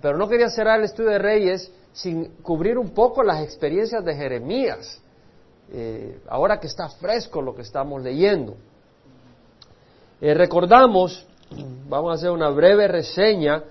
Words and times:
Pero 0.00 0.16
no 0.16 0.28
quería 0.28 0.48
cerrar 0.48 0.78
el 0.78 0.84
estudio 0.84 1.10
de 1.10 1.18
Reyes 1.18 1.72
sin 1.92 2.36
cubrir 2.42 2.78
un 2.78 2.90
poco 2.90 3.22
las 3.22 3.42
experiencias 3.42 4.04
de 4.04 4.14
Jeremías, 4.14 5.00
eh, 5.72 6.20
ahora 6.28 6.58
que 6.60 6.68
está 6.68 6.88
fresco 6.88 7.42
lo 7.42 7.54
que 7.54 7.62
estamos 7.62 8.02
leyendo. 8.02 8.56
Eh, 10.20 10.34
recordamos, 10.34 11.26
vamos 11.88 12.12
a 12.12 12.14
hacer 12.14 12.30
una 12.30 12.50
breve 12.50 12.86
reseña, 12.86 13.64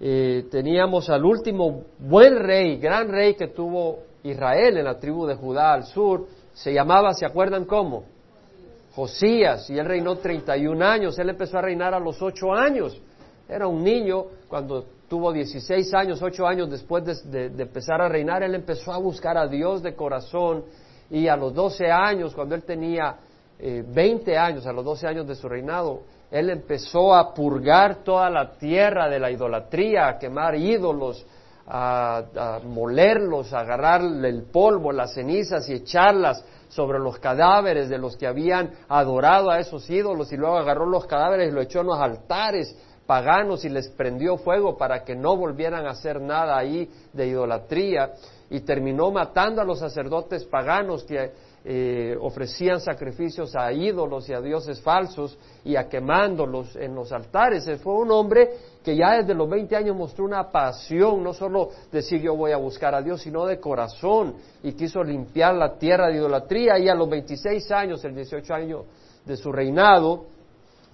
eh, 0.00 0.46
teníamos 0.50 1.08
al 1.10 1.24
último 1.24 1.84
buen 1.98 2.38
rey, 2.38 2.78
gran 2.78 3.08
rey 3.08 3.34
que 3.34 3.48
tuvo 3.48 4.00
Israel 4.22 4.78
en 4.78 4.84
la 4.84 4.98
tribu 4.98 5.26
de 5.26 5.34
Judá 5.34 5.72
al 5.72 5.84
sur, 5.84 6.26
se 6.54 6.72
llamaba, 6.72 7.12
¿se 7.12 7.26
acuerdan 7.26 7.64
cómo? 7.64 8.04
Josías, 8.94 9.68
y 9.68 9.78
él 9.78 9.84
reinó 9.84 10.16
31 10.16 10.82
años, 10.82 11.18
él 11.18 11.28
empezó 11.28 11.58
a 11.58 11.62
reinar 11.62 11.92
a 11.92 12.00
los 12.00 12.20
8 12.22 12.54
años, 12.54 12.98
era 13.48 13.66
un 13.66 13.84
niño 13.84 14.24
cuando 14.48 14.86
tuvo 15.08 15.32
16 15.32 15.94
años, 15.94 16.20
8 16.22 16.46
años 16.46 16.70
después 16.70 17.04
de, 17.30 17.46
empezar 17.46 18.00
a 18.00 18.08
reinar, 18.08 18.42
él 18.42 18.54
empezó 18.54 18.92
a 18.92 18.98
buscar 18.98 19.36
a 19.38 19.46
Dios 19.46 19.82
de 19.82 19.94
corazón. 19.94 20.64
Y 21.08 21.28
a 21.28 21.36
los 21.36 21.54
12 21.54 21.90
años, 21.90 22.34
cuando 22.34 22.54
él 22.54 22.64
tenía 22.64 23.16
20 23.58 24.32
eh, 24.32 24.36
años, 24.38 24.66
a 24.66 24.72
los 24.72 24.84
12 24.84 25.06
años 25.06 25.26
de 25.28 25.36
su 25.36 25.48
reinado, 25.48 26.02
él 26.30 26.50
empezó 26.50 27.14
a 27.14 27.32
purgar 27.32 28.02
toda 28.02 28.28
la 28.28 28.52
tierra 28.52 29.08
de 29.08 29.20
la 29.20 29.30
idolatría, 29.30 30.08
a 30.08 30.18
quemar 30.18 30.56
ídolos, 30.56 31.24
a, 31.68 32.22
a 32.36 32.60
molerlos, 32.64 33.52
a 33.52 33.60
agarrar 33.60 34.02
el 34.02 34.42
polvo, 34.44 34.90
las 34.90 35.14
cenizas 35.14 35.68
y 35.68 35.74
echarlas 35.74 36.44
sobre 36.68 36.98
los 36.98 37.18
cadáveres 37.20 37.88
de 37.88 37.98
los 37.98 38.16
que 38.16 38.26
habían 38.26 38.72
adorado 38.88 39.50
a 39.50 39.60
esos 39.60 39.88
ídolos. 39.88 40.32
Y 40.32 40.36
luego 40.36 40.58
agarró 40.58 40.86
los 40.86 41.06
cadáveres 41.06 41.50
y 41.50 41.54
lo 41.54 41.60
echó 41.60 41.82
en 41.82 41.86
los 41.86 42.00
altares 42.00 42.76
paganos 43.06 43.64
y 43.64 43.68
les 43.68 43.88
prendió 43.88 44.36
fuego 44.36 44.76
para 44.76 45.04
que 45.04 45.14
no 45.14 45.36
volvieran 45.36 45.86
a 45.86 45.90
hacer 45.90 46.20
nada 46.20 46.58
ahí 46.58 46.90
de 47.12 47.28
idolatría 47.28 48.12
y 48.50 48.60
terminó 48.60 49.10
matando 49.10 49.60
a 49.60 49.64
los 49.64 49.78
sacerdotes 49.78 50.44
paganos 50.44 51.04
que 51.04 51.32
eh, 51.68 52.16
ofrecían 52.20 52.80
sacrificios 52.80 53.56
a 53.56 53.72
ídolos 53.72 54.28
y 54.28 54.32
a 54.32 54.40
dioses 54.40 54.80
falsos 54.80 55.36
y 55.64 55.74
a 55.74 55.88
quemándolos 55.88 56.76
en 56.76 56.94
los 56.94 57.10
altares. 57.10 57.68
Fue 57.82 57.94
un 57.94 58.12
hombre 58.12 58.50
que 58.84 58.94
ya 58.94 59.16
desde 59.16 59.34
los 59.34 59.50
20 59.50 59.74
años 59.74 59.96
mostró 59.96 60.24
una 60.24 60.48
pasión, 60.52 61.24
no 61.24 61.32
solo 61.32 61.70
decir 61.90 62.20
yo 62.20 62.36
voy 62.36 62.52
a 62.52 62.56
buscar 62.56 62.94
a 62.94 63.02
Dios, 63.02 63.22
sino 63.22 63.46
de 63.46 63.58
corazón 63.58 64.36
y 64.62 64.74
quiso 64.74 65.02
limpiar 65.02 65.56
la 65.56 65.76
tierra 65.76 66.06
de 66.06 66.18
idolatría 66.18 66.78
y 66.78 66.88
a 66.88 66.94
los 66.94 67.10
26 67.10 67.68
años, 67.72 68.04
el 68.04 68.14
18 68.14 68.54
año 68.54 68.84
de 69.24 69.36
su 69.36 69.50
reinado, 69.50 70.35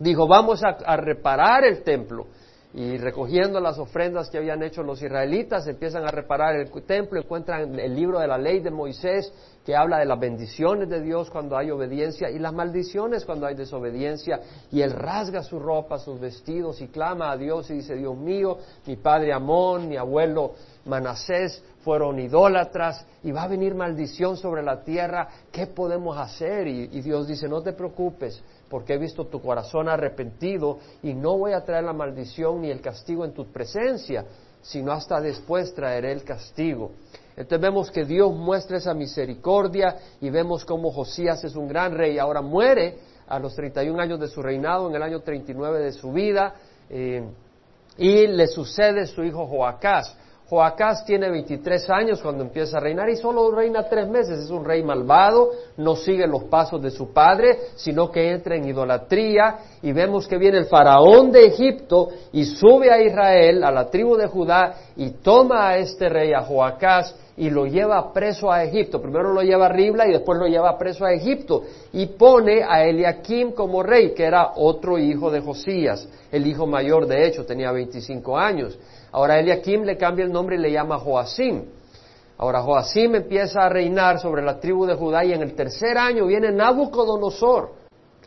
dijo 0.02 0.26
vamos 0.26 0.62
a 0.64 0.96
reparar 0.96 1.64
el 1.64 1.82
templo 1.82 2.26
y 2.74 2.96
recogiendo 2.96 3.60
las 3.60 3.78
ofrendas 3.78 4.30
que 4.30 4.38
habían 4.38 4.62
hecho 4.62 4.82
los 4.82 5.02
israelitas, 5.02 5.66
empiezan 5.66 6.04
a 6.04 6.10
reparar 6.10 6.56
el 6.56 6.70
templo, 6.84 7.20
encuentran 7.20 7.78
el 7.78 7.94
libro 7.94 8.18
de 8.18 8.26
la 8.26 8.38
ley 8.38 8.60
de 8.60 8.70
Moisés 8.70 9.30
que 9.64 9.76
habla 9.76 9.98
de 9.98 10.06
las 10.06 10.18
bendiciones 10.18 10.88
de 10.88 11.02
Dios 11.02 11.28
cuando 11.28 11.56
hay 11.56 11.70
obediencia 11.70 12.30
y 12.30 12.38
las 12.38 12.54
maldiciones 12.54 13.26
cuando 13.26 13.46
hay 13.46 13.54
desobediencia, 13.54 14.40
y 14.70 14.80
él 14.80 14.92
rasga 14.92 15.42
su 15.42 15.58
ropa, 15.58 15.98
sus 15.98 16.18
vestidos 16.18 16.80
y 16.80 16.88
clama 16.88 17.30
a 17.30 17.36
Dios 17.36 17.70
y 17.70 17.74
dice, 17.74 17.94
Dios 17.94 18.16
mío, 18.16 18.56
mi 18.86 18.96
padre 18.96 19.34
Amón, 19.34 19.88
mi 19.88 19.98
abuelo 19.98 20.54
Manasés 20.86 21.62
fueron 21.82 22.18
idólatras 22.18 23.06
y 23.22 23.32
va 23.32 23.44
a 23.44 23.48
venir 23.48 23.74
maldición 23.74 24.36
sobre 24.36 24.62
la 24.62 24.82
tierra, 24.82 25.28
¿qué 25.50 25.66
podemos 25.66 26.16
hacer? 26.16 26.66
Y, 26.66 26.86
Dios 27.00 27.26
dice, 27.26 27.48
no 27.48 27.62
te 27.62 27.72
preocupes, 27.72 28.42
porque 28.68 28.94
he 28.94 28.98
visto 28.98 29.26
tu 29.26 29.40
corazón 29.40 29.88
arrepentido 29.88 30.78
y 31.02 31.14
no 31.14 31.36
voy 31.38 31.52
a 31.52 31.64
traer 31.64 31.84
la 31.84 31.92
maldición 31.92 32.62
ni 32.62 32.70
el 32.70 32.80
castigo 32.80 33.24
en 33.24 33.32
tu 33.32 33.46
presencia, 33.52 34.24
sino 34.62 34.92
hasta 34.92 35.20
después 35.20 35.74
traeré 35.74 36.12
el 36.12 36.24
castigo. 36.24 36.92
Entonces 37.36 37.60
vemos 37.60 37.90
que 37.90 38.04
Dios 38.04 38.32
muestra 38.32 38.76
esa 38.76 38.94
misericordia 38.94 39.96
y 40.20 40.30
vemos 40.30 40.64
cómo 40.64 40.92
Josías 40.92 41.42
es 41.44 41.56
un 41.56 41.66
gran 41.66 41.96
rey. 41.96 42.18
Ahora 42.18 42.42
muere 42.42 42.98
a 43.26 43.38
los 43.38 43.54
31 43.54 44.00
años 44.00 44.20
de 44.20 44.28
su 44.28 44.42
reinado, 44.42 44.88
en 44.88 44.94
el 44.94 45.02
año 45.02 45.20
39 45.20 45.80
de 45.80 45.92
su 45.92 46.12
vida, 46.12 46.54
eh, 46.90 47.24
y 47.96 48.26
le 48.26 48.46
sucede 48.46 49.06
su 49.06 49.24
hijo 49.24 49.46
Joacás. 49.46 50.16
Joacás 50.52 51.06
tiene 51.06 51.30
23 51.30 51.88
años 51.88 52.20
cuando 52.20 52.44
empieza 52.44 52.76
a 52.76 52.80
reinar 52.80 53.08
y 53.08 53.16
solo 53.16 53.50
reina 53.52 53.84
tres 53.88 54.06
meses. 54.06 54.38
Es 54.38 54.50
un 54.50 54.66
rey 54.66 54.82
malvado, 54.82 55.48
no 55.78 55.96
sigue 55.96 56.26
los 56.26 56.44
pasos 56.44 56.82
de 56.82 56.90
su 56.90 57.10
padre, 57.10 57.58
sino 57.74 58.10
que 58.10 58.30
entra 58.30 58.56
en 58.56 58.68
idolatría. 58.68 59.60
Y 59.80 59.92
vemos 59.92 60.28
que 60.28 60.36
viene 60.36 60.58
el 60.58 60.66
faraón 60.66 61.32
de 61.32 61.46
Egipto 61.46 62.10
y 62.32 62.44
sube 62.44 62.90
a 62.90 63.00
Israel, 63.02 63.64
a 63.64 63.70
la 63.70 63.88
tribu 63.88 64.14
de 64.14 64.26
Judá, 64.26 64.74
y 64.94 65.12
toma 65.22 65.70
a 65.70 65.78
este 65.78 66.10
rey, 66.10 66.34
a 66.34 66.42
Joacás, 66.42 67.16
y 67.38 67.48
lo 67.48 67.64
lleva 67.64 68.12
preso 68.12 68.52
a 68.52 68.62
Egipto. 68.62 69.00
Primero 69.00 69.32
lo 69.32 69.40
lleva 69.40 69.64
a 69.64 69.70
Ribla 69.70 70.06
y 70.06 70.12
después 70.12 70.38
lo 70.38 70.48
lleva 70.48 70.76
preso 70.76 71.06
a 71.06 71.14
Egipto. 71.14 71.62
Y 71.94 72.04
pone 72.04 72.62
a 72.62 72.84
Eliakim 72.84 73.52
como 73.52 73.82
rey, 73.82 74.12
que 74.12 74.24
era 74.24 74.52
otro 74.56 74.98
hijo 74.98 75.30
de 75.30 75.40
Josías, 75.40 76.06
el 76.30 76.46
hijo 76.46 76.66
mayor 76.66 77.06
de 77.06 77.26
hecho, 77.26 77.46
tenía 77.46 77.72
25 77.72 78.36
años. 78.36 78.78
Ahora 79.12 79.38
Eliakim 79.38 79.82
le 79.82 79.96
cambia 79.96 80.24
el 80.24 80.32
nombre 80.32 80.56
y 80.56 80.58
le 80.58 80.72
llama 80.72 80.98
Joacim. 80.98 81.64
Ahora 82.38 82.62
Joacim 82.62 83.14
empieza 83.14 83.64
a 83.64 83.68
reinar 83.68 84.18
sobre 84.18 84.42
la 84.42 84.58
tribu 84.58 84.86
de 84.86 84.94
Judá 84.94 85.24
y 85.24 85.32
en 85.32 85.42
el 85.42 85.54
tercer 85.54 85.96
año 85.98 86.26
viene 86.26 86.50
Nabucodonosor, 86.50 87.70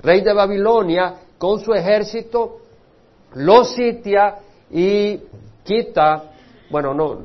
rey 0.01 0.21
de 0.21 0.31
Babilonia, 0.31 1.15
con 1.37 1.59
su 1.59 1.73
ejército, 1.73 2.59
lo 3.33 3.65
sitia 3.65 4.35
y 4.71 5.19
quita, 5.63 6.31
bueno, 6.69 6.93
no, 6.93 7.19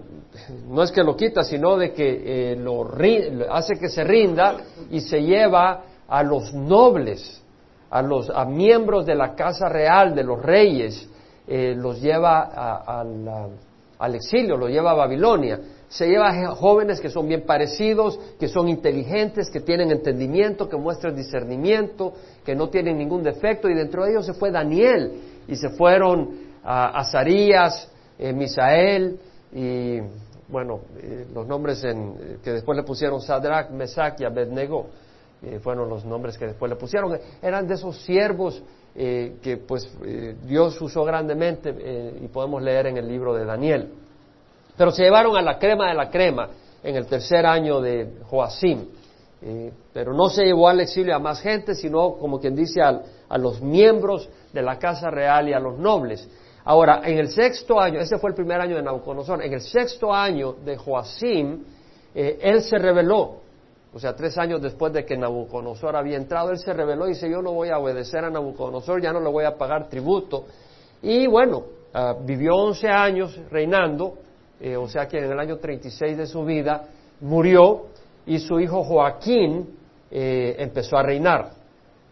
no 0.68 0.82
es 0.82 0.90
que 0.90 1.04
lo 1.04 1.14
quita, 1.14 1.44
sino 1.44 1.76
de 1.76 1.92
que 1.92 2.52
eh, 2.52 2.56
lo 2.56 2.88
hace 3.50 3.78
que 3.78 3.88
se 3.88 4.02
rinda 4.02 4.56
y 4.90 5.00
se 5.00 5.22
lleva 5.22 5.82
a 6.08 6.22
los 6.22 6.52
nobles, 6.54 7.42
a 7.90 8.02
los 8.02 8.30
a 8.30 8.44
miembros 8.46 9.04
de 9.06 9.14
la 9.14 9.34
casa 9.34 9.68
real 9.68 10.14
de 10.14 10.24
los 10.24 10.42
reyes 10.42 11.09
eh, 11.52 11.74
los 11.76 12.00
lleva 12.00 12.42
al 13.98 14.14
exilio, 14.14 14.56
los 14.56 14.70
lleva 14.70 14.92
a 14.92 14.94
Babilonia. 14.94 15.58
Se 15.88 16.06
lleva 16.06 16.28
a 16.28 16.54
jóvenes 16.54 17.00
que 17.00 17.10
son 17.10 17.26
bien 17.26 17.44
parecidos, 17.44 18.20
que 18.38 18.46
son 18.46 18.68
inteligentes, 18.68 19.50
que 19.50 19.58
tienen 19.58 19.90
entendimiento, 19.90 20.68
que 20.68 20.76
muestran 20.76 21.16
discernimiento, 21.16 22.12
que 22.44 22.54
no 22.54 22.68
tienen 22.68 22.98
ningún 22.98 23.24
defecto, 23.24 23.68
y 23.68 23.74
dentro 23.74 24.04
de 24.04 24.12
ellos 24.12 24.26
se 24.26 24.34
fue 24.34 24.52
Daniel, 24.52 25.20
y 25.48 25.56
se 25.56 25.70
fueron 25.70 26.30
a 26.62 27.00
Azarías, 27.00 27.90
eh, 28.16 28.32
Misael, 28.32 29.18
y 29.52 29.98
bueno, 30.46 30.82
eh, 31.02 31.26
los 31.34 31.48
nombres 31.48 31.84
que 32.44 32.52
después 32.52 32.76
le 32.76 32.84
pusieron 32.84 33.20
Sadrach, 33.20 33.70
Mesach 33.70 34.20
y 34.20 34.24
Abednego, 34.24 34.86
fueron 35.62 35.88
los 35.88 36.04
nombres 36.04 36.36
que 36.36 36.46
después 36.46 36.70
le 36.70 36.76
pusieron, 36.76 37.18
eran 37.40 37.66
de 37.66 37.74
esos 37.74 37.96
siervos 38.02 38.62
eh, 39.02 39.36
que 39.40 39.56
pues 39.56 39.90
eh, 40.04 40.36
Dios 40.44 40.78
usó 40.82 41.04
grandemente 41.04 41.74
eh, 41.74 42.20
y 42.22 42.28
podemos 42.28 42.62
leer 42.62 42.88
en 42.88 42.98
el 42.98 43.08
libro 43.08 43.32
de 43.32 43.46
Daniel. 43.46 43.88
Pero 44.76 44.90
se 44.90 45.04
llevaron 45.04 45.38
a 45.38 45.40
la 45.40 45.58
crema 45.58 45.88
de 45.88 45.94
la 45.94 46.10
crema 46.10 46.50
en 46.82 46.96
el 46.96 47.06
tercer 47.06 47.46
año 47.46 47.80
de 47.80 48.18
Joacim. 48.28 48.88
pero 49.94 50.12
no 50.12 50.28
se 50.28 50.44
llevó 50.44 50.68
al 50.68 50.80
exilio 50.80 51.16
a 51.16 51.18
más 51.18 51.40
gente, 51.40 51.74
sino, 51.74 52.16
como 52.16 52.38
quien 52.38 52.54
dice, 52.54 52.82
a 52.82 53.38
los 53.38 53.62
miembros 53.62 54.28
de 54.52 54.60
la 54.60 54.78
casa 54.78 55.08
real 55.08 55.48
y 55.48 55.54
a 55.54 55.60
los 55.60 55.78
nobles. 55.78 56.28
Ahora, 56.66 57.00
en 57.02 57.16
el 57.16 57.30
sexto 57.30 57.80
año, 57.80 58.00
ese 58.00 58.18
fue 58.18 58.28
el 58.28 58.36
primer 58.36 58.60
año 58.60 58.76
de 58.76 58.82
Nabucodonosor, 58.82 59.42
en 59.42 59.54
el 59.54 59.62
sexto 59.62 60.12
año 60.12 60.56
de 60.62 60.76
Joacim, 60.76 61.64
él 62.14 62.60
se 62.60 62.76
rebeló 62.76 63.36
o 63.92 63.98
sea, 63.98 64.14
tres 64.14 64.38
años 64.38 64.62
después 64.62 64.92
de 64.92 65.04
que 65.04 65.16
Nabucodonosor 65.16 65.96
había 65.96 66.16
entrado, 66.16 66.50
él 66.50 66.58
se 66.58 66.72
rebeló 66.72 67.06
y 67.06 67.10
dice, 67.10 67.28
yo 67.28 67.42
no 67.42 67.52
voy 67.52 67.70
a 67.70 67.78
obedecer 67.78 68.24
a 68.24 68.30
Nabucodonosor, 68.30 69.02
ya 69.02 69.12
no 69.12 69.20
le 69.20 69.28
voy 69.28 69.44
a 69.44 69.56
pagar 69.56 69.88
tributo. 69.88 70.44
Y 71.02 71.26
bueno, 71.26 71.64
ah, 71.92 72.14
vivió 72.20 72.54
once 72.56 72.88
años 72.88 73.36
reinando, 73.50 74.18
eh, 74.60 74.76
o 74.76 74.86
sea 74.86 75.08
que 75.08 75.18
en 75.18 75.32
el 75.32 75.40
año 75.40 75.56
36 75.56 76.16
de 76.16 76.26
su 76.26 76.44
vida 76.44 76.84
murió 77.20 77.86
y 78.26 78.38
su 78.38 78.60
hijo 78.60 78.84
Joaquín 78.84 79.76
eh, 80.10 80.54
empezó 80.58 80.96
a 80.96 81.02
reinar. 81.02 81.50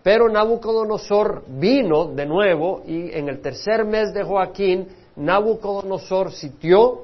Pero 0.03 0.29
Nabucodonosor 0.29 1.45
vino 1.47 2.07
de 2.07 2.27
nuevo 2.27 2.83
y 2.87 3.13
en 3.13 3.29
el 3.29 3.41
tercer 3.41 3.85
mes 3.85 4.13
de 4.15 4.25
Joaquín, 4.25 4.89
Nabucodonosor 5.15 6.33
sitió 6.33 7.03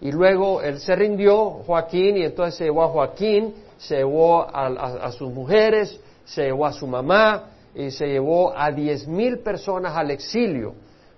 y 0.00 0.10
luego 0.10 0.62
él 0.62 0.80
se 0.80 0.96
rindió, 0.96 1.62
Joaquín, 1.66 2.16
y 2.16 2.24
entonces 2.24 2.56
se 2.56 2.64
llevó 2.64 2.82
a 2.82 2.88
Joaquín 2.88 3.54
se 3.78 3.96
llevó 3.96 4.46
a, 4.48 5.10
sus 5.12 5.32
mujeres, 5.32 6.00
se 6.24 6.44
llevó 6.44 6.66
a 6.66 6.72
su 6.72 6.86
mamá 6.86 7.50
y 7.74 7.90
se 7.90 8.06
llevó 8.06 8.56
a 8.56 8.70
diez 8.70 9.06
mil 9.06 9.40
personas 9.40 9.96
al 9.96 10.10
exilio, 10.10 10.74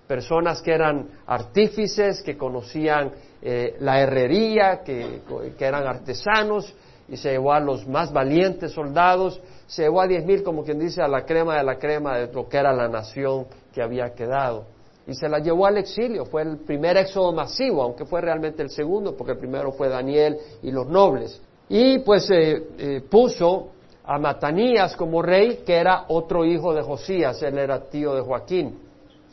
personas 0.07 0.61
que 0.61 0.73
eran 0.73 1.07
artífices, 1.25 2.21
que 2.21 2.37
conocían 2.37 3.11
eh, 3.41 3.77
la 3.79 4.01
herrería, 4.01 4.81
que, 4.83 5.21
eran 5.59 5.87
artesanos, 5.87 6.73
y 7.07 7.17
se 7.17 7.31
llevó 7.31 7.53
a 7.53 7.59
los 7.59 7.87
más 7.87 8.11
valientes 8.11 8.71
soldados, 8.71 9.41
se 9.67 9.83
llevó 9.83 10.01
a 10.01 10.07
diez 10.07 10.25
mil, 10.25 10.43
como 10.43 10.63
quien 10.63 10.79
dice, 10.79 11.01
a 11.01 11.07
la 11.07 11.25
crema 11.25 11.57
de 11.57 11.63
la 11.63 11.77
crema 11.77 12.17
de 12.17 12.31
lo 12.31 12.47
que 12.47 12.57
era 12.57 12.73
la 12.73 12.87
nación 12.87 13.47
que 13.73 13.81
había 13.81 14.13
quedado. 14.13 14.65
y 15.07 15.15
se 15.15 15.27
las 15.27 15.43
llevó 15.43 15.65
al 15.65 15.77
exilio. 15.77 16.25
Fue 16.25 16.43
el 16.43 16.57
primer 16.57 16.95
éxodo 16.97 17.31
masivo, 17.31 17.81
aunque 17.81 18.05
fue 18.05 18.21
realmente 18.21 18.61
el 18.61 18.69
segundo, 18.69 19.17
porque 19.17 19.31
el 19.31 19.39
primero 19.39 19.71
fue 19.71 19.89
Daniel 19.89 20.37
y 20.61 20.69
los 20.69 20.87
nobles. 20.87 21.41
Y 21.69 21.99
pues 21.99 22.29
eh, 22.31 22.63
eh, 22.77 23.01
puso 23.09 23.69
a 24.03 24.17
Matanías 24.17 24.95
como 24.95 25.21
rey, 25.21 25.61
que 25.65 25.75
era 25.75 26.05
otro 26.07 26.43
hijo 26.43 26.73
de 26.73 26.81
Josías, 26.81 27.41
él 27.43 27.59
era 27.59 27.89
tío 27.89 28.15
de 28.15 28.21
Joaquín. 28.21 28.79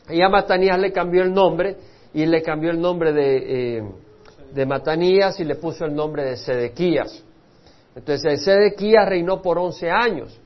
Y 0.09 0.21
a 0.21 0.29
Matanías 0.29 0.79
le 0.79 0.91
cambió 0.91 1.23
el 1.23 1.33
nombre 1.33 1.75
y 2.13 2.25
le 2.25 2.41
cambió 2.41 2.69
el 2.69 2.79
nombre 2.79 3.11
de, 3.11 3.77
eh, 3.77 3.83
de 4.53 4.65
Matanías 4.65 5.39
y 5.39 5.43
le 5.43 5.55
puso 5.55 5.85
el 5.85 5.95
nombre 5.95 6.23
de 6.23 6.37
Sedequías. 6.37 7.23
Entonces 7.95 8.43
Sedequías 8.43 9.09
reinó 9.09 9.41
por 9.41 9.57
once 9.57 9.89
años. 9.89 10.39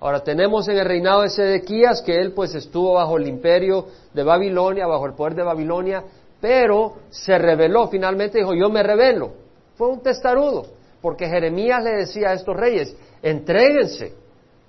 Ahora 0.00 0.20
tenemos 0.20 0.68
en 0.68 0.78
el 0.78 0.84
reinado 0.84 1.22
de 1.22 1.28
Sedequías 1.28 2.02
que 2.02 2.18
él 2.20 2.32
pues 2.32 2.54
estuvo 2.54 2.94
bajo 2.94 3.16
el 3.16 3.28
imperio 3.28 3.86
de 4.12 4.22
Babilonia, 4.22 4.86
bajo 4.86 5.06
el 5.06 5.14
poder 5.14 5.34
de 5.34 5.42
Babilonia, 5.42 6.02
pero 6.40 6.96
se 7.10 7.38
rebeló, 7.38 7.88
finalmente 7.88 8.38
dijo, 8.38 8.54
yo 8.54 8.68
me 8.68 8.82
rebelo. 8.82 9.32
Fue 9.76 9.88
un 9.88 10.02
testarudo, 10.02 10.66
porque 11.04 11.28
Jeremías 11.28 11.84
le 11.84 11.96
decía 11.96 12.30
a 12.30 12.32
estos 12.32 12.56
reyes, 12.56 12.96
entréguense 13.20 14.14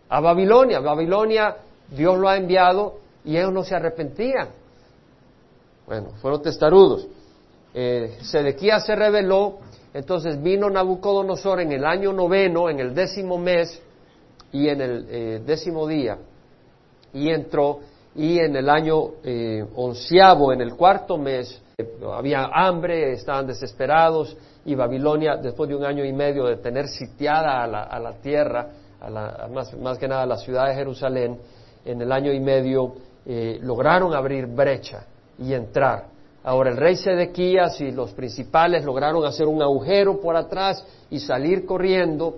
a 0.10 0.20
Babilonia. 0.20 0.82
Babilonia, 0.82 1.56
Dios 1.90 2.18
lo 2.18 2.28
ha 2.28 2.36
enviado 2.36 2.98
y 3.24 3.38
ellos 3.38 3.54
no 3.54 3.64
se 3.64 3.74
arrepentían. 3.74 4.50
Bueno, 5.88 6.10
fueron 6.22 6.42
testarudos. 6.42 7.08
Eh, 7.74 8.18
se 8.22 8.96
rebeló, 8.98 9.60
entonces 9.94 10.44
vino 10.44 10.70
Nabucodonosor 10.70 11.62
en 11.62 11.72
el 11.72 11.86
año 11.86 12.12
noveno, 12.12 12.70
en 12.70 12.82
el 12.82 12.94
décimo 12.94 13.38
mes 13.38 13.82
y 14.52 14.68
en 14.68 14.82
el 14.82 15.08
eh, 15.10 15.42
décimo 15.46 15.88
día, 15.88 16.18
y 17.14 17.30
entró, 17.30 17.80
y 18.14 18.40
en 18.40 18.58
el 18.58 18.70
año 18.70 19.12
eh, 19.24 19.64
onceavo, 19.74 20.52
en 20.52 20.60
el 20.60 20.76
cuarto 20.76 21.18
mes, 21.18 21.62
había 22.14 22.50
hambre, 22.54 23.14
estaban 23.14 23.48
desesperados, 23.48 24.36
y 24.66 24.74
Babilonia, 24.74 25.38
después 25.38 25.70
de 25.70 25.76
un 25.76 25.86
año 25.86 26.04
y 26.04 26.12
medio 26.12 26.46
de 26.46 26.58
tener 26.58 26.88
sitiada 26.88 27.64
a 27.64 28.00
la, 28.00 28.14
tierra, 28.14 28.68
a 29.00 29.48
más, 29.48 29.74
más, 29.78 29.98
que 30.00 30.08
nada 30.08 30.24
a 30.24 30.26
la 30.26 30.38
ciudad 30.38 30.68
de 30.68 30.74
Jerusalén, 30.74 31.38
en 31.86 32.02
el 32.02 32.12
año 32.12 32.34
y 32.34 32.40
medio 32.40 32.96
eh, 33.28 33.60
lograron 33.62 34.14
abrir 34.16 34.48
brecha 34.48 35.06
y 35.38 35.54
entrar. 35.54 36.08
Ahora 36.44 36.72
el 36.72 36.78
rey 36.78 36.96
Sedequías 36.96 37.80
y 37.82 37.92
los 37.92 38.12
principales 38.14 38.84
lograron 38.84 39.24
hacer 39.26 39.46
un 39.48 39.62
agujero 39.62 40.20
por 40.20 40.36
atrás 40.36 40.84
y 41.12 41.20
salir 41.20 41.66
corriendo, 41.66 42.36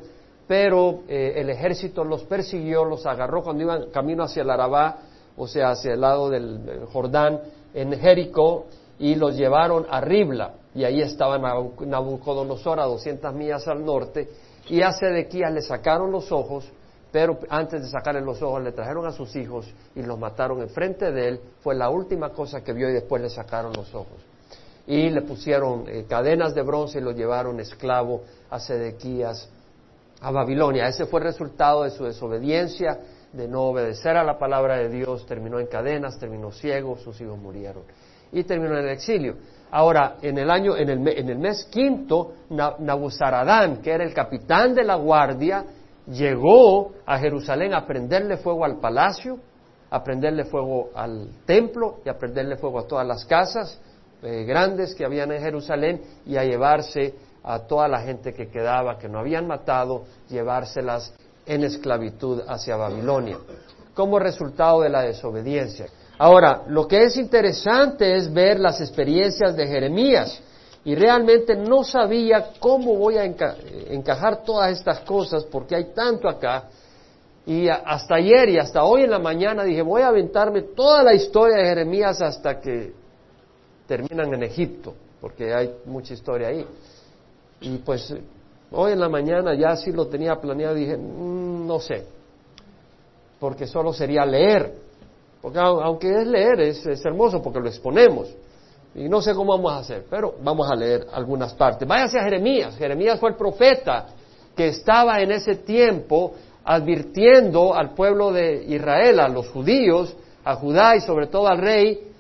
pero 0.48 1.04
eh, 1.08 1.34
el 1.38 1.50
ejército 1.50 2.04
los 2.04 2.24
persiguió, 2.26 2.84
los 2.84 3.06
agarró 3.06 3.42
cuando 3.42 3.64
iban 3.64 3.90
camino 3.92 4.24
hacia 4.24 4.44
el 4.44 4.50
Arabá, 4.50 4.98
o 5.38 5.48
sea, 5.48 5.72
hacia 5.72 5.94
el 5.94 6.02
lado 6.02 6.30
del 6.30 6.86
Jordán, 6.92 7.40
en 7.74 7.94
Jericó, 7.98 8.66
y 9.00 9.16
los 9.16 9.38
llevaron 9.38 9.86
a 9.90 10.02
Ribla 10.02 10.54
y 10.78 10.86
ahí 10.86 11.02
estaba 11.02 11.40
Nabucodonosor 11.40 12.80
a 12.80 12.86
200 12.86 13.34
millas 13.34 13.68
al 13.68 13.84
norte, 13.84 14.30
y 14.70 14.84
a 14.84 14.92
Sedequías 14.92 15.52
le 15.52 15.64
sacaron 15.64 16.12
los 16.12 16.32
ojos, 16.32 16.72
pero 17.12 17.40
antes 17.50 17.82
de 17.82 17.90
sacarle 17.90 18.22
los 18.22 18.40
ojos 18.44 18.62
le 18.62 18.72
trajeron 18.74 19.08
a 19.08 19.12
sus 19.12 19.36
hijos 19.36 19.68
y 19.96 20.04
los 20.04 20.20
mataron 20.20 20.62
enfrente 20.62 21.12
de 21.12 21.30
él, 21.30 21.40
fue 21.62 21.74
la 21.74 21.90
última 21.90 22.30
cosa 22.30 22.64
que 22.64 22.74
vio 22.74 22.92
y 22.92 22.94
después 22.94 23.24
le 23.24 23.30
sacaron 23.32 23.74
los 23.74 23.92
ojos. 23.96 24.20
Y 24.86 25.10
le 25.10 25.24
pusieron 25.24 25.86
eh, 25.88 26.06
cadenas 26.08 26.54
de 26.54 26.62
bronce 26.62 27.00
y 27.00 27.02
lo 27.02 27.12
llevaron 27.12 27.60
esclavo 27.60 28.22
a 28.52 28.60
Sedequías 28.60 29.50
a 30.22 30.30
Babilonia. 30.30 30.88
Ese 30.88 31.08
fue 31.08 31.22
el 31.22 31.26
resultado 31.26 31.86
de 31.86 31.90
su 31.90 32.04
desobediencia, 32.04 33.00
de 33.34 33.48
no 33.48 33.64
obedecer 33.64 34.16
a 34.16 34.24
la 34.24 34.38
palabra 34.38 34.78
de 34.78 34.90
Dios, 34.90 35.26
terminó 35.26 35.60
en 35.60 35.66
cadenas, 35.66 36.20
terminó 36.20 36.52
ciego, 36.52 36.98
sus 36.98 37.20
hijos 37.20 37.40
murieron 37.40 37.84
y 38.32 38.44
terminó 38.44 38.78
en 38.78 38.86
el 38.86 38.92
exilio. 38.92 39.36
Ahora, 39.72 40.16
en 40.22 40.38
el 40.38 40.50
año, 40.50 40.78
en 40.78 40.90
el, 40.90 41.38
mes 41.38 41.66
quinto, 41.66 42.34
Nabuzaradán, 42.50 43.82
que 43.82 43.92
era 43.92 44.04
el 44.04 44.14
capitán 44.14 44.74
de 44.74 44.84
la 44.84 44.96
guardia, 44.96 45.66
llegó 46.08 46.94
a 47.06 47.18
Jerusalén 47.18 47.74
a 47.74 47.86
prenderle 47.86 48.38
fuego 48.38 48.64
al 48.64 48.80
palacio, 48.80 49.38
a 49.90 50.04
prenderle 50.04 50.46
fuego 50.46 50.90
al 50.96 51.30
templo 51.46 51.98
y 52.06 52.10
a 52.10 52.18
prenderle 52.18 52.56
fuego 52.58 52.80
a 52.80 52.88
todas 52.88 53.06
las 53.06 53.26
casas 53.26 53.80
eh, 54.22 54.46
grandes 54.46 54.96
que 54.96 55.06
habían 55.06 55.32
en 55.32 55.42
Jerusalén 55.42 56.02
y 56.26 56.38
a 56.38 56.44
llevarse 56.44 57.14
a 57.44 57.60
toda 57.60 57.88
la 57.88 58.02
gente 58.02 58.34
que 58.34 58.50
quedaba, 58.50 58.98
que 58.98 59.08
no 59.08 59.20
habían 59.20 59.48
matado, 59.48 60.04
llevárselas 60.28 61.14
en 61.46 61.64
esclavitud 61.64 62.42
hacia 62.48 62.76
Babilonia, 62.76 63.38
como 63.94 64.20
resultado 64.20 64.82
de 64.82 64.90
la 64.90 65.02
desobediencia. 65.02 65.88
Ahora, 66.18 66.64
lo 66.68 66.88
que 66.88 67.04
es 67.04 67.18
interesante 67.18 68.16
es 68.16 68.34
ver 68.34 68.60
las 68.60 68.82
experiencias 68.82 69.56
de 69.56 69.68
Jeremías 69.68 70.42
y 70.84 70.96
realmente 70.96 71.56
no 71.56 71.84
sabía 71.84 72.54
cómo 72.60 72.96
voy 72.96 73.18
a 73.18 73.26
encajar 73.26 74.44
todas 74.44 74.72
estas 74.72 75.02
cosas 75.02 75.44
porque 75.44 75.76
hay 75.76 75.94
tanto 75.94 76.28
acá. 76.28 76.70
Y 77.46 77.70
hasta 77.70 78.16
ayer 78.16 78.50
y 78.50 78.58
hasta 78.58 78.84
hoy 78.84 79.04
en 79.04 79.12
la 79.12 79.20
mañana 79.20 79.64
dije, 79.64 79.82
voy 79.82 80.02
a 80.02 80.08
aventarme 80.08 80.64
toda 80.64 81.04
la 81.04 81.14
historia 81.14 81.58
de 81.58 81.66
Jeremías 81.66 82.22
hasta 82.22 82.60
que 82.60 82.94
terminan 83.88 84.34
en 84.34 84.44
Egipto, 84.44 84.94
porque 85.22 85.54
hay 85.54 85.72
mucha 85.86 86.14
historia 86.14 86.48
ahí. 86.48 86.66
Y 87.62 87.78
pues 87.78 88.14
hoy 88.72 88.92
en 88.92 89.00
la 89.00 89.08
mañana 89.08 89.54
ya 89.56 89.76
sí 89.76 89.92
lo 89.92 90.08
tenía 90.08 90.36
planeado, 90.36 90.76
dije, 90.76 90.98
mm, 90.98 91.68
no 91.68 91.80
sé, 91.80 92.06
porque 93.40 93.68
solo 93.68 93.94
sería 93.94 94.26
leer 94.26 94.87
porque 95.42 95.60
aunque 95.60 96.22
es 96.22 96.28
leer, 96.28 96.60
es, 96.62 96.86
hermoso 97.06 97.42
porque 97.42 97.60
lo 97.60 97.68
exponemos. 97.68 98.28
Y 98.96 99.08
no 99.08 99.22
sé 99.22 99.34
cómo 99.36 99.56
vamos 99.56 99.74
a 99.74 99.78
hacer, 99.80 100.06
pero 100.10 100.36
vamos 100.42 100.70
a 100.70 100.76
leer 100.76 101.06
algunas 101.14 101.54
partes. 101.54 101.88
Váyase 101.88 102.20
a 102.20 102.24
Jeremías. 102.24 102.76
Jeremías 102.78 103.20
fue 103.20 103.30
el 103.30 103.36
profeta 103.36 104.08
que 104.56 104.70
estaba 104.70 105.22
en 105.22 105.32
ese 105.32 105.56
tiempo 105.56 106.34
advirtiendo 106.64 107.74
al 107.76 107.94
pueblo 107.94 108.32
de 108.32 108.64
Israel, 108.68 109.20
a 109.20 109.28
los 109.30 109.48
judíos, 109.50 110.16
a 110.44 110.56
Judá 110.56 110.96
y 110.96 111.02
sobre 111.02 111.28
todo 111.28 111.48
al 111.48 111.60
rey, 111.60 112.12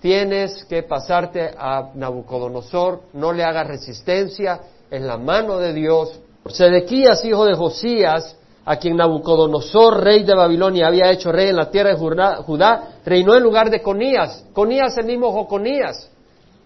tienes 0.00 0.64
que 0.64 0.82
pasarte 0.82 1.50
a 1.56 1.90
Nabucodonosor, 1.94 3.00
no 3.14 3.32
le 3.32 3.42
hagas 3.42 3.66
resistencia, 3.66 4.60
en 4.90 5.06
la 5.06 5.16
mano 5.16 5.58
de 5.58 5.72
Dios. 5.72 6.20
Sedequías, 6.48 7.24
hijo 7.24 7.44
de 7.44 7.54
Josías, 7.54 8.36
a 8.68 8.76
quien 8.76 8.96
Nabucodonosor, 8.96 10.02
rey 10.02 10.24
de 10.24 10.34
Babilonia, 10.34 10.88
había 10.88 11.12
hecho 11.12 11.30
rey 11.30 11.50
en 11.50 11.56
la 11.56 11.70
tierra 11.70 11.90
de 11.90 11.96
Judá, 11.96 12.98
reinó 13.04 13.36
en 13.36 13.42
lugar 13.44 13.70
de 13.70 13.80
Conías. 13.80 14.44
Conías, 14.52 14.98
el 14.98 15.06
mismo 15.06 15.30
Joconías, 15.30 16.10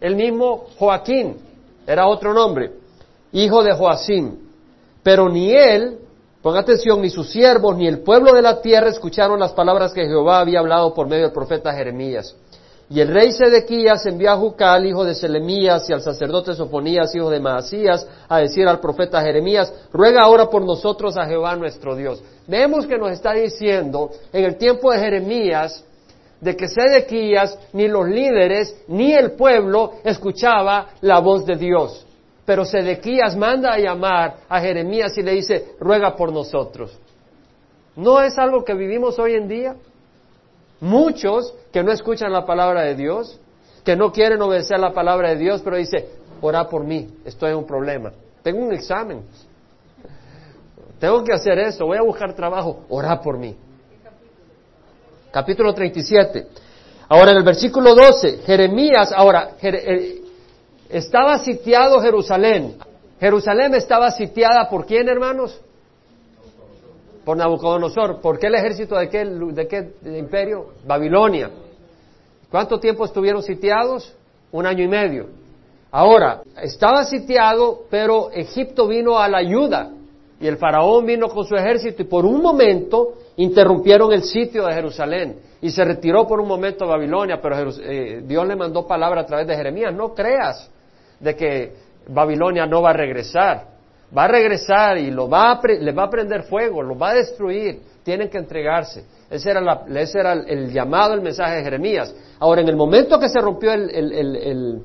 el 0.01 0.17
mismo 0.17 0.65
Joaquín, 0.79 1.37
era 1.87 2.09
otro 2.09 2.33
nombre, 2.33 2.73
hijo 3.33 3.63
de 3.63 3.75
Joacim. 3.75 4.35
Pero 5.03 5.29
ni 5.29 5.53
él, 5.53 5.99
ponga 6.41 6.61
atención, 6.61 7.03
ni 7.03 7.11
sus 7.11 7.31
siervos, 7.31 7.77
ni 7.77 7.87
el 7.87 8.01
pueblo 8.01 8.33
de 8.33 8.41
la 8.41 8.63
tierra 8.63 8.89
escucharon 8.89 9.39
las 9.39 9.53
palabras 9.53 9.93
que 9.93 10.07
Jehová 10.07 10.41
había 10.41 10.61
hablado 10.61 10.95
por 10.95 11.07
medio 11.07 11.25
del 11.25 11.33
profeta 11.33 11.75
Jeremías. 11.75 12.35
Y 12.93 13.01
el 13.01 13.07
rey 13.07 13.31
Sedequías 13.31 14.05
envió 14.07 14.33
a 14.33 14.37
Jucal, 14.37 14.85
hijo 14.85 15.05
de 15.05 15.15
Selemías, 15.15 15.89
y 15.89 15.93
al 15.93 16.03
sacerdote 16.03 16.55
Sofonías, 16.55 17.15
hijo 17.15 17.31
de 17.31 17.39
Maasías, 17.39 18.05
a 18.29 18.39
decir 18.39 18.67
al 18.67 18.81
profeta 18.81 19.23
Jeremías, 19.23 19.73
ruega 19.93 20.23
ahora 20.23 20.51
por 20.51 20.65
nosotros 20.65 21.17
a 21.17 21.25
Jehová 21.25 21.55
nuestro 21.55 21.95
Dios. 21.95 22.21
Vemos 22.49 22.87
que 22.87 22.99
nos 22.99 23.13
está 23.13 23.33
diciendo 23.33 24.11
en 24.33 24.45
el 24.45 24.57
tiempo 24.57 24.91
de 24.91 24.99
Jeremías 24.99 25.85
de 26.41 26.57
que 26.57 26.67
Sedequías, 26.67 27.57
ni 27.75 27.87
los 27.87 28.09
líderes, 28.09 28.77
ni 28.89 29.13
el 29.13 29.33
pueblo 29.33 29.93
escuchaba 30.03 30.89
la 31.03 31.21
voz 31.21 31.47
de 31.47 31.55
Dios. 31.55 32.05
Pero 32.45 32.65
Sedequías 32.65 33.37
manda 33.37 33.73
a 33.73 33.79
llamar 33.79 34.39
a 34.49 34.61
Jeremías 34.61 35.17
y 35.17 35.23
le 35.23 35.33
dice, 35.35 35.77
ruega 35.79 36.17
por 36.17 36.33
nosotros. 36.33 36.99
¿No 37.95 38.21
es 38.21 38.37
algo 38.37 38.65
que 38.65 38.75
vivimos 38.75 39.17
hoy 39.21 39.35
en 39.35 39.47
día? 39.47 39.77
Muchos 40.81 41.55
que 41.73 41.83
no 41.83 41.93
escuchan 41.93 42.33
la 42.33 42.47
palabra 42.47 42.83
de 42.83 42.95
Dios, 42.95 43.39
que 43.85 43.97
no 43.97 44.13
quieren 44.13 44.41
obedecer 44.41 44.79
la 44.79 44.93
palabra 44.93 45.31
de 45.31 45.37
Dios, 45.37 45.61
pero 45.63 45.77
dice, 45.77 46.09
ora 46.41 46.69
por 46.69 46.85
mí, 46.85 47.09
estoy 47.25 47.51
en 47.51 47.59
un 47.59 47.67
problema, 47.67 48.13
tengo 48.43 48.65
un 48.65 48.73
examen, 48.73 49.23
tengo 50.99 51.23
que 51.25 51.33
hacer 51.33 51.59
eso, 51.59 51.87
voy 51.87 51.99
a 51.99 52.03
buscar 52.03 52.35
trabajo, 52.35 52.85
ora 52.89 53.21
por 53.21 53.39
mí. 53.39 53.57
Capítulo 55.31 55.73
37. 55.73 56.47
Ahora 57.09 57.33
en 57.33 57.39
el 57.39 57.45
versículo 57.45 57.95
12, 57.95 58.39
Jeremías, 58.39 59.13
ahora, 59.13 59.53
eh, 59.63 60.23
estaba 60.89 61.39
sitiado 61.39 62.01
Jerusalén. 62.01 62.77
Jerusalén 63.21 63.75
estaba 63.75 64.11
sitiada 64.11 64.69
por 64.69 64.87
quién, 64.87 65.09
hermanos? 65.09 65.61
Por 67.25 67.37
Nabucodonosor. 67.37 68.21
¿Por 68.21 68.39
qué 68.39 68.47
el 68.49 68.55
ejército 68.55 68.97
de 68.97 69.09
qué, 69.09 69.25
de 69.25 69.69
qué 69.69 69.93
imperio? 70.19 70.67
Babilonia. 70.87 71.51
¿Cuánto 72.51 72.81
tiempo 72.81 73.05
estuvieron 73.05 73.43
sitiados? 73.43 74.15
Un 74.53 74.67
año 74.67 74.83
y 74.83 74.89
medio. 74.89 75.27
Ahora, 75.93 76.43
estaba 76.63 77.05
sitiado, 77.05 77.83
pero 77.91 78.31
Egipto 78.31 78.87
vino 78.87 79.19
a 79.19 79.29
la 79.29 79.39
ayuda 79.39 79.91
y 80.41 80.47
el 80.47 80.57
faraón 80.57 81.05
vino 81.05 81.29
con 81.29 81.45
su 81.45 81.55
ejército 81.55 82.03
y 82.03 82.07
por 82.07 82.25
un 82.25 82.41
momento 82.41 83.15
interrumpieron 83.37 84.13
el 84.13 84.23
sitio 84.23 84.67
de 84.67 84.73
Jerusalén 84.73 85.37
y 85.61 85.71
se 85.71 85.85
retiró 85.85 86.27
por 86.27 86.41
un 86.41 86.49
momento 86.49 86.85
a 86.85 86.89
Babilonia, 86.89 87.41
pero 87.43 87.71
eh, 87.83 88.23
Dios 88.25 88.47
le 88.47 88.57
mandó 88.57 88.87
palabra 88.87 89.23
a 89.23 89.27
través 89.27 89.47
de 89.47 89.57
Jeremías, 89.57 89.95
no 89.95 90.15
creas 90.15 90.71
de 91.19 91.37
que 91.37 91.73
Babilonia 92.09 92.67
no 92.67 92.81
va 92.81 92.91
a 92.91 92.95
regresar, 92.95 93.67
va 94.17 94.25
a 94.25 94.29
regresar 94.29 94.99
y 94.99 95.11
lo 95.11 95.29
va 95.29 95.53
a 95.53 95.61
le 95.67 95.93
va 95.93 96.05
a 96.05 96.11
prender 96.11 96.43
fuego, 96.45 96.83
lo 96.83 96.97
va 96.99 97.11
a 97.11 97.15
destruir, 97.15 97.81
tienen 98.03 98.29
que 98.29 98.39
entregarse. 98.39 99.05
Ese 99.31 99.51
era, 99.51 99.85
ese 99.95 100.19
era 100.19 100.33
el, 100.33 100.73
llamado, 100.73 101.15
el 101.15 101.21
mensaje 101.21 101.57
de 101.57 101.63
Jeremías. 101.63 102.15
Ahora, 102.41 102.63
en 102.63 102.69
el 102.69 102.77
momento 102.77 103.19
que 103.19 103.29
se 103.29 103.41
rompió 103.41 103.73
el 103.73 104.83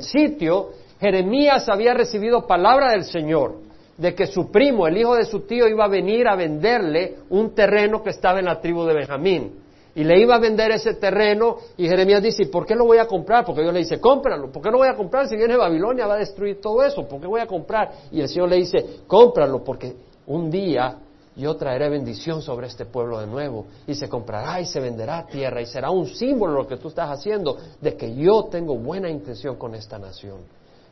sitio, 0.00 0.70
Jeremías 0.98 1.68
había 1.68 1.94
recibido 1.94 2.46
palabra 2.46 2.92
del 2.92 3.04
Señor 3.04 3.56
de 3.96 4.14
que 4.14 4.26
su 4.26 4.50
primo, 4.50 4.86
el 4.86 4.96
hijo 4.96 5.14
de 5.14 5.24
su 5.24 5.40
tío, 5.40 5.68
iba 5.68 5.84
a 5.84 5.88
venir 5.88 6.26
a 6.26 6.34
venderle 6.34 7.16
un 7.30 7.54
terreno 7.54 8.02
que 8.02 8.10
estaba 8.10 8.38
en 8.38 8.46
la 8.46 8.60
tribu 8.60 8.84
de 8.84 8.94
Benjamín. 8.94 9.61
Y 9.94 10.04
le 10.04 10.18
iba 10.18 10.36
a 10.36 10.38
vender 10.38 10.70
ese 10.70 10.94
terreno 10.94 11.56
y 11.76 11.86
Jeremías 11.86 12.22
dice, 12.22 12.46
¿por 12.46 12.64
qué 12.64 12.74
lo 12.74 12.86
voy 12.86 12.98
a 12.98 13.06
comprar? 13.06 13.44
Porque 13.44 13.60
Dios 13.60 13.74
le 13.74 13.80
dice, 13.80 14.00
cómpralo. 14.00 14.50
¿Por 14.50 14.62
qué 14.62 14.70
no 14.70 14.78
voy 14.78 14.88
a 14.88 14.96
comprar? 14.96 15.28
Si 15.28 15.36
viene 15.36 15.56
Babilonia 15.56 16.06
va 16.06 16.14
a 16.14 16.18
destruir 16.18 16.60
todo 16.60 16.82
eso. 16.82 17.06
¿Por 17.06 17.20
qué 17.20 17.26
voy 17.26 17.40
a 17.40 17.46
comprar? 17.46 17.92
Y 18.10 18.20
el 18.20 18.28
Señor 18.28 18.48
le 18.48 18.56
dice, 18.56 19.00
cómpralo 19.06 19.62
porque 19.62 19.94
un 20.26 20.50
día 20.50 20.98
yo 21.36 21.56
traeré 21.56 21.88
bendición 21.88 22.42
sobre 22.42 22.66
este 22.66 22.86
pueblo 22.86 23.20
de 23.20 23.26
nuevo 23.26 23.66
y 23.86 23.94
se 23.94 24.08
comprará 24.08 24.60
y 24.60 24.66
se 24.66 24.80
venderá 24.80 25.26
tierra 25.26 25.60
y 25.60 25.66
será 25.66 25.90
un 25.90 26.06
símbolo 26.06 26.54
lo 26.54 26.66
que 26.66 26.76
tú 26.76 26.88
estás 26.88 27.10
haciendo 27.10 27.56
de 27.80 27.96
que 27.96 28.14
yo 28.14 28.44
tengo 28.50 28.76
buena 28.76 29.08
intención 29.10 29.56
con 29.56 29.74
esta 29.74 29.98
nación 29.98 30.40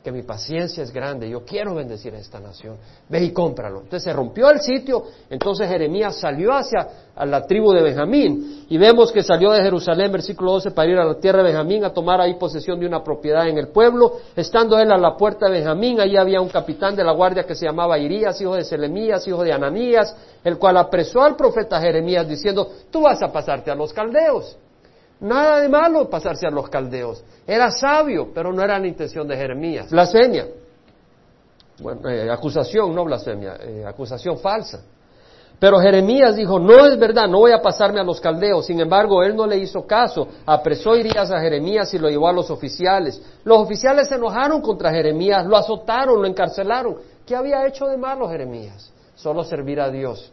que 0.02 0.10
mi 0.10 0.22
paciencia 0.22 0.82
es 0.82 0.92
grande, 0.92 1.28
yo 1.28 1.44
quiero 1.44 1.74
bendecir 1.74 2.14
a 2.14 2.18
esta 2.18 2.40
nación, 2.40 2.78
ve 3.08 3.22
y 3.22 3.32
cómpralo. 3.32 3.80
Entonces 3.80 4.04
se 4.04 4.12
rompió 4.14 4.48
el 4.48 4.60
sitio, 4.60 5.04
entonces 5.28 5.68
Jeremías 5.68 6.18
salió 6.18 6.54
hacia 6.54 6.88
la 7.26 7.42
tribu 7.46 7.72
de 7.72 7.82
Benjamín 7.82 8.64
y 8.70 8.78
vemos 8.78 9.12
que 9.12 9.22
salió 9.22 9.50
de 9.50 9.62
Jerusalén, 9.62 10.10
versículo 10.10 10.52
12, 10.52 10.70
para 10.70 10.90
ir 10.90 10.96
a 10.96 11.04
la 11.04 11.18
tierra 11.20 11.38
de 11.38 11.44
Benjamín 11.44 11.84
a 11.84 11.92
tomar 11.92 12.18
ahí 12.18 12.34
posesión 12.38 12.80
de 12.80 12.86
una 12.86 13.04
propiedad 13.04 13.46
en 13.46 13.58
el 13.58 13.68
pueblo. 13.68 14.16
Estando 14.34 14.78
él 14.78 14.90
a 14.90 14.96
la 14.96 15.16
puerta 15.18 15.46
de 15.46 15.52
Benjamín, 15.52 16.00
allí 16.00 16.16
había 16.16 16.40
un 16.40 16.48
capitán 16.48 16.96
de 16.96 17.04
la 17.04 17.12
guardia 17.12 17.44
que 17.44 17.54
se 17.54 17.66
llamaba 17.66 17.98
Irías, 17.98 18.40
hijo 18.40 18.54
de 18.54 18.64
Selemías, 18.64 19.28
hijo 19.28 19.44
de 19.44 19.52
Ananías, 19.52 20.16
el 20.42 20.56
cual 20.56 20.78
apresó 20.78 21.22
al 21.22 21.36
profeta 21.36 21.78
Jeremías 21.78 22.26
diciendo, 22.26 22.70
tú 22.90 23.02
vas 23.02 23.22
a 23.22 23.30
pasarte 23.30 23.70
a 23.70 23.74
los 23.74 23.92
caldeos. 23.92 24.56
Nada 25.20 25.60
de 25.60 25.68
malo 25.68 26.08
pasarse 26.08 26.46
a 26.46 26.50
los 26.50 26.68
caldeos. 26.68 27.22
Era 27.46 27.70
sabio, 27.70 28.30
pero 28.34 28.52
no 28.52 28.62
era 28.62 28.78
la 28.78 28.86
intención 28.86 29.28
de 29.28 29.36
Jeremías. 29.36 29.90
Blasfemia. 29.90 30.48
Bueno, 31.80 32.08
eh, 32.08 32.30
acusación, 32.30 32.94
no 32.94 33.04
blasfemia, 33.04 33.56
eh, 33.60 33.84
acusación 33.86 34.38
falsa. 34.38 34.82
Pero 35.58 35.78
Jeremías 35.78 36.36
dijo, 36.36 36.58
no 36.58 36.86
es 36.86 36.98
verdad, 36.98 37.28
no 37.28 37.40
voy 37.40 37.52
a 37.52 37.60
pasarme 37.60 38.00
a 38.00 38.02
los 38.02 38.18
caldeos. 38.18 38.64
Sin 38.64 38.80
embargo, 38.80 39.22
él 39.22 39.36
no 39.36 39.46
le 39.46 39.58
hizo 39.58 39.86
caso. 39.86 40.26
Apresó 40.46 40.96
Irías 40.96 41.30
a 41.30 41.38
Jeremías 41.38 41.92
y 41.92 41.98
lo 41.98 42.08
llevó 42.08 42.28
a 42.28 42.32
los 42.32 42.50
oficiales. 42.50 43.20
Los 43.44 43.58
oficiales 43.58 44.08
se 44.08 44.14
enojaron 44.14 44.62
contra 44.62 44.90
Jeremías, 44.90 45.44
lo 45.44 45.58
azotaron, 45.58 46.22
lo 46.22 46.26
encarcelaron. 46.26 46.96
¿Qué 47.26 47.36
había 47.36 47.66
hecho 47.66 47.86
de 47.86 47.98
malo 47.98 48.26
Jeremías? 48.26 48.90
Solo 49.14 49.44
servir 49.44 49.82
a 49.82 49.90
Dios. 49.90 50.32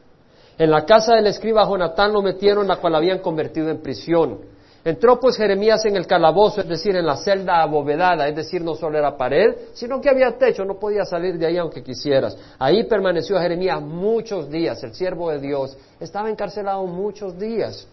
En 0.57 0.71
la 0.71 0.85
casa 0.85 1.15
del 1.15 1.27
escriba 1.27 1.67
Jonatán 1.67 2.13
lo 2.13 2.21
metieron, 2.21 2.65
la 2.65 2.77
cual 2.77 2.95
habían 2.95 3.19
convertido 3.19 3.69
en 3.69 3.81
prisión. 3.81 4.39
Entró 4.87 5.19
pues 5.19 5.35
Jeremías 5.35 5.83
en 5.83 5.97
el 5.97 6.07
calabozo, 6.07 6.61
es 6.61 6.69
decir, 6.69 6.95
en 6.95 7.05
la 7.05 7.17
celda 7.17 7.61
abovedada, 7.61 8.25
es 8.29 8.33
decir, 8.37 8.61
no 8.61 8.73
solo 8.73 8.97
era 8.97 9.17
pared, 9.17 9.53
sino 9.73 9.99
que 9.99 10.09
había 10.09 10.37
techo, 10.37 10.63
no 10.63 10.79
podía 10.79 11.03
salir 11.03 11.37
de 11.37 11.45
ahí 11.45 11.57
aunque 11.57 11.83
quisieras. 11.83 12.37
Ahí 12.57 12.85
permaneció 12.85 13.37
Jeremías 13.37 13.81
muchos 13.81 14.49
días, 14.49 14.81
el 14.85 14.93
siervo 14.93 15.29
de 15.29 15.39
Dios, 15.39 15.77
estaba 15.99 16.29
encarcelado 16.29 16.85
muchos 16.85 17.37
días. 17.37 17.85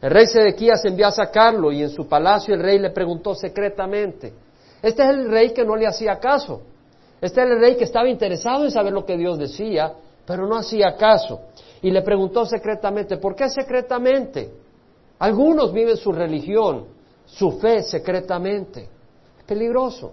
El 0.00 0.12
rey 0.12 0.26
Sedequías 0.26 0.84
envió 0.84 1.08
a 1.08 1.10
sacarlo 1.10 1.72
y 1.72 1.82
en 1.82 1.90
su 1.90 2.06
palacio 2.06 2.54
el 2.54 2.62
rey 2.62 2.78
le 2.78 2.90
preguntó 2.90 3.34
secretamente. 3.34 4.32
Este 4.80 5.02
es 5.02 5.08
el 5.08 5.28
rey 5.28 5.50
que 5.50 5.64
no 5.64 5.74
le 5.74 5.88
hacía 5.88 6.20
caso. 6.20 6.62
Este 7.20 7.42
es 7.42 7.50
el 7.50 7.58
rey 7.58 7.74
que 7.74 7.82
estaba 7.82 8.08
interesado 8.08 8.64
en 8.64 8.70
saber 8.70 8.92
lo 8.92 9.04
que 9.04 9.16
Dios 9.16 9.40
decía, 9.40 9.92
pero 10.24 10.46
no 10.46 10.54
hacía 10.54 10.94
caso. 10.94 11.40
Y 11.82 11.90
le 11.90 12.02
preguntó 12.02 12.46
secretamente, 12.46 13.16
¿por 13.16 13.34
qué 13.34 13.48
secretamente? 13.48 14.67
Algunos 15.18 15.72
viven 15.72 15.96
su 15.96 16.12
religión, 16.12 16.86
su 17.24 17.52
fe 17.58 17.82
secretamente. 17.82 18.88
Es 19.38 19.44
peligroso. 19.44 20.12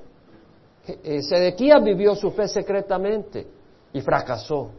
Eh, 0.87 1.21
Sedequías 1.21 1.83
vivió 1.83 2.15
su 2.15 2.31
fe 2.31 2.47
secretamente 2.47 3.47
y 3.93 4.01
fracasó. 4.01 4.71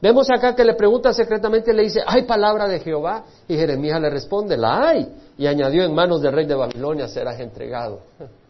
Vemos 0.00 0.30
acá 0.30 0.54
que 0.54 0.64
le 0.64 0.74
pregunta 0.74 1.12
secretamente, 1.12 1.74
le 1.74 1.82
dice, 1.82 2.00
¿hay 2.06 2.22
palabra 2.22 2.66
de 2.66 2.80
Jehová? 2.80 3.24
Y 3.46 3.54
Jeremías 3.54 4.00
le 4.00 4.08
responde, 4.08 4.56
la 4.56 4.88
hay. 4.88 5.14
Y 5.36 5.46
añadió, 5.46 5.84
en 5.84 5.94
manos 5.94 6.22
del 6.22 6.32
rey 6.32 6.46
de 6.46 6.54
Babilonia 6.54 7.08
serás 7.08 7.38
entregado. 7.40 8.00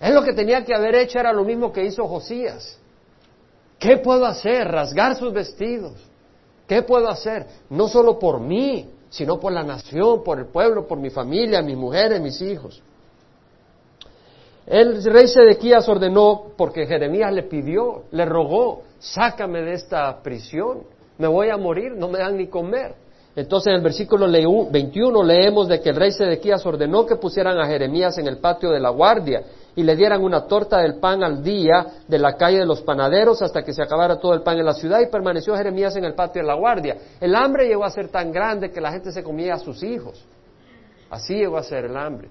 Es 0.00 0.14
lo 0.14 0.22
que 0.24 0.32
tenía 0.32 0.64
que 0.64 0.74
haber 0.74 0.94
hecho, 0.94 1.18
era 1.18 1.30
lo 1.30 1.44
mismo 1.44 1.70
que 1.70 1.84
hizo 1.84 2.08
Josías. 2.08 2.78
¿Qué 3.78 3.98
puedo 3.98 4.24
hacer? 4.24 4.66
Rasgar 4.66 5.14
sus 5.14 5.30
vestidos. 5.30 5.92
¿Qué 6.66 6.80
puedo 6.80 7.06
hacer? 7.06 7.46
No 7.68 7.86
solo 7.86 8.18
por 8.18 8.40
mí, 8.40 8.88
sino 9.10 9.38
por 9.38 9.52
la 9.52 9.62
nación, 9.62 10.22
por 10.24 10.38
el 10.38 10.46
pueblo, 10.46 10.86
por 10.86 10.98
mi 10.98 11.10
familia, 11.10 11.60
mis 11.60 11.76
mujeres, 11.76 12.20
mis 12.20 12.40
hijos. 12.40 12.80
El 14.66 15.02
rey 15.02 15.26
Sedequías 15.26 15.88
ordenó, 15.88 16.52
porque 16.56 16.86
Jeremías 16.86 17.32
le 17.32 17.42
pidió, 17.42 18.04
le 18.12 18.24
rogó, 18.24 18.82
sácame 19.00 19.62
de 19.62 19.72
esta 19.74 20.22
prisión, 20.22 20.84
me 21.18 21.26
voy 21.26 21.50
a 21.50 21.56
morir, 21.56 21.92
no 21.96 22.08
me 22.08 22.20
dan 22.20 22.36
ni 22.36 22.46
comer. 22.46 22.94
Entonces 23.34 23.68
en 23.68 23.76
el 23.76 23.82
versículo 23.82 24.26
21 24.70 25.22
leemos 25.24 25.68
de 25.68 25.80
que 25.80 25.90
el 25.90 25.96
rey 25.96 26.12
Sedequías 26.12 26.64
ordenó 26.64 27.04
que 27.04 27.16
pusieran 27.16 27.58
a 27.58 27.66
Jeremías 27.66 28.16
en 28.18 28.28
el 28.28 28.38
patio 28.38 28.70
de 28.70 28.80
la 28.80 28.90
guardia 28.90 29.42
y 29.80 29.82
le 29.82 29.96
dieran 29.96 30.22
una 30.22 30.46
torta 30.46 30.78
del 30.78 30.96
pan 30.96 31.22
al 31.22 31.42
día 31.42 31.86
de 32.06 32.18
la 32.18 32.36
calle 32.36 32.58
de 32.58 32.66
los 32.66 32.82
panaderos 32.82 33.40
hasta 33.40 33.62
que 33.62 33.72
se 33.72 33.82
acabara 33.82 34.18
todo 34.18 34.34
el 34.34 34.42
pan 34.42 34.58
en 34.58 34.66
la 34.66 34.74
ciudad 34.74 35.00
y 35.00 35.06
permaneció 35.06 35.56
Jeremías 35.56 35.96
en 35.96 36.04
el 36.04 36.14
patio 36.14 36.42
de 36.42 36.48
la 36.48 36.54
guardia. 36.54 36.98
El 37.18 37.34
hambre 37.34 37.66
llegó 37.66 37.84
a 37.84 37.90
ser 37.90 38.08
tan 38.08 38.30
grande 38.30 38.70
que 38.70 38.78
la 38.78 38.92
gente 38.92 39.10
se 39.10 39.22
comía 39.22 39.54
a 39.54 39.58
sus 39.58 39.82
hijos. 39.82 40.22
Así 41.08 41.34
llegó 41.34 41.56
a 41.56 41.62
ser 41.62 41.86
el 41.86 41.96
hambre. 41.96 42.28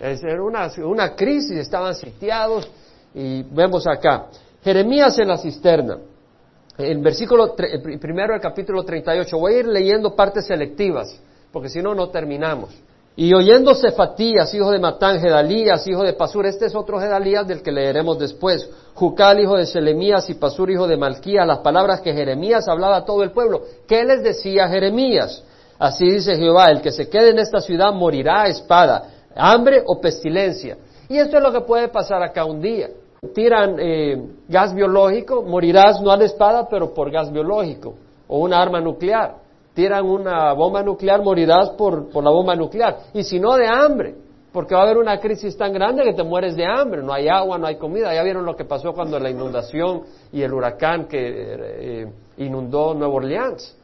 Era 0.00 0.42
una, 0.44 0.70
una 0.84 1.16
crisis, 1.16 1.58
estaban 1.58 1.92
sitiados 1.96 2.70
y 3.12 3.42
vemos 3.42 3.84
acá. 3.88 4.26
Jeremías 4.62 5.18
en 5.18 5.26
la 5.26 5.38
cisterna. 5.38 5.98
El 6.78 6.98
versículo 6.98 7.56
primero 8.00 8.32
del 8.32 8.40
capítulo 8.40 8.84
38. 8.84 9.36
Voy 9.36 9.54
a 9.54 9.58
ir 9.58 9.66
leyendo 9.66 10.14
partes 10.14 10.46
selectivas, 10.46 11.20
porque 11.50 11.68
si 11.68 11.82
no, 11.82 11.96
no 11.96 12.10
terminamos. 12.10 12.70
Y 13.16 13.34
oyendo 13.34 13.74
Cefatías, 13.74 14.54
hijo 14.54 14.70
de 14.70 14.78
Matán, 14.78 15.20
Gedalías, 15.20 15.86
hijo 15.86 16.04
de 16.04 16.12
Pasur, 16.12 16.46
este 16.46 16.66
es 16.66 16.74
otro 16.74 17.00
Gedalías 17.00 17.46
del 17.46 17.62
que 17.62 17.72
leeremos 17.72 18.18
después, 18.18 18.68
Jucal, 18.94 19.40
hijo 19.40 19.56
de 19.56 19.66
Selemías, 19.66 20.30
y 20.30 20.34
Pasur, 20.34 20.70
hijo 20.70 20.86
de 20.86 20.96
Malquía, 20.96 21.44
las 21.44 21.58
palabras 21.58 22.00
que 22.00 22.12
Jeremías 22.12 22.68
hablaba 22.68 22.98
a 22.98 23.04
todo 23.04 23.22
el 23.22 23.32
pueblo. 23.32 23.62
¿Qué 23.86 24.04
les 24.04 24.22
decía 24.22 24.68
Jeremías? 24.68 25.42
Así 25.78 26.08
dice 26.08 26.36
Jehová, 26.36 26.70
el 26.70 26.80
que 26.80 26.92
se 26.92 27.08
quede 27.08 27.30
en 27.30 27.38
esta 27.40 27.60
ciudad 27.60 27.92
morirá 27.92 28.42
a 28.42 28.48
espada, 28.48 29.10
hambre 29.34 29.82
o 29.86 30.00
pestilencia. 30.00 30.76
Y 31.08 31.18
esto 31.18 31.38
es 31.38 31.42
lo 31.42 31.52
que 31.52 31.62
puede 31.62 31.88
pasar 31.88 32.22
acá 32.22 32.44
un 32.44 32.60
día. 32.60 32.90
Tiran 33.34 33.76
eh, 33.78 34.22
gas 34.48 34.74
biológico, 34.74 35.42
morirás 35.42 36.00
no 36.00 36.10
a 36.10 36.16
la 36.16 36.24
espada, 36.24 36.68
pero 36.68 36.94
por 36.94 37.10
gas 37.10 37.32
biológico, 37.32 37.94
o 38.28 38.38
una 38.38 38.62
arma 38.62 38.80
nuclear 38.80 39.49
tiran 39.74 40.04
una 40.04 40.52
bomba 40.52 40.82
nuclear, 40.82 41.22
morirás 41.22 41.70
por, 41.70 42.10
por 42.10 42.24
la 42.24 42.30
bomba 42.30 42.54
nuclear. 42.54 42.98
Y 43.14 43.22
si 43.22 43.38
no, 43.38 43.56
de 43.56 43.66
hambre, 43.66 44.14
porque 44.52 44.74
va 44.74 44.80
a 44.80 44.84
haber 44.84 44.98
una 44.98 45.18
crisis 45.20 45.56
tan 45.56 45.72
grande 45.72 46.02
que 46.02 46.12
te 46.12 46.22
mueres 46.24 46.56
de 46.56 46.66
hambre, 46.66 47.02
no 47.02 47.12
hay 47.12 47.28
agua, 47.28 47.56
no 47.56 47.66
hay 47.66 47.76
comida. 47.76 48.12
Ya 48.12 48.22
vieron 48.22 48.44
lo 48.44 48.56
que 48.56 48.64
pasó 48.64 48.92
cuando 48.92 49.18
la 49.18 49.30
inundación 49.30 50.02
y 50.32 50.42
el 50.42 50.52
huracán 50.52 51.06
que 51.06 51.18
eh, 51.22 52.12
inundó 52.38 52.94
Nueva 52.94 53.14
Orleans. 53.14 53.76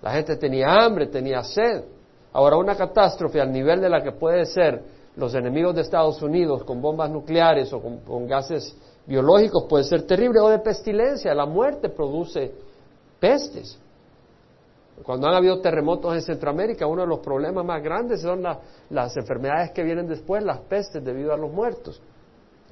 La 0.00 0.12
gente 0.12 0.36
tenía 0.36 0.72
hambre, 0.72 1.06
tenía 1.08 1.42
sed. 1.42 1.84
Ahora 2.32 2.56
una 2.56 2.76
catástrofe 2.76 3.40
al 3.40 3.52
nivel 3.52 3.80
de 3.80 3.90
la 3.90 4.02
que 4.02 4.12
puede 4.12 4.46
ser 4.46 4.82
los 5.16 5.34
enemigos 5.34 5.74
de 5.74 5.82
Estados 5.82 6.22
Unidos 6.22 6.64
con 6.64 6.80
bombas 6.80 7.10
nucleares 7.10 7.72
o 7.72 7.82
con 7.82 8.26
gases 8.26 8.74
biológicos 9.06 9.64
puede 9.68 9.84
ser 9.84 10.06
terrible 10.06 10.40
o 10.40 10.48
de 10.48 10.60
pestilencia. 10.60 11.34
La 11.34 11.44
muerte 11.44 11.88
produce 11.88 12.54
pestes. 13.18 13.78
Cuando 15.02 15.28
han 15.28 15.34
habido 15.34 15.60
terremotos 15.60 16.14
en 16.14 16.22
Centroamérica, 16.22 16.86
uno 16.86 17.02
de 17.02 17.08
los 17.08 17.20
problemas 17.20 17.64
más 17.64 17.82
grandes 17.82 18.20
son 18.20 18.42
las 18.42 19.16
enfermedades 19.16 19.70
que 19.72 19.82
vienen 19.82 20.06
después, 20.06 20.42
las 20.42 20.60
pestes 20.60 21.04
debido 21.04 21.32
a 21.32 21.36
los 21.36 21.50
muertos. 21.50 22.00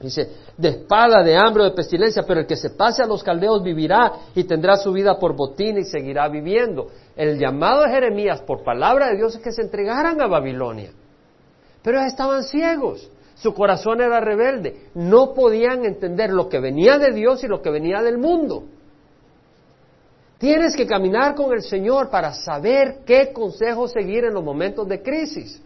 Dice, 0.00 0.28
de 0.56 0.68
espada, 0.68 1.24
de 1.24 1.36
hambre 1.36 1.64
o 1.64 1.70
de 1.70 1.74
pestilencia, 1.74 2.22
pero 2.22 2.40
el 2.40 2.46
que 2.46 2.54
se 2.54 2.70
pase 2.70 3.02
a 3.02 3.06
los 3.06 3.24
caldeos 3.24 3.64
vivirá 3.64 4.12
y 4.34 4.44
tendrá 4.44 4.76
su 4.76 4.92
vida 4.92 5.18
por 5.18 5.34
botín 5.34 5.76
y 5.78 5.84
seguirá 5.84 6.28
viviendo. 6.28 6.88
El 7.16 7.36
llamado 7.36 7.82
de 7.82 7.90
Jeremías 7.90 8.40
por 8.42 8.62
palabra 8.62 9.08
de 9.08 9.16
Dios 9.16 9.34
es 9.34 9.42
que 9.42 9.50
se 9.50 9.62
entregaran 9.62 10.20
a 10.20 10.28
Babilonia. 10.28 10.92
Pero 11.82 12.00
estaban 12.00 12.44
ciegos, 12.44 13.10
su 13.34 13.52
corazón 13.54 14.00
era 14.00 14.20
rebelde, 14.20 14.88
no 14.94 15.34
podían 15.34 15.84
entender 15.84 16.30
lo 16.30 16.48
que 16.48 16.60
venía 16.60 16.98
de 16.98 17.12
Dios 17.12 17.42
y 17.42 17.48
lo 17.48 17.60
que 17.60 17.70
venía 17.70 18.00
del 18.00 18.18
mundo. 18.18 18.64
Tienes 20.38 20.76
que 20.76 20.86
caminar 20.86 21.34
con 21.34 21.52
el 21.52 21.62
Señor 21.62 22.10
para 22.10 22.32
saber 22.32 23.00
qué 23.04 23.32
consejo 23.32 23.88
seguir 23.88 24.24
en 24.24 24.34
los 24.34 24.44
momentos 24.44 24.86
de 24.86 25.02
crisis. 25.02 25.60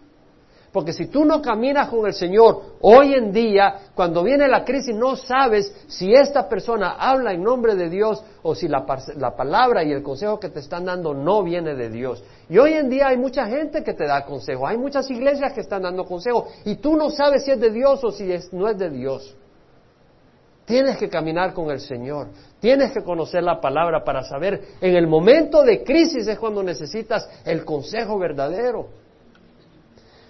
Porque 0.72 0.94
si 0.94 1.08
tú 1.08 1.26
no 1.26 1.42
caminas 1.42 1.90
con 1.90 2.06
el 2.06 2.14
Señor 2.14 2.78
hoy 2.80 3.12
en 3.12 3.30
día, 3.30 3.90
cuando 3.94 4.22
viene 4.22 4.48
la 4.48 4.64
crisis, 4.64 4.94
no 4.94 5.16
sabes 5.16 5.70
si 5.86 6.14
esta 6.14 6.48
persona 6.48 6.92
habla 6.98 7.34
en 7.34 7.42
nombre 7.42 7.74
de 7.74 7.90
Dios 7.90 8.24
o 8.42 8.54
si 8.54 8.68
la, 8.68 8.86
la, 9.16 9.36
palabra 9.36 9.84
y 9.84 9.92
el 9.92 10.02
consejo 10.02 10.40
que 10.40 10.48
te 10.48 10.60
están 10.60 10.86
dando 10.86 11.12
no 11.12 11.42
viene 11.42 11.74
de 11.74 11.90
Dios. 11.90 12.24
Y 12.48 12.56
hoy 12.56 12.72
en 12.72 12.88
día 12.88 13.08
hay 13.08 13.18
mucha 13.18 13.44
gente 13.46 13.84
que 13.84 13.92
te 13.92 14.06
da 14.06 14.24
consejo, 14.24 14.66
hay 14.66 14.78
muchas 14.78 15.10
iglesias 15.10 15.52
que 15.52 15.60
están 15.60 15.82
dando 15.82 16.06
consejo 16.06 16.48
y 16.64 16.76
tú 16.76 16.96
no 16.96 17.10
sabes 17.10 17.44
si 17.44 17.50
es 17.50 17.60
de 17.60 17.70
Dios 17.70 18.02
o 18.02 18.10
si 18.10 18.32
no 18.52 18.66
es 18.66 18.78
de 18.78 18.88
Dios. 18.88 19.36
Tienes 20.72 20.96
que 20.96 21.10
caminar 21.10 21.52
con 21.52 21.70
el 21.70 21.80
Señor, 21.80 22.28
tienes 22.58 22.92
que 22.92 23.02
conocer 23.02 23.42
la 23.42 23.60
palabra 23.60 24.02
para 24.02 24.22
saber 24.22 24.58
en 24.80 24.96
el 24.96 25.06
momento 25.06 25.62
de 25.62 25.84
crisis 25.84 26.26
es 26.26 26.38
cuando 26.38 26.62
necesitas 26.62 27.28
el 27.44 27.62
consejo 27.62 28.18
verdadero. 28.18 28.88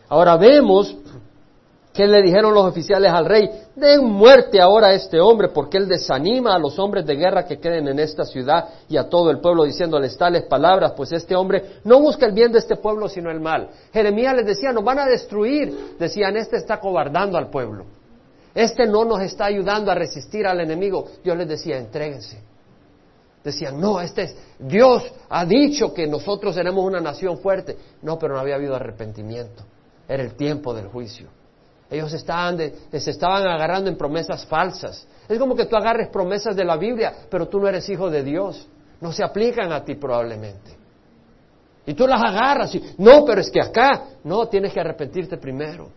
Ahora 0.08 0.36
vemos 0.36 0.96
que 1.94 2.08
le 2.08 2.20
dijeron 2.22 2.52
los 2.54 2.66
oficiales 2.66 3.12
al 3.12 3.26
rey, 3.26 3.48
den 3.76 4.04
muerte 4.04 4.60
ahora 4.60 4.88
a 4.88 4.94
este 4.94 5.20
hombre, 5.20 5.50
porque 5.50 5.78
él 5.78 5.86
desanima 5.86 6.56
a 6.56 6.58
los 6.58 6.76
hombres 6.76 7.06
de 7.06 7.14
guerra 7.14 7.44
que 7.44 7.60
queden 7.60 7.86
en 7.86 8.00
esta 8.00 8.24
ciudad 8.24 8.68
y 8.88 8.96
a 8.96 9.08
todo 9.08 9.30
el 9.30 9.38
pueblo 9.38 9.62
diciéndoles 9.62 10.18
tales 10.18 10.42
palabras, 10.46 10.94
pues 10.96 11.12
este 11.12 11.36
hombre 11.36 11.78
no 11.84 12.00
busca 12.00 12.26
el 12.26 12.32
bien 12.32 12.50
de 12.50 12.58
este 12.58 12.74
pueblo, 12.74 13.08
sino 13.08 13.30
el 13.30 13.38
mal. 13.38 13.68
Jeremías 13.92 14.34
les 14.34 14.46
decía, 14.46 14.72
nos 14.72 14.82
van 14.82 14.98
a 14.98 15.06
destruir. 15.06 15.94
Decían, 16.00 16.36
este 16.36 16.56
está 16.56 16.80
cobardando 16.80 17.38
al 17.38 17.48
pueblo. 17.48 18.01
Este 18.54 18.86
no 18.86 19.04
nos 19.04 19.20
está 19.20 19.46
ayudando 19.46 19.90
a 19.90 19.94
resistir 19.94 20.46
al 20.46 20.60
enemigo. 20.60 21.08
Dios 21.24 21.36
les 21.36 21.48
decía, 21.48 21.78
entréguense. 21.78 22.38
Decían, 23.42 23.80
no, 23.80 24.00
este 24.00 24.22
es, 24.22 24.36
Dios 24.58 25.02
ha 25.28 25.44
dicho 25.44 25.92
que 25.92 26.06
nosotros 26.06 26.54
seremos 26.54 26.84
una 26.84 27.00
nación 27.00 27.38
fuerte. 27.38 27.76
No, 28.02 28.18
pero 28.18 28.34
no 28.34 28.40
había 28.40 28.54
habido 28.54 28.76
arrepentimiento. 28.76 29.64
Era 30.08 30.22
el 30.22 30.34
tiempo 30.34 30.74
del 30.74 30.88
juicio. 30.88 31.28
Ellos 31.90 32.12
estaban 32.12 32.58
se 32.58 33.10
estaban 33.10 33.46
agarrando 33.46 33.90
en 33.90 33.96
promesas 33.96 34.46
falsas. 34.46 35.06
Es 35.28 35.38
como 35.38 35.54
que 35.54 35.66
tú 35.66 35.76
agarres 35.76 36.08
promesas 36.08 36.56
de 36.56 36.64
la 36.64 36.76
Biblia, 36.76 37.12
pero 37.30 37.48
tú 37.48 37.60
no 37.60 37.68
eres 37.68 37.88
hijo 37.88 38.10
de 38.10 38.22
Dios. 38.22 38.66
No 39.00 39.12
se 39.12 39.24
aplican 39.24 39.72
a 39.72 39.84
ti 39.84 39.96
probablemente. 39.96 40.82
Y 41.84 41.94
tú 41.94 42.06
las 42.06 42.22
agarras 42.22 42.74
y, 42.74 42.94
no, 42.98 43.24
pero 43.24 43.40
es 43.40 43.50
que 43.50 43.60
acá, 43.60 44.04
no, 44.24 44.46
tienes 44.46 44.72
que 44.72 44.80
arrepentirte 44.80 45.36
primero. 45.36 45.90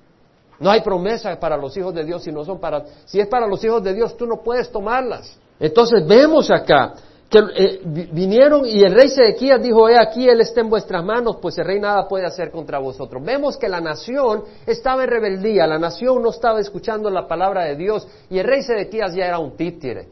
No 0.59 0.69
hay 0.69 0.81
promesa 0.81 1.37
para 1.39 1.57
los 1.57 1.75
hijos 1.77 1.93
de 1.93 2.03
Dios 2.03 2.23
si 2.23 2.31
no 2.31 2.45
son 2.45 2.59
para, 2.59 2.83
si 3.05 3.19
es 3.19 3.27
para 3.27 3.47
los 3.47 3.63
hijos 3.63 3.83
de 3.83 3.93
Dios, 3.93 4.15
tú 4.15 4.25
no 4.25 4.41
puedes 4.43 4.71
tomarlas. 4.71 5.37
Entonces 5.59 6.05
vemos 6.07 6.49
acá 6.51 6.93
que 7.29 7.39
eh, 7.55 7.81
vinieron 7.83 8.65
y 8.65 8.83
el 8.83 8.93
rey 8.93 9.09
Sedequías 9.09 9.61
dijo, 9.61 9.89
he 9.89 9.97
aquí, 9.99 10.29
él 10.29 10.41
está 10.41 10.61
en 10.61 10.69
vuestras 10.69 11.03
manos, 11.03 11.37
pues 11.41 11.57
el 11.57 11.65
rey 11.65 11.79
nada 11.79 12.07
puede 12.07 12.25
hacer 12.25 12.51
contra 12.51 12.79
vosotros. 12.79 13.23
Vemos 13.23 13.57
que 13.57 13.67
la 13.67 13.81
nación 13.81 14.43
estaba 14.65 15.03
en 15.03 15.09
rebeldía, 15.09 15.65
la 15.65 15.79
nación 15.79 16.21
no 16.21 16.29
estaba 16.29 16.59
escuchando 16.59 17.09
la 17.09 17.27
palabra 17.27 17.65
de 17.65 17.75
Dios 17.75 18.07
y 18.29 18.37
el 18.37 18.45
rey 18.45 18.61
Sedequías 18.61 19.13
ya 19.13 19.25
era 19.25 19.39
un 19.39 19.57
títere. 19.57 20.07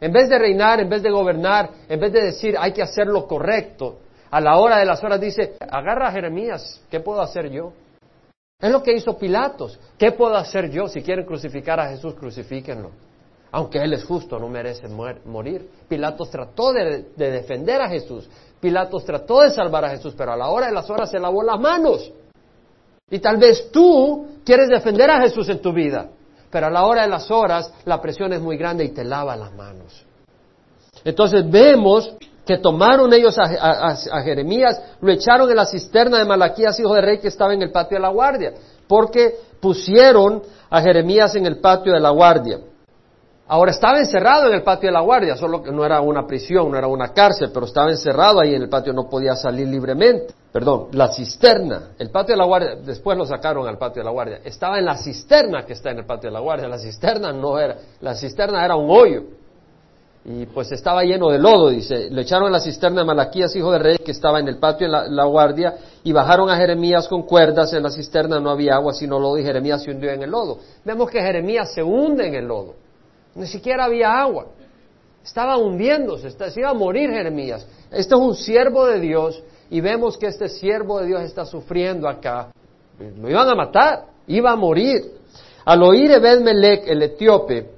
En 0.00 0.12
vez 0.12 0.28
de 0.28 0.38
reinar, 0.38 0.80
en 0.80 0.88
vez 0.88 1.02
de 1.02 1.10
gobernar, 1.10 1.70
en 1.88 1.98
vez 1.98 2.12
de 2.12 2.22
decir 2.22 2.56
hay 2.58 2.72
que 2.72 2.82
hacer 2.82 3.06
lo 3.06 3.26
correcto, 3.26 3.98
a 4.30 4.40
la 4.40 4.58
hora 4.58 4.78
de 4.78 4.84
las 4.84 5.02
horas 5.04 5.20
dice, 5.20 5.56
agarra 5.60 6.08
a 6.08 6.12
Jeremías, 6.12 6.82
¿qué 6.90 7.00
puedo 7.00 7.20
hacer 7.20 7.50
yo? 7.50 7.72
Es 8.62 8.70
lo 8.70 8.82
que 8.82 8.94
hizo 8.94 9.18
Pilatos. 9.18 9.78
¿Qué 9.98 10.12
puedo 10.12 10.36
hacer 10.36 10.70
yo? 10.70 10.88
Si 10.88 11.02
quieren 11.02 11.26
crucificar 11.26 11.78
a 11.78 11.90
Jesús, 11.90 12.14
crucifíquenlo 12.14 12.90
aunque 13.52 13.78
Él 13.78 13.92
es 13.92 14.04
justo, 14.04 14.38
no 14.38 14.48
merece 14.48 14.88
morir. 14.88 15.68
Pilatos 15.86 16.30
trató 16.30 16.72
de, 16.72 17.04
defender 17.16 17.82
a 17.82 17.88
Jesús, 17.88 18.28
Pilatos 18.58 19.04
trató 19.04 19.42
de 19.42 19.50
salvar 19.50 19.84
a 19.84 19.90
Jesús, 19.90 20.14
pero 20.16 20.32
a 20.32 20.36
la 20.36 20.48
hora 20.48 20.66
de 20.66 20.72
las 20.72 20.88
horas 20.88 21.10
se 21.10 21.18
lavó 21.18 21.42
las 21.42 21.60
manos. 21.60 22.10
Y 23.10 23.18
tal 23.18 23.36
vez 23.36 23.70
tú 23.70 24.26
quieres 24.44 24.68
defender 24.70 25.10
a 25.10 25.20
Jesús 25.20 25.48
en 25.50 25.60
tu 25.60 25.72
vida, 25.72 26.08
pero 26.50 26.68
a 26.68 26.70
la 26.70 26.86
hora 26.86 27.02
de 27.02 27.08
las 27.08 27.30
horas 27.30 27.70
la 27.84 28.00
presión 28.00 28.32
es 28.32 28.40
muy 28.40 28.56
grande 28.56 28.84
y 28.84 28.88
te 28.88 29.04
lava 29.04 29.36
las 29.36 29.52
manos. 29.52 30.06
Entonces 31.04 31.48
vemos 31.50 32.16
que 32.44 32.58
tomaron 32.58 33.12
ellos 33.12 33.36
a, 33.38 34.22
Jeremías, 34.22 34.80
lo 35.00 35.12
echaron 35.12 35.48
en 35.48 35.56
la 35.56 35.66
cisterna 35.66 36.18
de 36.18 36.24
Malaquías, 36.24 36.78
hijo 36.80 36.94
de 36.94 37.00
rey, 37.00 37.18
que 37.18 37.28
estaba 37.28 37.54
en 37.54 37.62
el 37.62 37.70
patio 37.70 37.96
de 37.96 38.02
la 38.02 38.08
guardia, 38.08 38.52
porque 38.88 39.36
pusieron 39.60 40.42
a 40.68 40.80
Jeremías 40.80 41.34
en 41.36 41.46
el 41.46 41.60
patio 41.60 41.92
de 41.92 42.00
la 42.00 42.10
guardia. 42.10 42.58
Ahora 43.46 43.70
estaba 43.70 43.98
encerrado 43.98 44.48
en 44.48 44.54
el 44.54 44.62
patio 44.62 44.88
de 44.88 44.94
la 44.94 45.02
guardia, 45.02 45.36
solo 45.36 45.62
que 45.62 45.70
no 45.70 45.84
era 45.84 46.00
una 46.00 46.26
prisión, 46.26 46.70
no 46.70 46.78
era 46.78 46.86
una 46.86 47.12
cárcel, 47.12 47.50
pero 47.52 47.66
estaba 47.66 47.90
encerrado 47.90 48.40
ahí 48.40 48.54
en 48.54 48.62
el 48.62 48.68
patio, 48.68 48.92
no 48.92 49.08
podía 49.08 49.36
salir 49.36 49.68
libremente. 49.68 50.34
Perdón, 50.50 50.88
la 50.92 51.08
cisterna, 51.08 51.90
el 51.98 52.10
patio 52.10 52.34
de 52.34 52.38
la 52.38 52.46
guardia, 52.46 52.76
después 52.76 53.16
lo 53.16 53.26
sacaron 53.26 53.68
al 53.68 53.78
patio 53.78 54.00
de 54.00 54.04
la 54.04 54.10
guardia, 54.10 54.40
estaba 54.44 54.78
en 54.78 54.86
la 54.86 54.96
cisterna 54.96 55.64
que 55.64 55.74
está 55.74 55.90
en 55.90 55.98
el 55.98 56.06
patio 56.06 56.30
de 56.30 56.34
la 56.34 56.40
guardia, 56.40 56.66
la 56.66 56.78
cisterna 56.78 57.32
no 57.32 57.58
era, 57.58 57.76
la 58.00 58.14
cisterna 58.14 58.64
era 58.64 58.74
un 58.74 58.90
hoyo. 58.90 59.22
Y 60.24 60.46
pues 60.46 60.70
estaba 60.70 61.02
lleno 61.02 61.30
de 61.30 61.38
lodo, 61.38 61.70
dice. 61.70 62.08
Le 62.10 62.22
echaron 62.22 62.48
a 62.48 62.50
la 62.50 62.60
cisterna 62.60 63.00
de 63.00 63.06
Malaquías, 63.06 63.56
hijo 63.56 63.72
de 63.72 63.78
rey, 63.78 63.98
que 63.98 64.12
estaba 64.12 64.38
en 64.38 64.46
el 64.46 64.58
patio 64.58 64.86
de 64.86 64.92
la, 64.92 65.08
la, 65.08 65.24
guardia, 65.24 65.74
y 66.04 66.12
bajaron 66.12 66.48
a 66.48 66.56
Jeremías 66.56 67.08
con 67.08 67.22
cuerdas. 67.22 67.72
En 67.72 67.82
la 67.82 67.90
cisterna 67.90 68.38
no 68.38 68.50
había 68.50 68.76
agua, 68.76 68.92
sino 68.92 69.18
lodo, 69.18 69.38
y 69.38 69.42
Jeremías 69.42 69.82
se 69.82 69.90
hundió 69.90 70.10
en 70.10 70.22
el 70.22 70.30
lodo. 70.30 70.58
Vemos 70.84 71.10
que 71.10 71.20
Jeremías 71.20 71.72
se 71.74 71.82
hunde 71.82 72.28
en 72.28 72.34
el 72.34 72.46
lodo. 72.46 72.74
Ni 73.34 73.46
siquiera 73.46 73.86
había 73.86 74.20
agua. 74.20 74.46
Estaba 75.24 75.56
hundiéndose, 75.56 76.30
se 76.30 76.60
iba 76.60 76.70
a 76.70 76.74
morir 76.74 77.10
Jeremías. 77.10 77.66
Este 77.90 78.14
es 78.14 78.20
un 78.20 78.34
siervo 78.34 78.86
de 78.86 78.98
Dios 78.98 79.42
y 79.70 79.80
vemos 79.80 80.18
que 80.18 80.26
este 80.26 80.48
siervo 80.48 81.00
de 81.00 81.06
Dios 81.06 81.22
está 81.22 81.44
sufriendo 81.44 82.08
acá. 82.08 82.50
Lo 83.18 83.30
iban 83.30 83.48
a 83.48 83.54
matar, 83.54 84.06
iba 84.26 84.50
a 84.50 84.56
morir. 84.56 85.12
Al 85.64 85.82
oír 85.82 86.10
Ebed-Melech, 86.10 86.88
el 86.88 87.02
etíope, 87.02 87.70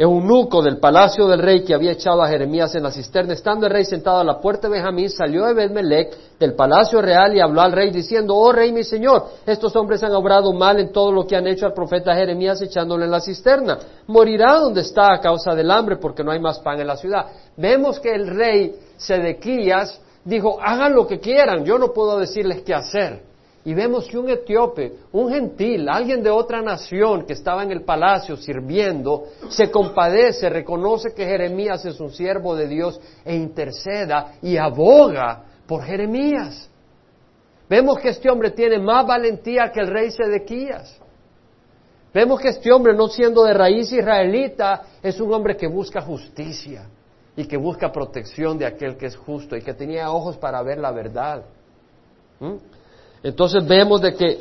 eunuco 0.00 0.62
del 0.62 0.78
palacio 0.78 1.28
del 1.28 1.40
rey 1.40 1.62
que 1.62 1.74
había 1.74 1.92
echado 1.92 2.22
a 2.22 2.28
Jeremías 2.28 2.74
en 2.74 2.84
la 2.84 2.90
cisterna, 2.90 3.34
estando 3.34 3.66
el 3.66 3.72
rey 3.72 3.84
sentado 3.84 4.20
a 4.20 4.24
la 4.24 4.40
puerta 4.40 4.66
de 4.66 4.72
Benjamín, 4.72 5.10
salió 5.10 5.46
Ebed-Melech 5.46 6.38
del 6.38 6.54
palacio 6.54 7.02
real 7.02 7.36
y 7.36 7.40
habló 7.40 7.60
al 7.60 7.72
rey 7.72 7.90
diciendo, 7.90 8.34
oh 8.34 8.50
rey 8.50 8.72
mi 8.72 8.82
señor, 8.82 9.26
estos 9.44 9.76
hombres 9.76 10.02
han 10.02 10.14
obrado 10.14 10.54
mal 10.54 10.80
en 10.80 10.90
todo 10.90 11.12
lo 11.12 11.26
que 11.26 11.36
han 11.36 11.46
hecho 11.46 11.66
al 11.66 11.74
profeta 11.74 12.14
Jeremías 12.14 12.62
echándole 12.62 13.04
en 13.04 13.10
la 13.10 13.20
cisterna. 13.20 13.78
Morirá 14.06 14.54
donde 14.54 14.80
está 14.80 15.12
a 15.12 15.20
causa 15.20 15.54
del 15.54 15.70
hambre 15.70 15.98
porque 15.98 16.24
no 16.24 16.32
hay 16.32 16.40
más 16.40 16.60
pan 16.60 16.80
en 16.80 16.86
la 16.86 16.96
ciudad. 16.96 17.26
Vemos 17.58 18.00
que 18.00 18.14
el 18.14 18.26
rey 18.28 18.76
Sedequías 18.96 20.00
dijo, 20.24 20.56
hagan 20.62 20.94
lo 20.94 21.06
que 21.06 21.20
quieran, 21.20 21.62
yo 21.62 21.78
no 21.78 21.92
puedo 21.92 22.18
decirles 22.18 22.62
qué 22.62 22.72
hacer. 22.72 23.29
Y 23.64 23.74
vemos 23.74 24.08
que 24.08 24.16
un 24.16 24.30
etíope, 24.30 24.94
un 25.12 25.30
gentil, 25.30 25.86
alguien 25.88 26.22
de 26.22 26.30
otra 26.30 26.62
nación 26.62 27.26
que 27.26 27.34
estaba 27.34 27.62
en 27.62 27.70
el 27.70 27.82
palacio 27.82 28.36
sirviendo, 28.36 29.24
se 29.50 29.70
compadece, 29.70 30.48
reconoce 30.48 31.12
que 31.12 31.26
Jeremías 31.26 31.84
es 31.84 32.00
un 32.00 32.10
siervo 32.10 32.56
de 32.56 32.66
Dios 32.66 32.98
e 33.22 33.36
interceda 33.36 34.34
y 34.40 34.56
aboga 34.56 35.44
por 35.66 35.82
Jeremías. 35.82 36.70
Vemos 37.68 37.98
que 37.98 38.08
este 38.08 38.30
hombre 38.30 38.50
tiene 38.50 38.78
más 38.78 39.06
valentía 39.06 39.70
que 39.70 39.80
el 39.80 39.88
rey 39.88 40.10
Sedequías. 40.10 40.98
Vemos 42.12 42.40
que 42.40 42.48
este 42.48 42.72
hombre, 42.72 42.94
no 42.94 43.08
siendo 43.08 43.44
de 43.44 43.54
raíz 43.54 43.92
israelita, 43.92 44.82
es 45.02 45.20
un 45.20 45.32
hombre 45.32 45.56
que 45.56 45.68
busca 45.68 46.00
justicia 46.00 46.88
y 47.36 47.44
que 47.44 47.56
busca 47.56 47.92
protección 47.92 48.58
de 48.58 48.66
aquel 48.66 48.96
que 48.96 49.06
es 49.06 49.16
justo 49.16 49.54
y 49.54 49.62
que 49.62 49.74
tenía 49.74 50.10
ojos 50.10 50.38
para 50.38 50.62
ver 50.62 50.78
la 50.78 50.90
verdad. 50.90 51.44
¿Mm? 52.40 52.79
Entonces 53.22 53.66
vemos 53.66 54.00
de 54.00 54.14
que 54.14 54.38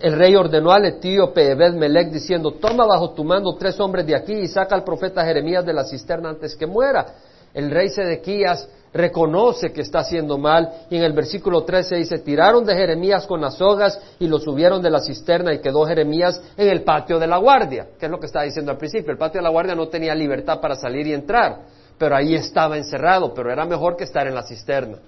el 0.00 0.14
rey 0.14 0.34
ordenó 0.34 0.72
al 0.72 0.86
etíope 0.86 1.50
Ebed 1.50 1.74
Melech 1.74 2.10
diciendo, 2.10 2.52
toma 2.52 2.86
bajo 2.86 3.10
tu 3.10 3.24
mando 3.24 3.54
tres 3.56 3.78
hombres 3.78 4.06
de 4.06 4.16
aquí 4.16 4.32
y 4.32 4.48
saca 4.48 4.74
al 4.74 4.84
profeta 4.84 5.24
Jeremías 5.24 5.64
de 5.64 5.74
la 5.74 5.84
cisterna 5.84 6.30
antes 6.30 6.56
que 6.56 6.66
muera. 6.66 7.06
El 7.52 7.70
rey 7.70 7.90
Sedequías 7.90 8.66
reconoce 8.94 9.72
que 9.72 9.82
está 9.82 10.00
haciendo 10.00 10.38
mal 10.38 10.86
y 10.88 10.96
en 10.96 11.02
el 11.02 11.12
versículo 11.12 11.64
13 11.64 11.96
dice, 11.96 12.18
tiraron 12.18 12.64
de 12.64 12.74
Jeremías 12.74 13.26
con 13.26 13.40
las 13.40 13.54
sogas 13.54 14.00
y 14.18 14.26
lo 14.26 14.38
subieron 14.38 14.80
de 14.82 14.90
la 14.90 15.00
cisterna 15.00 15.52
y 15.52 15.60
quedó 15.60 15.86
Jeremías 15.86 16.40
en 16.56 16.68
el 16.68 16.82
patio 16.82 17.18
de 17.18 17.26
la 17.26 17.36
guardia, 17.36 17.88
que 17.98 18.06
es 18.06 18.10
lo 18.10 18.18
que 18.18 18.26
estaba 18.26 18.46
diciendo 18.46 18.70
al 18.70 18.78
principio. 18.78 19.12
El 19.12 19.18
patio 19.18 19.40
de 19.40 19.44
la 19.44 19.50
guardia 19.50 19.74
no 19.74 19.88
tenía 19.88 20.14
libertad 20.14 20.60
para 20.60 20.74
salir 20.74 21.06
y 21.06 21.12
entrar, 21.12 21.60
pero 21.98 22.16
ahí 22.16 22.34
estaba 22.34 22.78
encerrado, 22.78 23.32
pero 23.34 23.52
era 23.52 23.66
mejor 23.66 23.96
que 23.96 24.04
estar 24.04 24.26
en 24.26 24.34
la 24.34 24.42
cisterna. 24.42 24.98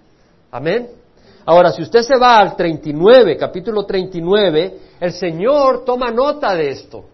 Amén. 0.50 1.03
Ahora, 1.46 1.72
si 1.72 1.82
usted 1.82 2.00
se 2.02 2.16
va 2.18 2.38
al 2.38 2.56
39, 2.56 3.36
capítulo 3.36 3.84
39, 3.84 4.78
el 5.00 5.12
Señor 5.12 5.84
toma 5.84 6.10
nota 6.10 6.54
de 6.54 6.70
esto. 6.70 7.04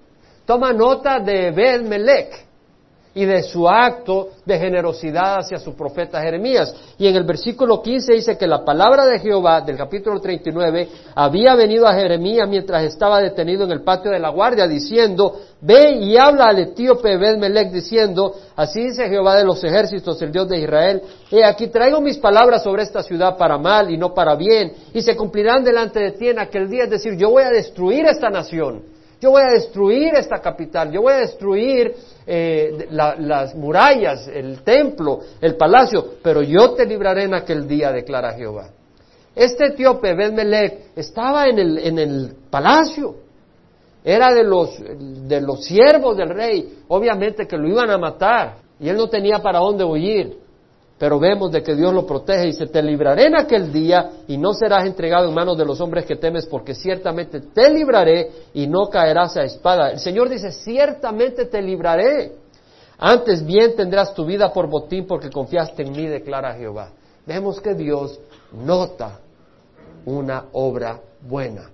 Toma 0.44 0.72
nota 0.72 1.18
de 1.18 1.50
Ben 1.50 1.88
Melech. 1.88 2.49
Y 3.14 3.24
de 3.24 3.42
su 3.42 3.68
acto 3.68 4.28
de 4.44 4.58
generosidad 4.58 5.38
hacia 5.38 5.58
su 5.58 5.74
profeta 5.74 6.22
Jeremías. 6.22 6.74
Y 6.98 7.08
en 7.08 7.16
el 7.16 7.24
versículo 7.24 7.82
15 7.82 8.14
dice 8.14 8.38
que 8.38 8.46
la 8.46 8.64
palabra 8.64 9.04
de 9.06 9.18
Jehová 9.18 9.60
del 9.62 9.76
capítulo 9.76 10.20
39 10.20 10.88
había 11.14 11.54
venido 11.56 11.86
a 11.86 11.94
Jeremías 11.94 12.48
mientras 12.48 12.84
estaba 12.84 13.20
detenido 13.20 13.64
en 13.64 13.72
el 13.72 13.82
patio 13.82 14.10
de 14.10 14.20
la 14.20 14.28
guardia 14.28 14.68
diciendo, 14.68 15.40
ve 15.60 15.90
y 15.92 16.16
habla 16.16 16.46
al 16.46 16.60
etíope 16.60 17.16
Ben-Melech 17.16 17.72
diciendo, 17.72 18.34
así 18.54 18.84
dice 18.84 19.08
Jehová 19.08 19.36
de 19.36 19.44
los 19.44 19.62
ejércitos, 19.64 20.22
el 20.22 20.30
Dios 20.30 20.48
de 20.48 20.60
Israel, 20.60 21.02
he 21.30 21.44
aquí 21.44 21.66
traigo 21.66 22.00
mis 22.00 22.18
palabras 22.18 22.62
sobre 22.62 22.84
esta 22.84 23.02
ciudad 23.02 23.36
para 23.36 23.58
mal 23.58 23.90
y 23.90 23.96
no 23.96 24.14
para 24.14 24.36
bien, 24.36 24.72
y 24.94 25.02
se 25.02 25.16
cumplirán 25.16 25.64
delante 25.64 25.98
de 25.98 26.12
ti 26.12 26.28
en 26.28 26.38
aquel 26.38 26.68
día, 26.70 26.84
es 26.84 26.90
decir, 26.90 27.16
yo 27.16 27.30
voy 27.30 27.42
a 27.42 27.50
destruir 27.50 28.06
esta 28.06 28.30
nación. 28.30 28.99
Yo 29.20 29.32
voy 29.32 29.42
a 29.42 29.52
destruir 29.52 30.14
esta 30.14 30.40
capital, 30.40 30.90
yo 30.90 31.02
voy 31.02 31.12
a 31.12 31.18
destruir 31.18 31.94
eh, 32.26 32.88
las 32.90 33.54
murallas, 33.54 34.26
el 34.28 34.62
templo, 34.62 35.20
el 35.40 35.56
palacio, 35.56 36.14
pero 36.22 36.42
yo 36.42 36.70
te 36.70 36.86
libraré 36.86 37.24
en 37.24 37.34
aquel 37.34 37.68
día, 37.68 37.92
declara 37.92 38.32
Jehová. 38.32 38.70
Este 39.34 39.66
etíope, 39.66 40.14
Ben-Melech, 40.14 40.92
estaba 40.96 41.48
en 41.48 41.58
el, 41.58 41.78
en 41.78 41.98
el 41.98 42.34
palacio, 42.48 43.16
era 44.02 44.32
de 44.32 44.42
los, 44.42 44.80
de 45.28 45.40
los 45.42 45.64
siervos 45.66 46.16
del 46.16 46.30
rey, 46.30 46.78
obviamente 46.88 47.46
que 47.46 47.58
lo 47.58 47.68
iban 47.68 47.90
a 47.90 47.98
matar, 47.98 48.56
y 48.78 48.88
él 48.88 48.96
no 48.96 49.10
tenía 49.10 49.40
para 49.40 49.58
dónde 49.58 49.84
huir 49.84 50.38
pero 51.00 51.18
vemos 51.18 51.50
de 51.50 51.62
que 51.62 51.74
Dios 51.74 51.94
lo 51.94 52.06
protege 52.06 52.48
y 52.48 52.52
se 52.52 52.66
te 52.66 52.82
libraré 52.82 53.28
en 53.28 53.34
aquel 53.34 53.72
día 53.72 54.10
y 54.28 54.36
no 54.36 54.52
serás 54.52 54.84
entregado 54.84 55.26
en 55.26 55.34
manos 55.34 55.56
de 55.56 55.64
los 55.64 55.80
hombres 55.80 56.04
que 56.04 56.16
temes 56.16 56.44
porque 56.44 56.74
ciertamente 56.74 57.40
te 57.40 57.70
libraré 57.70 58.30
y 58.52 58.66
no 58.66 58.90
caerás 58.90 59.34
a 59.38 59.44
espada. 59.44 59.92
El 59.92 59.98
Señor 59.98 60.28
dice, 60.28 60.52
ciertamente 60.52 61.46
te 61.46 61.62
libraré. 61.62 62.32
Antes 62.98 63.46
bien 63.46 63.74
tendrás 63.74 64.12
tu 64.12 64.26
vida 64.26 64.52
por 64.52 64.68
botín 64.68 65.06
porque 65.06 65.30
confiaste 65.30 65.84
en 65.84 65.92
mí, 65.92 66.06
declara 66.06 66.52
Jehová. 66.52 66.90
Vemos 67.24 67.62
que 67.62 67.72
Dios 67.72 68.20
nota 68.52 69.20
una 70.04 70.48
obra 70.52 71.00
buena. 71.22 71.70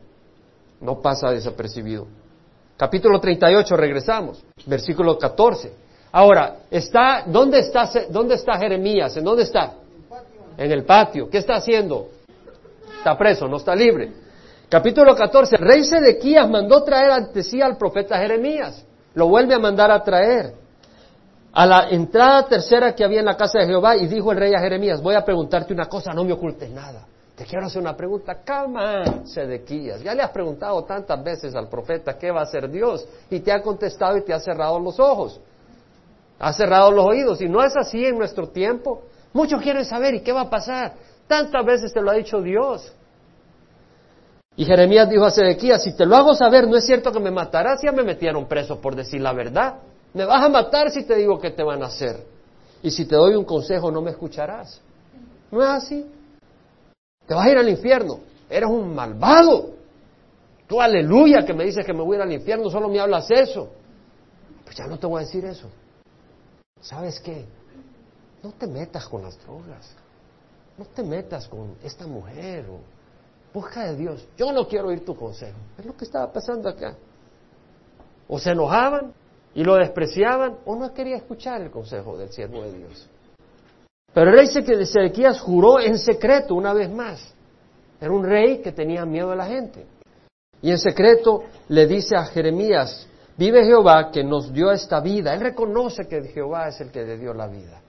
No 0.80 1.02
pasa 1.02 1.32
desapercibido. 1.32 2.06
Capítulo 2.76 3.18
38, 3.18 3.76
regresamos. 3.76 4.44
Versículo 4.66 5.18
14. 5.18 5.86
Ahora, 6.16 6.61
está, 6.70 7.24
¿dónde 7.26 7.59
está, 7.59 7.90
dónde 8.09 8.37
está 8.37 8.57
Jeremías? 8.57 9.14
¿En 9.18 9.24
dónde 9.24 9.42
está? 9.42 9.74
En 10.57 10.72
el 10.72 10.83
patio. 10.87 11.29
¿Qué 11.29 11.37
está 11.37 11.57
haciendo? 11.57 12.09
Está 12.96 13.18
preso, 13.18 13.46
no 13.46 13.59
está 13.59 13.76
libre. 13.76 14.14
Capítulo 14.66 15.14
14. 15.14 15.59
rey 15.59 15.85
Sedequías 15.85 16.48
mandó 16.48 16.83
traer 16.85 17.11
ante 17.11 17.42
sí 17.42 17.61
al 17.61 17.76
profeta 17.76 18.16
Jeremías. 18.16 18.83
Lo 19.12 19.29
vuelve 19.29 19.57
a 19.57 19.59
mandar 19.59 19.90
a 19.90 20.02
traer. 20.02 20.55
A 21.52 21.66
la 21.66 21.90
entrada 21.90 22.46
tercera 22.46 22.94
que 22.94 23.05
había 23.05 23.20
en 23.20 23.26
la 23.26 23.37
casa 23.37 23.59
de 23.59 23.66
Jehová 23.66 23.94
y 23.98 24.07
dijo 24.07 24.33
el 24.33 24.38
rey 24.38 24.55
a 24.55 24.61
Jeremías, 24.61 25.02
voy 25.02 25.16
a 25.16 25.22
preguntarte 25.22 25.74
una 25.74 25.85
cosa, 25.85 26.14
no 26.14 26.24
me 26.24 26.33
ocultes 26.33 26.70
nada. 26.70 27.07
Te 27.35 27.44
quiero 27.44 27.66
hacer 27.66 27.83
una 27.83 27.94
pregunta. 27.94 28.40
Calma, 28.42 29.26
Sedequías. 29.26 30.02
Ya 30.02 30.14
le 30.14 30.22
has 30.22 30.31
preguntado 30.31 30.83
tantas 30.85 31.22
veces 31.22 31.55
al 31.55 31.68
profeta 31.68 32.16
qué 32.16 32.31
va 32.31 32.40
a 32.40 32.44
hacer 32.44 32.70
Dios 32.70 33.07
y 33.29 33.40
te 33.40 33.52
ha 33.52 33.61
contestado 33.61 34.16
y 34.16 34.24
te 34.24 34.33
ha 34.33 34.40
cerrado 34.40 34.81
los 34.81 34.98
ojos. 34.98 35.42
Ha 36.38 36.53
cerrado 36.53 36.90
los 36.90 37.05
oídos 37.07 37.40
y 37.40 37.49
no 37.49 37.62
es 37.62 37.77
así 37.77 38.05
en 38.05 38.18
nuestro 38.18 38.49
tiempo. 38.49 39.03
Muchos 39.33 39.61
quieren 39.62 39.85
saber 39.85 40.14
y 40.14 40.20
qué 40.20 40.33
va 40.33 40.42
a 40.42 40.51
pasar. 40.51 40.94
Tantas 41.27 41.64
veces 41.64 41.92
te 41.92 42.01
lo 42.01 42.11
ha 42.11 42.14
dicho 42.14 42.40
Dios. 42.40 42.92
Y 44.57 44.64
Jeremías 44.64 45.09
dijo 45.11 45.25
a 45.25 45.31
Sedequías, 45.31 45.83
si 45.83 45.94
te 45.94 46.07
lo 46.07 46.16
hago 46.16 46.35
saber, 46.35 46.66
no 46.66 46.77
es 46.77 46.87
cierto 46.87 47.12
que 47.12 47.20
me 47.20 47.31
matarás, 47.31 47.83
ya 47.83 47.92
me 47.92 48.03
metieron 48.03 48.46
preso 48.46 48.81
por 48.81 48.94
decir 48.94 49.20
la 49.20 49.33
verdad. 49.33 49.81
Me 50.14 50.25
vas 50.25 50.42
a 50.42 50.49
matar 50.49 50.90
si 50.90 51.05
te 51.05 51.14
digo 51.16 51.38
qué 51.38 51.51
te 51.51 51.62
van 51.62 51.83
a 51.83 51.87
hacer. 51.87 52.25
Y 52.83 52.90
si 52.90 53.05
te 53.05 53.16
doy 53.16 53.35
un 53.35 53.44
consejo, 53.44 53.90
no 53.90 54.01
me 54.01 54.12
escucharás. 54.12 54.81
No 55.51 55.62
es 55.62 55.68
así. 55.68 56.07
Te 57.27 57.35
vas 57.35 57.46
a 57.46 57.51
ir 57.51 57.59
al 57.59 57.68
infierno. 57.68 58.20
Eres 58.49 58.70
un 58.70 58.94
malvado. 58.94 59.70
Tú 60.66 60.81
aleluya 60.81 61.44
que 61.44 61.53
me 61.53 61.64
dices 61.64 61.85
que 61.85 61.92
me 61.92 62.03
voy 62.03 62.16
a 62.16 62.20
ir 62.20 62.22
al 62.22 62.33
infierno, 62.33 62.70
solo 62.70 62.88
me 62.88 62.99
hablas 62.99 63.31
eso. 63.31 63.68
Pues 64.64 64.77
ya 64.77 64.87
no 64.87 64.99
te 64.99 65.07
voy 65.07 65.22
a 65.22 65.27
decir 65.27 65.44
eso. 65.44 65.68
¿Sabes 66.80 67.20
qué? 67.20 67.44
No 68.42 68.52
te 68.52 68.66
metas 68.66 69.06
con 69.08 69.22
las 69.22 69.38
drogas, 69.42 69.94
no 70.78 70.84
te 70.84 71.02
metas 71.02 71.48
con 71.48 71.76
esta 71.82 72.06
mujer 72.06 72.66
o 72.70 72.80
busca 73.52 73.86
de 73.86 73.96
Dios. 73.96 74.28
Yo 74.36 74.52
no 74.52 74.68
quiero 74.68 74.88
oír 74.88 75.04
tu 75.04 75.16
consejo. 75.16 75.58
Es 75.78 75.86
lo 75.86 75.96
que 75.96 76.04
estaba 76.04 76.30
pasando 76.32 76.68
acá. 76.68 76.96
O 78.28 78.38
se 78.38 78.50
enojaban 78.50 79.12
y 79.54 79.64
lo 79.64 79.76
despreciaban 79.76 80.58
o 80.66 80.76
no 80.76 80.92
quería 80.92 81.16
escuchar 81.16 81.62
el 81.62 81.70
consejo 81.70 82.18
del 82.18 82.30
siervo 82.30 82.62
de 82.62 82.72
Dios. 82.72 83.08
Pero 84.12 84.30
el 84.30 84.36
rey 84.36 84.46
Sedequías 84.46 85.40
juró 85.40 85.80
en 85.80 85.98
secreto 85.98 86.54
una 86.54 86.72
vez 86.72 86.90
más. 86.90 87.34
Era 88.00 88.10
un 88.10 88.24
rey 88.24 88.58
que 88.58 88.72
tenía 88.72 89.04
miedo 89.04 89.30
de 89.30 89.36
la 89.36 89.46
gente. 89.46 89.86
Y 90.60 90.70
en 90.70 90.78
secreto 90.78 91.44
le 91.68 91.86
dice 91.86 92.16
a 92.16 92.24
Jeremías, 92.24 93.06
Vive 93.37 93.64
Jehová 93.64 94.11
que 94.11 94.25
nos 94.25 94.53
dio 94.53 94.70
esta 94.70 95.01
vida. 95.01 95.35
Él 95.35 95.40
reconoce 95.40 96.09
que 96.09 96.22
Jehová 96.29 96.68
es 96.68 96.81
el 96.81 96.90
que 96.90 97.05
le 97.05 97.18
dio 97.18 97.35
la 97.35 97.46
vida. 97.46 97.83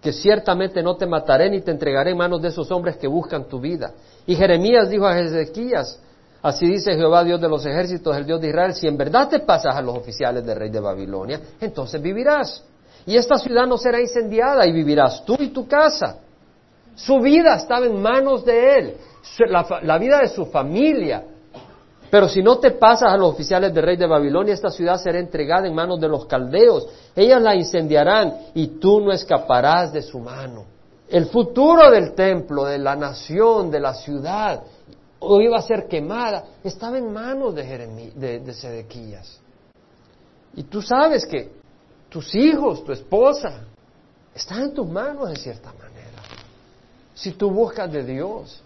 Que 0.00 0.12
ciertamente 0.12 0.82
no 0.82 0.96
te 0.96 1.06
mataré 1.06 1.50
ni 1.50 1.60
te 1.60 1.72
entregaré 1.72 2.12
en 2.12 2.18
manos 2.18 2.40
de 2.40 2.48
esos 2.48 2.70
hombres 2.70 2.96
que 2.96 3.08
buscan 3.08 3.48
tu 3.48 3.60
vida. 3.60 3.92
Y 4.26 4.36
Jeremías 4.36 4.88
dijo 4.88 5.06
a 5.06 5.18
Ezequías, 5.18 6.00
así 6.42 6.66
dice 6.66 6.94
Jehová 6.94 7.24
Dios 7.24 7.40
de 7.40 7.48
los 7.48 7.64
ejércitos, 7.66 8.16
el 8.16 8.24
Dios 8.24 8.40
de 8.40 8.48
Israel, 8.48 8.74
si 8.74 8.86
en 8.86 8.96
verdad 8.96 9.28
te 9.28 9.40
pasas 9.40 9.74
a 9.74 9.82
los 9.82 9.96
oficiales 9.96 10.44
del 10.44 10.56
rey 10.56 10.70
de 10.70 10.80
Babilonia, 10.80 11.40
entonces 11.60 12.00
vivirás. 12.00 12.64
Y 13.04 13.16
esta 13.16 13.36
ciudad 13.36 13.66
no 13.66 13.76
será 13.76 14.00
incendiada 14.00 14.64
y 14.66 14.72
vivirás 14.72 15.24
tú 15.24 15.36
y 15.38 15.48
tu 15.48 15.66
casa. 15.66 16.18
Su 16.94 17.20
vida 17.20 17.56
estaba 17.56 17.86
en 17.86 18.00
manos 18.00 18.44
de 18.44 18.78
él, 18.78 18.96
la 19.82 19.98
vida 19.98 20.18
de 20.18 20.28
su 20.28 20.46
familia, 20.46 21.24
pero 22.12 22.28
si 22.28 22.42
no 22.42 22.58
te 22.58 22.72
pasas 22.72 23.10
a 23.10 23.16
los 23.16 23.32
oficiales 23.32 23.72
del 23.72 23.84
rey 23.84 23.96
de 23.96 24.06
Babilonia, 24.06 24.52
esta 24.52 24.70
ciudad 24.70 25.00
será 25.00 25.18
entregada 25.18 25.66
en 25.66 25.74
manos 25.74 25.98
de 25.98 26.08
los 26.08 26.26
caldeos. 26.26 26.86
Ellas 27.16 27.40
la 27.40 27.54
incendiarán 27.54 28.48
y 28.52 28.66
tú 28.78 29.00
no 29.00 29.12
escaparás 29.12 29.94
de 29.94 30.02
su 30.02 30.20
mano. 30.20 30.66
El 31.08 31.24
futuro 31.24 31.90
del 31.90 32.12
templo, 32.12 32.66
de 32.66 32.76
la 32.76 32.96
nación, 32.96 33.70
de 33.70 33.80
la 33.80 33.94
ciudad, 33.94 34.62
o 35.20 35.40
iba 35.40 35.56
a 35.56 35.62
ser 35.62 35.88
quemada, 35.88 36.44
estaba 36.62 36.98
en 36.98 37.10
manos 37.10 37.54
de, 37.54 38.12
de, 38.14 38.40
de 38.40 38.52
Sedequías. 38.52 39.40
Y 40.54 40.64
tú 40.64 40.82
sabes 40.82 41.24
que 41.24 41.50
tus 42.10 42.34
hijos, 42.34 42.84
tu 42.84 42.92
esposa, 42.92 43.60
están 44.34 44.64
en 44.64 44.74
tus 44.74 44.86
manos 44.86 45.30
de 45.30 45.36
cierta 45.36 45.72
manera. 45.72 46.20
Si 47.14 47.30
tú 47.30 47.50
buscas 47.50 47.90
de 47.90 48.04
Dios 48.04 48.62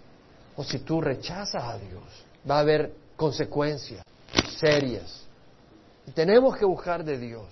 o 0.57 0.65
si 0.65 0.81
tú 0.81 1.01
rechazas 1.01 1.63
a 1.63 1.79
Dios, 1.79 2.03
va 2.51 2.57
a 2.57 2.61
haber 2.63 3.06
consecuencias 3.17 4.03
serias. 4.59 5.27
Y 6.07 6.13
tenemos 6.13 6.57
que 6.57 6.65
buscar 6.65 7.05
de 7.05 7.19
Dios. 7.19 7.47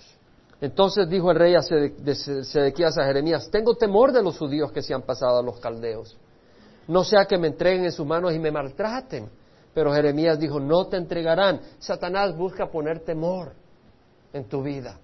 Entonces 0.61 1.09
dijo 1.09 1.31
el 1.31 1.37
rey 1.37 1.53
de 1.97 2.15
Sedequías 2.15 2.97
a 2.97 3.05
Jeremías, 3.05 3.49
tengo 3.51 3.75
temor 3.75 4.11
de 4.11 4.23
los 4.23 4.37
judíos 4.37 4.71
que 4.71 4.81
se 4.81 4.93
han 4.93 5.01
pasado 5.01 5.39
a 5.39 5.43
los 5.43 5.59
caldeos. 5.59 6.17
No 6.87 7.03
sea 7.03 7.25
que 7.25 7.37
me 7.37 7.47
entreguen 7.47 7.83
en 7.83 7.91
sus 7.91 8.05
manos 8.05 8.33
y 8.33 8.39
me 8.39 8.51
maltraten. 8.51 9.29
Pero 9.73 9.93
Jeremías 9.93 10.39
dijo, 10.39 10.59
no 10.59 10.87
te 10.87 10.95
entregarán. 10.95 11.59
Satanás 11.79 12.35
busca 12.35 12.71
poner 12.71 13.01
temor 13.01 13.53
en 14.31 14.45
tu 14.45 14.63
vida 14.63 14.97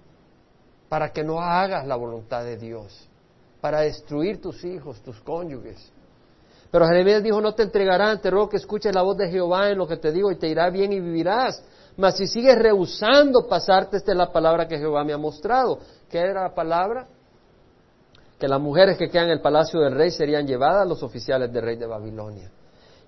para 0.88 1.10
que 1.10 1.22
no 1.22 1.40
hagas 1.40 1.86
la 1.86 1.96
voluntad 1.96 2.44
de 2.44 2.56
Dios, 2.56 3.08
para 3.60 3.80
destruir 3.80 4.40
tus 4.40 4.64
hijos, 4.64 5.00
tus 5.02 5.20
cónyuges. 5.20 5.90
Pero 6.72 6.86
Jeremías 6.86 7.22
dijo, 7.22 7.38
no 7.42 7.54
te 7.54 7.64
entregarán, 7.64 8.18
te 8.22 8.30
ruego 8.30 8.48
que 8.48 8.56
escuches 8.56 8.94
la 8.94 9.02
voz 9.02 9.18
de 9.18 9.28
Jehová 9.28 9.68
en 9.68 9.76
lo 9.76 9.86
que 9.86 9.98
te 9.98 10.10
digo 10.10 10.32
y 10.32 10.36
te 10.36 10.48
irá 10.48 10.70
bien 10.70 10.90
y 10.90 11.00
vivirás. 11.00 11.62
Mas 11.98 12.16
si 12.16 12.26
sigues 12.26 12.58
rehusando 12.58 13.46
pasarte, 13.46 13.98
esta 13.98 14.12
es 14.12 14.16
la 14.16 14.32
palabra 14.32 14.66
que 14.66 14.78
Jehová 14.78 15.04
me 15.04 15.12
ha 15.12 15.18
mostrado. 15.18 15.78
¿Qué 16.08 16.18
era 16.18 16.44
la 16.44 16.54
palabra? 16.54 17.06
Que 18.40 18.48
las 18.48 18.58
mujeres 18.58 18.96
que 18.96 19.10
quedan 19.10 19.26
en 19.26 19.32
el 19.32 19.40
palacio 19.42 19.80
del 19.80 19.94
rey 19.94 20.10
serían 20.10 20.46
llevadas 20.46 20.82
a 20.82 20.84
los 20.86 21.02
oficiales 21.02 21.52
del 21.52 21.62
rey 21.62 21.76
de 21.76 21.86
Babilonia. 21.86 22.50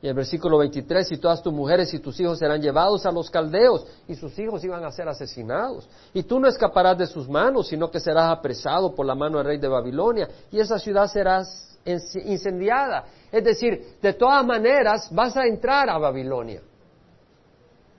Y 0.03 0.09
el 0.09 0.15
versículo 0.15 0.59
23, 0.59 1.13
y 1.13 1.17
todas 1.17 1.43
tus 1.43 1.51
mujeres 1.51 1.95
y 1.95 2.01
tus 2.01 2.21
hijos 2.21 2.39
serán 2.39 2.61
llevados 2.61 3.07
a 3.07 3.11
los 3.11 3.31
caldeos, 3.31 3.87
y 4.07 4.15
sus 4.15 4.39
hijos 4.39 4.63
iban 4.63 4.85
a 4.85 4.93
ser 4.93 5.09
asesinados. 5.09 5.89
Y 6.13 6.25
tú 6.25 6.39
no 6.39 6.49
escaparás 6.49 6.99
de 6.99 7.07
sus 7.07 7.27
manos, 7.27 7.69
sino 7.69 7.91
que 7.91 7.99
serás 7.99 8.31
apresado 8.31 8.95
por 8.95 9.07
la 9.07 9.15
mano 9.15 9.39
del 9.39 9.47
rey 9.47 9.57
de 9.57 9.69
Babilonia, 9.69 10.29
y 10.53 10.61
esa 10.61 10.79
ciudad 10.79 11.07
será 11.07 11.43
incendiada, 11.85 13.05
es 13.31 13.45
decir, 13.45 13.97
de 14.01 14.13
todas 14.15 14.45
maneras 14.45 15.09
vas 15.13 15.37
a 15.37 15.47
entrar 15.47 15.89
a 15.91 15.99
Babilonia. 15.99 16.63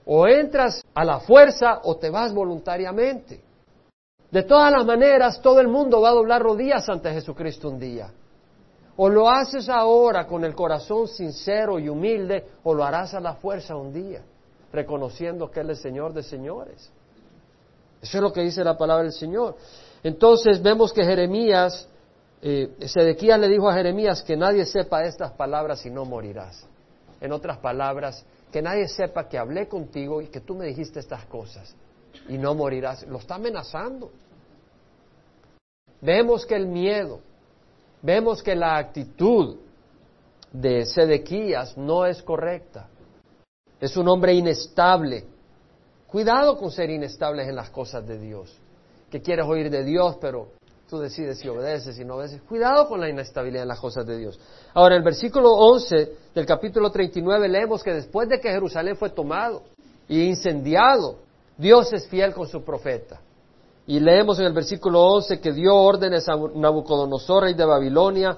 O 0.06 0.28
entras 0.28 0.82
a 0.94 1.04
la 1.04 1.20
fuerza 1.20 1.82
o 1.84 1.98
te 1.98 2.10
vas 2.10 2.34
voluntariamente. 2.34 3.42
De 4.30 4.44
todas 4.44 4.72
las 4.72 4.86
maneras, 4.86 5.42
todo 5.42 5.60
el 5.60 5.68
mundo 5.68 6.02
va 6.02 6.10
a 6.10 6.14
doblar 6.14 6.42
rodillas 6.42 6.88
ante 6.90 7.12
Jesucristo 7.12 7.70
un 7.70 7.80
día. 7.80 8.12
O 8.98 9.10
lo 9.10 9.30
haces 9.30 9.68
ahora 9.68 10.26
con 10.26 10.44
el 10.44 10.56
corazón 10.56 11.08
sincero 11.08 11.80
y 11.80 11.90
humilde, 11.90 12.46
o 12.64 12.74
lo 12.74 12.84
harás 12.84 13.14
a 13.14 13.20
la 13.20 13.36
fuerza 13.36 13.76
un 13.76 13.92
día, 13.92 14.22
reconociendo 14.72 15.50
que 15.50 15.62
Él 15.62 15.72
es 15.72 15.82
Señor 15.82 16.14
de 16.14 16.24
señores. 16.24 16.92
Eso 18.02 18.18
es 18.18 18.22
lo 18.22 18.32
que 18.32 18.42
dice 18.42 18.64
la 18.64 18.78
palabra 18.78 19.04
del 19.04 19.14
Señor. 19.14 19.56
Entonces 20.04 20.62
vemos 20.62 20.94
que 20.94 21.04
Jeremías, 21.04 21.90
eh, 22.48 22.88
Sedequías 22.88 23.40
le 23.40 23.50
dijo 23.50 23.68
a 23.68 23.74
Jeremías 23.74 24.22
que 24.22 24.38
nadie 24.38 24.66
sepa 24.66 25.04
estas 25.04 25.32
palabras 25.32 25.84
y 25.88 25.90
no 25.90 26.06
morirás. 26.06 26.68
En 27.20 27.32
otras 27.32 27.58
palabras, 27.58 28.24
que 28.52 28.62
nadie 28.62 28.88
sepa 28.88 29.28
que 29.28 29.40
hablé 29.40 29.68
contigo 29.68 30.22
y 30.22 30.28
que 30.28 30.42
tú 30.42 30.54
me 30.54 30.68
dijiste 30.68 31.00
estas 31.00 31.26
cosas 31.26 31.76
y 32.30 32.38
no 32.38 32.54
morirás. 32.54 33.02
Lo 33.08 33.18
está 33.18 33.36
amenazando. 33.36 34.12
Vemos 36.02 36.46
que 36.46 36.54
el 36.56 36.68
miedo, 36.68 37.20
vemos 38.04 38.44
que 38.44 38.54
la 38.54 38.78
actitud 38.78 39.58
de 40.52 40.86
Sedequías 40.86 41.76
no 41.76 42.06
es 42.06 42.22
correcta. 42.22 42.90
Es 43.80 43.98
un 43.98 44.08
hombre 44.08 44.36
inestable. 44.36 45.26
Cuidado 46.06 46.60
con 46.60 46.70
ser 46.70 46.92
inestables 46.92 47.48
en 47.48 47.56
las 47.56 47.72
cosas 47.72 48.06
de 48.06 48.20
Dios. 48.20 48.56
Que 49.10 49.20
quieres 49.20 49.48
oír 49.48 49.72
de 49.72 49.84
Dios, 49.84 50.18
pero 50.22 50.50
tú 50.90 51.00
decides 51.00 51.40
si 51.40 51.48
obedeces, 51.48 51.98
y 52.00 52.06
no 52.06 52.16
obedeces. 52.16 52.42
Cuidado 52.44 52.88
con 52.88 53.02
la 53.02 53.10
inestabilidad 53.10 53.64
en 53.64 53.70
las 53.70 53.80
cosas 53.80 54.06
de 54.06 54.18
Dios. 54.18 54.40
Ahora, 54.74 54.96
en 54.96 55.00
el 55.00 55.06
versículo 55.06 55.52
11 55.52 56.12
del 56.34 56.46
capítulo 56.46 56.92
39 56.92 57.50
leemos 57.50 57.84
que 57.84 57.94
después 57.94 58.30
de 58.30 58.40
que 58.40 58.50
Jerusalén 58.50 58.96
fue 58.96 59.10
tomado 59.10 59.64
y 60.08 60.24
incendiado, 60.24 61.18
Dios 61.58 61.92
es 61.94 62.08
fiel 62.08 62.34
con 62.34 62.48
su 62.48 62.64
profeta. 62.64 63.20
Y 63.88 64.00
leemos 64.00 64.40
en 64.40 64.46
el 64.46 64.54
versículo 64.54 65.02
11 65.02 65.40
que 65.40 65.54
dio 65.54 65.76
órdenes 65.76 66.28
a 66.28 66.36
Nabucodonosor, 66.36 67.44
rey 67.44 67.54
de 67.54 67.66
Babilonia, 67.66 68.38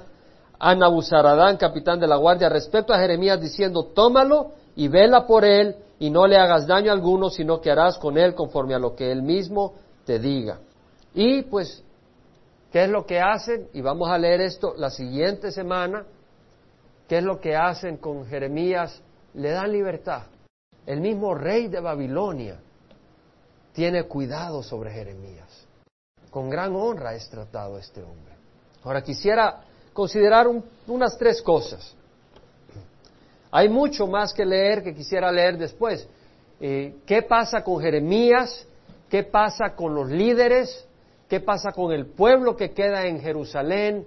a 0.60 0.76
Nabuzaradán, 0.76 1.58
capitán 1.58 2.00
de 2.00 2.08
la 2.08 2.18
guardia, 2.18 2.50
respecto 2.50 2.94
a 2.94 3.00
Jeremías, 3.00 3.40
diciendo, 3.40 3.86
tómalo 3.94 4.52
y 4.76 4.88
vela 4.88 5.26
por 5.26 5.46
él, 5.46 5.76
y 6.00 6.10
no 6.10 6.28
le 6.28 6.38
hagas 6.38 6.68
daño 6.68 6.92
alguno, 6.92 7.30
sino 7.30 7.60
que 7.60 7.72
harás 7.72 7.98
con 7.98 8.18
él 8.18 8.36
conforme 8.36 8.76
a 8.76 8.80
lo 8.80 8.96
que 8.96 9.12
él 9.12 9.24
mismo 9.24 9.74
te 10.06 10.20
diga. 10.20 10.60
Y 11.14 11.44
pues, 11.44 11.84
¿qué 12.78 12.84
es 12.84 12.90
lo 12.92 13.08
que 13.08 13.20
hacen? 13.20 13.70
Y 13.74 13.82
vamos 13.82 14.08
a 14.08 14.20
leer 14.20 14.40
esto 14.40 14.76
la 14.78 14.92
siguiente 14.92 15.52
semana. 15.52 16.06
¿Qué 17.08 17.18
es 17.18 17.24
lo 17.24 17.40
que 17.40 17.56
hacen 17.56 17.98
con 17.98 18.28
Jeremías? 18.28 19.02
Le 19.34 19.50
dan 19.50 19.72
libertad. 19.72 20.28
El 20.86 21.02
mismo 21.02 21.34
rey 21.34 21.70
de 21.70 21.80
Babilonia 21.80 22.60
tiene 23.74 24.04
cuidado 24.04 24.62
sobre 24.62 24.92
Jeremías. 24.92 25.66
Con 26.30 26.52
gran 26.52 26.76
honra 26.76 27.16
es 27.16 27.28
tratado 27.28 27.80
este 27.80 28.04
hombre. 28.04 28.36
Ahora 28.84 29.02
quisiera 29.02 29.62
considerar 29.92 30.46
unas 30.86 31.18
tres 31.18 31.42
cosas. 31.42 31.96
Hay 33.50 33.70
mucho 33.70 34.06
más 34.06 34.36
que 34.36 34.46
leer 34.46 34.84
que 34.84 34.94
quisiera 34.94 35.32
leer 35.32 35.58
después. 35.58 36.08
Eh, 36.60 36.98
¿Qué 37.08 37.24
pasa 37.24 37.64
con 37.64 37.82
Jeremías? 37.82 38.68
¿Qué 39.10 39.24
pasa 39.24 39.74
con 39.76 39.96
los 39.96 40.08
líderes? 40.12 40.87
¿Qué 41.28 41.42
pasa 41.42 41.72
con 41.74 41.92
el 41.92 42.06
pueblo 42.06 42.56
que 42.56 42.72
queda 42.72 43.06
en 43.06 43.20
Jerusalén? 43.20 44.06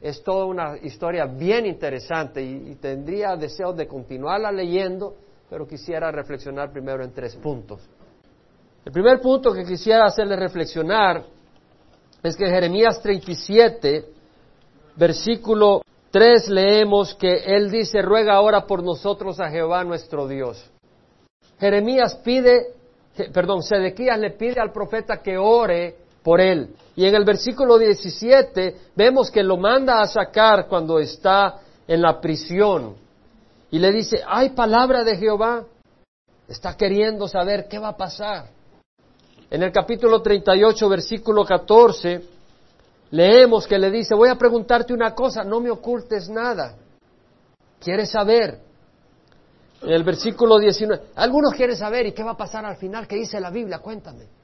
Es 0.00 0.22
toda 0.22 0.44
una 0.46 0.76
historia 0.82 1.26
bien 1.26 1.66
interesante 1.66 2.42
y, 2.42 2.76
tendría 2.76 3.36
deseo 3.36 3.72
de 3.72 3.86
continuarla 3.86 4.52
leyendo, 4.52 5.16
pero 5.50 5.66
quisiera 5.66 6.10
reflexionar 6.10 6.72
primero 6.72 7.02
en 7.04 7.12
tres 7.12 7.34
puntos. 7.36 7.80
El 8.84 8.92
primer 8.92 9.20
punto 9.20 9.52
que 9.52 9.64
quisiera 9.64 10.06
hacerle 10.06 10.36
reflexionar 10.36 11.24
es 12.22 12.36
que 12.36 12.44
en 12.44 12.50
Jeremías 12.50 13.00
37, 13.02 14.04
versículo 14.96 15.82
3 16.10 16.48
leemos 16.48 17.14
que 17.14 17.38
él 17.44 17.70
dice, 17.70 18.02
ruega 18.02 18.34
ahora 18.34 18.66
por 18.66 18.82
nosotros 18.82 19.40
a 19.40 19.50
Jehová 19.50 19.82
nuestro 19.82 20.28
Dios. 20.28 20.64
Jeremías 21.58 22.16
pide, 22.24 22.74
perdón, 23.32 23.62
Sedequías 23.62 24.18
le 24.18 24.30
pide 24.32 24.60
al 24.60 24.72
profeta 24.72 25.22
que 25.22 25.38
ore 25.38 26.01
por 26.22 26.40
él. 26.40 26.74
Y 26.94 27.06
en 27.06 27.14
el 27.14 27.24
versículo 27.24 27.78
17 27.78 28.76
vemos 28.94 29.30
que 29.30 29.42
lo 29.42 29.56
manda 29.56 30.00
a 30.00 30.06
sacar 30.06 30.66
cuando 30.68 30.98
está 30.98 31.60
en 31.86 32.02
la 32.02 32.20
prisión. 32.20 32.94
Y 33.70 33.78
le 33.78 33.90
dice, 33.92 34.22
hay 34.26 34.50
palabra 34.50 35.02
de 35.02 35.16
Jehová. 35.16 35.64
Está 36.46 36.76
queriendo 36.76 37.26
saber 37.26 37.66
qué 37.68 37.78
va 37.78 37.88
a 37.88 37.96
pasar. 37.96 38.46
En 39.50 39.62
el 39.62 39.72
capítulo 39.72 40.20
38, 40.20 40.88
versículo 40.88 41.44
14, 41.44 42.22
leemos 43.10 43.66
que 43.66 43.78
le 43.78 43.90
dice, 43.90 44.14
voy 44.14 44.28
a 44.28 44.36
preguntarte 44.36 44.92
una 44.92 45.14
cosa, 45.14 45.44
no 45.44 45.60
me 45.60 45.70
ocultes 45.70 46.28
nada. 46.28 46.76
¿Quieres 47.80 48.10
saber? 48.10 48.60
En 49.82 49.90
el 49.90 50.04
versículo 50.04 50.58
19, 50.58 51.02
algunos 51.16 51.54
quieren 51.54 51.76
saber, 51.76 52.06
¿y 52.06 52.12
qué 52.12 52.22
va 52.22 52.32
a 52.32 52.36
pasar 52.36 52.64
al 52.64 52.76
final? 52.76 53.08
¿Qué 53.08 53.16
dice 53.16 53.40
la 53.40 53.50
Biblia? 53.50 53.78
Cuéntame. 53.78 54.41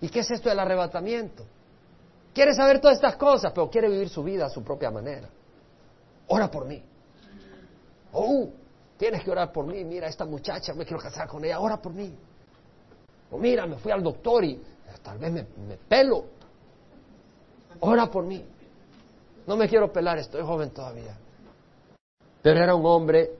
¿Y 0.00 0.08
qué 0.08 0.20
es 0.20 0.30
esto 0.30 0.48
del 0.48 0.58
arrebatamiento? 0.58 1.44
Quiere 2.34 2.54
saber 2.54 2.80
todas 2.80 2.96
estas 2.96 3.16
cosas, 3.16 3.52
pero 3.54 3.70
quiere 3.70 3.88
vivir 3.88 4.08
su 4.08 4.22
vida 4.22 4.46
a 4.46 4.50
su 4.50 4.62
propia 4.62 4.90
manera. 4.90 5.28
Ora 6.28 6.50
por 6.50 6.66
mí. 6.66 6.82
Oh, 8.12 8.48
tienes 8.98 9.24
que 9.24 9.30
orar 9.30 9.52
por 9.52 9.66
mí. 9.66 9.82
Mira, 9.84 10.06
esta 10.06 10.26
muchacha, 10.26 10.74
me 10.74 10.84
quiero 10.84 11.02
casar 11.02 11.28
con 11.28 11.44
ella. 11.44 11.60
Ora 11.60 11.80
por 11.80 11.92
mí. 11.92 12.14
O 13.30 13.38
mira, 13.38 13.66
me 13.66 13.78
fui 13.78 13.90
al 13.90 14.02
doctor 14.02 14.44
y 14.44 14.60
tal 15.02 15.18
vez 15.18 15.32
me, 15.32 15.44
pelo. 15.88 16.24
Ora 17.80 18.10
por 18.10 18.24
mí. 18.24 18.44
No 19.46 19.56
me 19.56 19.68
quiero 19.68 19.92
pelar, 19.92 20.18
estoy 20.18 20.42
joven 20.42 20.70
todavía. 20.70 21.16
Pero 22.42 22.62
era 22.62 22.74
un 22.74 22.84
hombre 22.84 23.30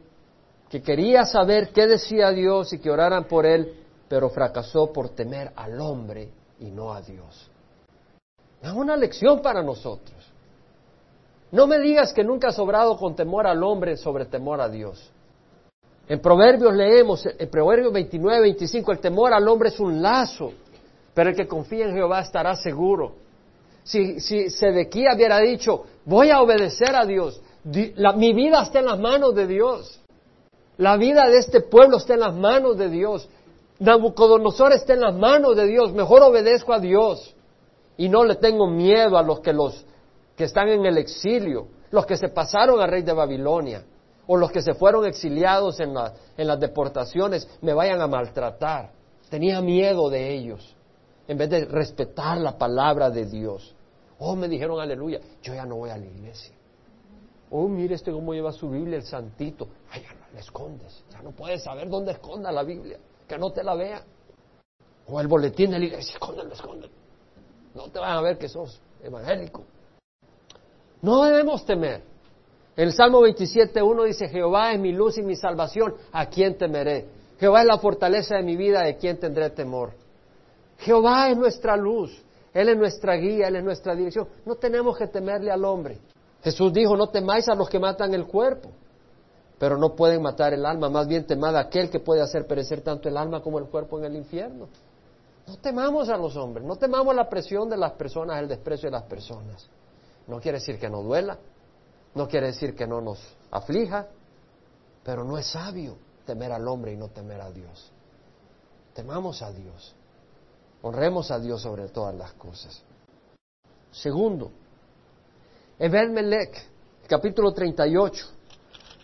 que 0.70 0.80
quería 0.80 1.26
saber 1.26 1.70
qué 1.70 1.86
decía 1.86 2.30
Dios 2.30 2.72
y 2.72 2.78
que 2.78 2.90
oraran 2.90 3.24
por 3.24 3.44
él, 3.44 3.84
pero 4.08 4.30
fracasó 4.30 4.92
por 4.92 5.10
temer 5.10 5.52
al 5.54 5.80
hombre 5.80 6.30
y 6.60 6.70
no 6.70 6.92
a 6.92 7.00
Dios. 7.00 7.50
Es 8.62 8.72
una 8.72 8.96
lección 8.96 9.40
para 9.42 9.62
nosotros. 9.62 10.16
No 11.52 11.66
me 11.66 11.78
digas 11.78 12.12
que 12.12 12.24
nunca 12.24 12.48
has 12.48 12.58
obrado 12.58 12.96
con 12.96 13.14
temor 13.14 13.46
al 13.46 13.62
hombre 13.62 13.96
sobre 13.96 14.26
temor 14.26 14.60
a 14.60 14.68
Dios. 14.68 15.10
En 16.08 16.20
Proverbios 16.20 16.74
leemos, 16.74 17.26
en 17.26 17.50
Proverbios 17.50 17.92
29, 17.92 18.40
25, 18.40 18.92
el 18.92 18.98
temor 19.00 19.32
al 19.32 19.46
hombre 19.48 19.68
es 19.68 19.80
un 19.80 20.00
lazo, 20.00 20.52
pero 21.14 21.30
el 21.30 21.36
que 21.36 21.46
confía 21.46 21.86
en 21.86 21.94
Jehová 21.94 22.20
estará 22.20 22.54
seguro. 22.54 23.14
Si, 23.82 24.20
si 24.20 24.50
Sedequía 24.50 25.10
hubiera 25.14 25.38
dicho, 25.40 25.84
voy 26.04 26.30
a 26.30 26.40
obedecer 26.40 26.94
a 26.94 27.04
Dios, 27.04 27.40
mi 27.64 28.32
vida 28.32 28.62
está 28.62 28.80
en 28.80 28.86
las 28.86 28.98
manos 28.98 29.34
de 29.34 29.46
Dios, 29.46 30.00
la 30.78 30.96
vida 30.96 31.28
de 31.28 31.38
este 31.38 31.60
pueblo 31.60 31.96
está 31.96 32.14
en 32.14 32.20
las 32.20 32.34
manos 32.34 32.76
de 32.76 32.88
Dios, 32.88 33.28
Nabucodonosor 33.78 34.72
está 34.72 34.94
en 34.94 35.00
las 35.00 35.14
manos 35.14 35.56
de 35.56 35.66
Dios, 35.66 35.92
mejor 35.92 36.22
obedezco 36.22 36.72
a 36.72 36.80
Dios 36.80 37.34
y 37.96 38.08
no 38.08 38.24
le 38.24 38.36
tengo 38.36 38.66
miedo 38.66 39.18
a 39.18 39.22
los 39.22 39.40
que, 39.40 39.52
los, 39.52 39.84
que 40.34 40.44
están 40.44 40.68
en 40.68 40.86
el 40.86 40.98
exilio, 40.98 41.68
los 41.90 42.06
que 42.06 42.16
se 42.16 42.28
pasaron 42.28 42.80
al 42.80 42.90
rey 42.90 43.02
de 43.02 43.12
Babilonia 43.12 43.84
o 44.26 44.36
los 44.36 44.50
que 44.50 44.62
se 44.62 44.74
fueron 44.74 45.06
exiliados 45.06 45.78
en, 45.80 45.94
las 45.94 46.60
deportaciones 46.60 47.48
me 47.60 47.72
vayan 47.72 48.00
a 48.00 48.06
maltratar. 48.06 48.90
Tenía 49.30 49.60
miedo 49.60 50.08
de 50.08 50.34
ellos, 50.34 50.74
en 51.28 51.38
vez 51.38 51.50
de 51.50 51.64
respetar 51.64 52.38
la 52.38 52.56
palabra 52.56 53.10
de 53.10 53.26
Dios. 53.26 53.74
Oh, 54.18 54.34
me 54.34 54.48
dijeron 54.48 54.80
aleluya, 54.80 55.20
yo 55.42 55.54
ya 55.54 55.64
no 55.64 55.76
voy 55.76 55.90
a 55.90 55.98
la 55.98 56.06
iglesia. 56.06 56.54
Oh, 57.50 57.68
mire 57.68 57.94
este 57.94 58.10
cómo 58.10 58.34
lleva 58.34 58.52
su 58.52 58.68
Biblia 58.68 58.96
el 58.96 59.04
santito. 59.04 59.68
Ay, 59.90 60.02
ya 60.02 60.14
no 60.14 60.26
la 60.32 60.40
escondes, 60.40 61.04
ya 61.12 61.22
no 61.22 61.30
puedes 61.30 61.62
saber 61.62 61.88
dónde 61.88 62.12
esconda 62.12 62.50
la 62.50 62.62
Biblia, 62.62 62.98
que 63.26 63.38
no 63.38 63.50
te 63.50 63.62
la 63.62 63.74
vea. 63.74 64.02
O 65.08 65.20
el 65.20 65.28
boletín 65.28 65.70
de 65.70 65.78
la 65.78 65.84
iglesia, 65.84 66.14
escóndelo, 66.14 66.52
escóndelo. 66.52 66.92
No 67.74 67.88
te 67.88 67.98
van 67.98 68.16
a 68.16 68.20
ver 68.20 68.38
que 68.38 68.48
sos 68.48 68.80
evangélico. 69.02 69.64
No 71.02 71.24
debemos 71.24 71.64
temer. 71.64 72.02
El 72.76 72.92
Salmo 72.92 73.20
27.1 73.22 74.04
dice, 74.04 74.28
Jehová 74.28 74.72
es 74.72 74.80
mi 74.80 74.92
luz 74.92 75.16
y 75.18 75.22
mi 75.22 75.36
salvación, 75.36 75.94
¿a 76.12 76.26
quién 76.26 76.58
temeré? 76.58 77.06
Jehová 77.38 77.60
es 77.60 77.66
la 77.66 77.78
fortaleza 77.78 78.36
de 78.36 78.42
mi 78.42 78.56
vida, 78.56 78.82
¿de 78.82 78.96
quién 78.96 79.18
tendré 79.18 79.50
temor? 79.50 79.92
Jehová 80.78 81.30
es 81.30 81.36
nuestra 81.36 81.76
luz, 81.76 82.22
Él 82.52 82.68
es 82.68 82.76
nuestra 82.76 83.14
guía, 83.14 83.48
Él 83.48 83.56
es 83.56 83.64
nuestra 83.64 83.94
dirección. 83.94 84.28
No 84.44 84.56
tenemos 84.56 84.96
que 84.96 85.06
temerle 85.06 85.50
al 85.50 85.64
hombre. 85.64 85.98
Jesús 86.42 86.72
dijo, 86.72 86.96
no 86.96 87.08
temáis 87.08 87.48
a 87.48 87.54
los 87.54 87.68
que 87.68 87.78
matan 87.78 88.12
el 88.14 88.26
cuerpo, 88.26 88.70
pero 89.58 89.78
no 89.78 89.94
pueden 89.94 90.22
matar 90.22 90.52
el 90.52 90.66
alma, 90.66 90.90
más 90.90 91.06
bien 91.08 91.26
temad 91.26 91.56
a 91.56 91.60
aquel 91.60 91.88
que 91.88 92.00
puede 92.00 92.20
hacer 92.20 92.46
perecer 92.46 92.82
tanto 92.82 93.08
el 93.08 93.16
alma 93.16 93.42
como 93.42 93.58
el 93.58 93.66
cuerpo 93.66 93.98
en 93.98 94.04
el 94.04 94.16
infierno. 94.16 94.68
No 95.46 95.56
temamos 95.58 96.08
a 96.08 96.16
los 96.16 96.36
hombres, 96.36 96.66
no 96.66 96.76
temamos 96.76 97.14
la 97.14 97.28
presión 97.28 97.68
de 97.70 97.76
las 97.76 97.92
personas, 97.92 98.40
el 98.40 98.48
desprecio 98.48 98.88
de 98.88 98.96
las 98.96 99.04
personas. 99.04 99.66
No 100.26 100.40
quiere 100.40 100.58
decir 100.58 100.78
que 100.78 100.90
no 100.90 101.02
duela, 101.02 101.38
no 102.14 102.28
quiere 102.28 102.48
decir 102.48 102.74
que 102.74 102.86
no 102.86 103.00
nos 103.00 103.18
aflija, 103.50 104.08
pero 105.04 105.24
no 105.24 105.38
es 105.38 105.46
sabio 105.46 105.96
temer 106.26 106.52
al 106.52 106.66
hombre 106.66 106.92
y 106.92 106.96
no 106.96 107.08
temer 107.08 107.40
a 107.40 107.50
Dios. 107.50 107.92
Temamos 108.92 109.40
a 109.42 109.52
Dios. 109.52 109.94
Honremos 110.82 111.30
a 111.30 111.38
Dios 111.38 111.62
sobre 111.62 111.88
todas 111.88 112.14
las 112.14 112.32
cosas. 112.32 112.82
Segundo, 113.92 114.50
Ebed 115.78 116.10
Melech, 116.10 116.56
capítulo 117.06 117.52
38, 117.52 118.35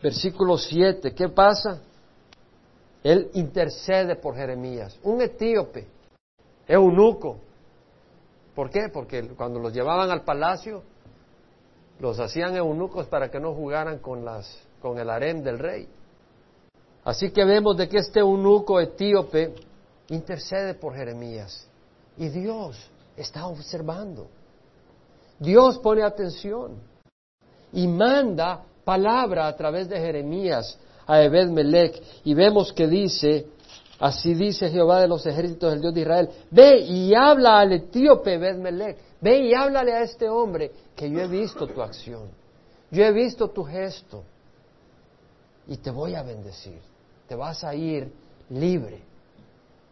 versículo 0.02 0.58
7. 0.58 1.14
¿Qué 1.14 1.28
pasa? 1.28 1.80
Él 3.02 3.30
intercede 3.34 4.16
por 4.16 4.34
Jeremías, 4.36 4.98
un 5.02 5.20
etíope, 5.20 5.86
eunuco, 6.66 7.38
¿Por 8.54 8.70
qué? 8.70 8.88
Porque 8.92 9.28
cuando 9.30 9.58
los 9.58 9.72
llevaban 9.72 10.10
al 10.10 10.24
palacio, 10.24 10.82
los 11.98 12.18
hacían 12.18 12.56
eunucos 12.56 13.06
para 13.06 13.30
que 13.30 13.40
no 13.40 13.54
jugaran 13.54 13.98
con, 13.98 14.24
las, 14.24 14.58
con 14.80 14.98
el 14.98 15.08
harem 15.08 15.42
del 15.42 15.58
rey. 15.58 15.88
Así 17.04 17.30
que 17.30 17.44
vemos 17.44 17.76
de 17.76 17.88
que 17.88 17.98
este 17.98 18.20
eunuco 18.20 18.78
etíope 18.80 19.54
intercede 20.08 20.74
por 20.74 20.94
Jeremías. 20.94 21.66
Y 22.18 22.28
Dios 22.28 22.90
está 23.16 23.46
observando. 23.46 24.28
Dios 25.38 25.78
pone 25.78 26.02
atención 26.02 26.76
y 27.72 27.88
manda 27.88 28.64
palabra 28.84 29.46
a 29.46 29.56
través 29.56 29.88
de 29.88 29.98
Jeremías 29.98 30.78
a 31.06 31.22
Ebed 31.22 31.48
Melech. 31.48 32.02
Y 32.24 32.34
vemos 32.34 32.72
que 32.72 32.86
dice, 32.86 33.46
así 33.98 34.34
dice 34.34 34.70
Jehová 34.70 35.00
de 35.00 35.08
los 35.08 35.24
ejércitos, 35.26 35.72
el 35.72 35.80
Dios 35.80 35.94
de 35.94 36.00
Israel, 36.00 36.28
ve 36.50 36.78
y 36.80 37.14
habla 37.14 37.60
al 37.60 37.72
etíope 37.72 38.34
Ebed 38.34 38.56
Melech, 38.56 38.98
ve 39.20 39.38
y 39.38 39.54
háblale 39.54 39.92
a 39.92 40.02
este 40.02 40.28
hombre 40.28 40.70
que 40.96 41.10
yo 41.10 41.20
he 41.20 41.28
visto 41.28 41.66
tu 41.66 41.82
acción, 41.82 42.28
yo 42.90 43.04
he 43.04 43.12
visto 43.12 43.48
tu 43.48 43.64
gesto 43.64 44.24
y 45.66 45.76
te 45.76 45.90
voy 45.90 46.14
a 46.14 46.22
bendecir, 46.22 46.80
te 47.28 47.34
vas 47.34 47.64
a 47.64 47.74
ir 47.74 48.12
libre. 48.50 49.02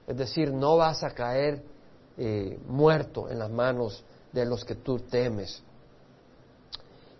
Es 0.06 0.16
decir, 0.16 0.52
no 0.52 0.76
vas 0.76 1.04
a 1.04 1.10
caer 1.10 1.62
eh, 2.18 2.58
muerto 2.66 3.30
en 3.30 3.38
las 3.38 3.50
manos 3.50 4.02
de 4.32 4.44
los 4.44 4.64
que 4.64 4.74
tú 4.74 4.98
temes. 4.98 5.62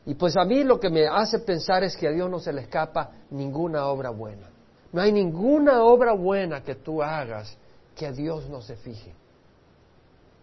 Y 0.06 0.14
pues 0.14 0.36
a 0.36 0.44
mí 0.44 0.64
lo 0.64 0.80
que 0.80 0.90
me 0.90 1.06
hace 1.06 1.40
pensar 1.40 1.84
es 1.84 1.96
que 1.96 2.08
a 2.08 2.10
Dios 2.10 2.30
no 2.30 2.38
se 2.38 2.52
le 2.52 2.62
escapa 2.62 3.10
ninguna 3.30 3.86
obra 3.86 4.10
buena. 4.10 4.48
No 4.92 5.00
hay 5.00 5.12
ninguna 5.12 5.84
obra 5.84 6.12
buena 6.14 6.62
que 6.62 6.74
tú 6.74 7.02
hagas 7.02 7.56
que 7.94 8.06
a 8.06 8.12
Dios 8.12 8.48
no 8.48 8.62
se 8.62 8.76
fije. 8.76 9.12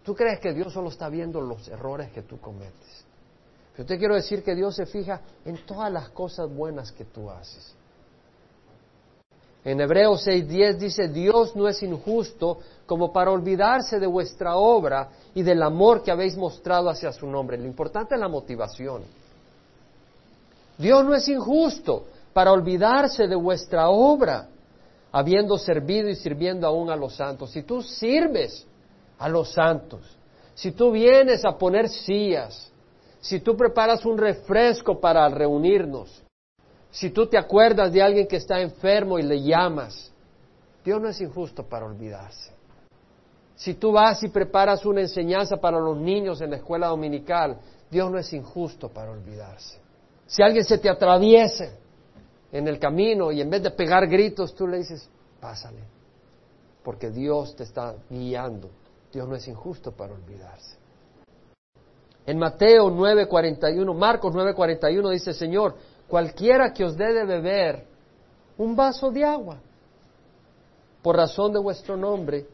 ¿Tú 0.04 0.14
crees 0.14 0.40
que 0.40 0.54
Dios 0.54 0.72
solo 0.72 0.88
está 0.88 1.08
viendo 1.08 1.40
los 1.40 1.68
errores 1.68 2.10
que 2.12 2.22
tú 2.22 2.40
cometes? 2.40 3.04
Yo 3.76 3.84
te 3.84 3.98
quiero 3.98 4.14
decir 4.14 4.42
que 4.42 4.54
Dios 4.54 4.74
se 4.74 4.86
fija 4.86 5.20
en 5.44 5.64
todas 5.66 5.92
las 5.92 6.08
cosas 6.10 6.48
buenas 6.48 6.90
que 6.92 7.04
tú 7.04 7.30
haces. 7.30 7.74
En 9.64 9.80
Hebreos 9.80 10.26
6:10 10.26 10.78
dice, 10.78 11.08
Dios 11.08 11.54
no 11.54 11.68
es 11.68 11.82
injusto 11.82 12.58
como 12.86 13.12
para 13.12 13.30
olvidarse 13.30 13.98
de 13.98 14.06
vuestra 14.06 14.56
obra 14.56 15.10
y 15.34 15.42
del 15.42 15.62
amor 15.62 16.02
que 16.02 16.10
habéis 16.10 16.36
mostrado 16.36 16.88
hacia 16.88 17.12
su 17.12 17.26
nombre. 17.26 17.58
Lo 17.58 17.66
importante 17.66 18.14
es 18.14 18.20
la 18.20 18.28
motivación. 18.28 19.02
Dios 20.78 21.04
no 21.04 21.14
es 21.14 21.28
injusto 21.28 22.06
para 22.32 22.52
olvidarse 22.52 23.26
de 23.26 23.34
vuestra 23.34 23.88
obra, 23.88 24.48
habiendo 25.10 25.58
servido 25.58 26.08
y 26.08 26.14
sirviendo 26.14 26.66
aún 26.68 26.88
a 26.88 26.96
los 26.96 27.16
santos. 27.16 27.50
Si 27.50 27.64
tú 27.64 27.82
sirves 27.82 28.64
a 29.18 29.28
los 29.28 29.52
santos, 29.52 30.16
si 30.54 30.70
tú 30.70 30.92
vienes 30.92 31.44
a 31.44 31.58
poner 31.58 31.88
sillas, 31.88 32.70
si 33.20 33.40
tú 33.40 33.56
preparas 33.56 34.04
un 34.04 34.16
refresco 34.16 35.00
para 35.00 35.28
reunirnos, 35.28 36.22
si 36.90 37.10
tú 37.10 37.26
te 37.26 37.36
acuerdas 37.36 37.92
de 37.92 38.00
alguien 38.00 38.28
que 38.28 38.36
está 38.36 38.60
enfermo 38.60 39.18
y 39.18 39.22
le 39.22 39.42
llamas, 39.42 40.12
Dios 40.84 41.00
no 41.02 41.08
es 41.08 41.20
injusto 41.20 41.64
para 41.64 41.86
olvidarse. 41.86 42.52
Si 43.56 43.74
tú 43.74 43.90
vas 43.90 44.22
y 44.22 44.28
preparas 44.28 44.86
una 44.86 45.00
enseñanza 45.00 45.56
para 45.56 45.80
los 45.80 45.96
niños 45.96 46.40
en 46.40 46.50
la 46.50 46.56
escuela 46.56 46.86
dominical, 46.86 47.58
Dios 47.90 48.08
no 48.10 48.18
es 48.18 48.32
injusto 48.32 48.88
para 48.88 49.10
olvidarse. 49.10 49.87
Si 50.28 50.42
alguien 50.42 50.64
se 50.64 50.76
te 50.76 50.90
atraviesa 50.90 51.70
en 52.52 52.68
el 52.68 52.78
camino 52.78 53.32
y 53.32 53.40
en 53.40 53.48
vez 53.48 53.62
de 53.62 53.70
pegar 53.70 54.06
gritos, 54.06 54.54
tú 54.54 54.66
le 54.66 54.76
dices, 54.76 55.08
pásale, 55.40 55.80
porque 56.84 57.10
Dios 57.10 57.56
te 57.56 57.62
está 57.62 57.94
guiando. 58.10 58.68
Dios 59.10 59.26
no 59.26 59.34
es 59.34 59.48
injusto 59.48 59.90
para 59.90 60.12
olvidarse. 60.12 60.76
En 62.26 62.38
Mateo 62.38 62.90
9:41, 62.90 63.94
Marcos 63.94 64.34
9:41 64.34 65.10
dice, 65.10 65.32
Señor, 65.32 65.76
cualquiera 66.06 66.74
que 66.74 66.84
os 66.84 66.94
dé 66.94 67.14
de 67.14 67.24
beber 67.24 67.86
un 68.58 68.76
vaso 68.76 69.10
de 69.10 69.24
agua, 69.24 69.58
por 71.00 71.16
razón 71.16 71.54
de 71.54 71.58
vuestro 71.58 71.96
nombre, 71.96 72.46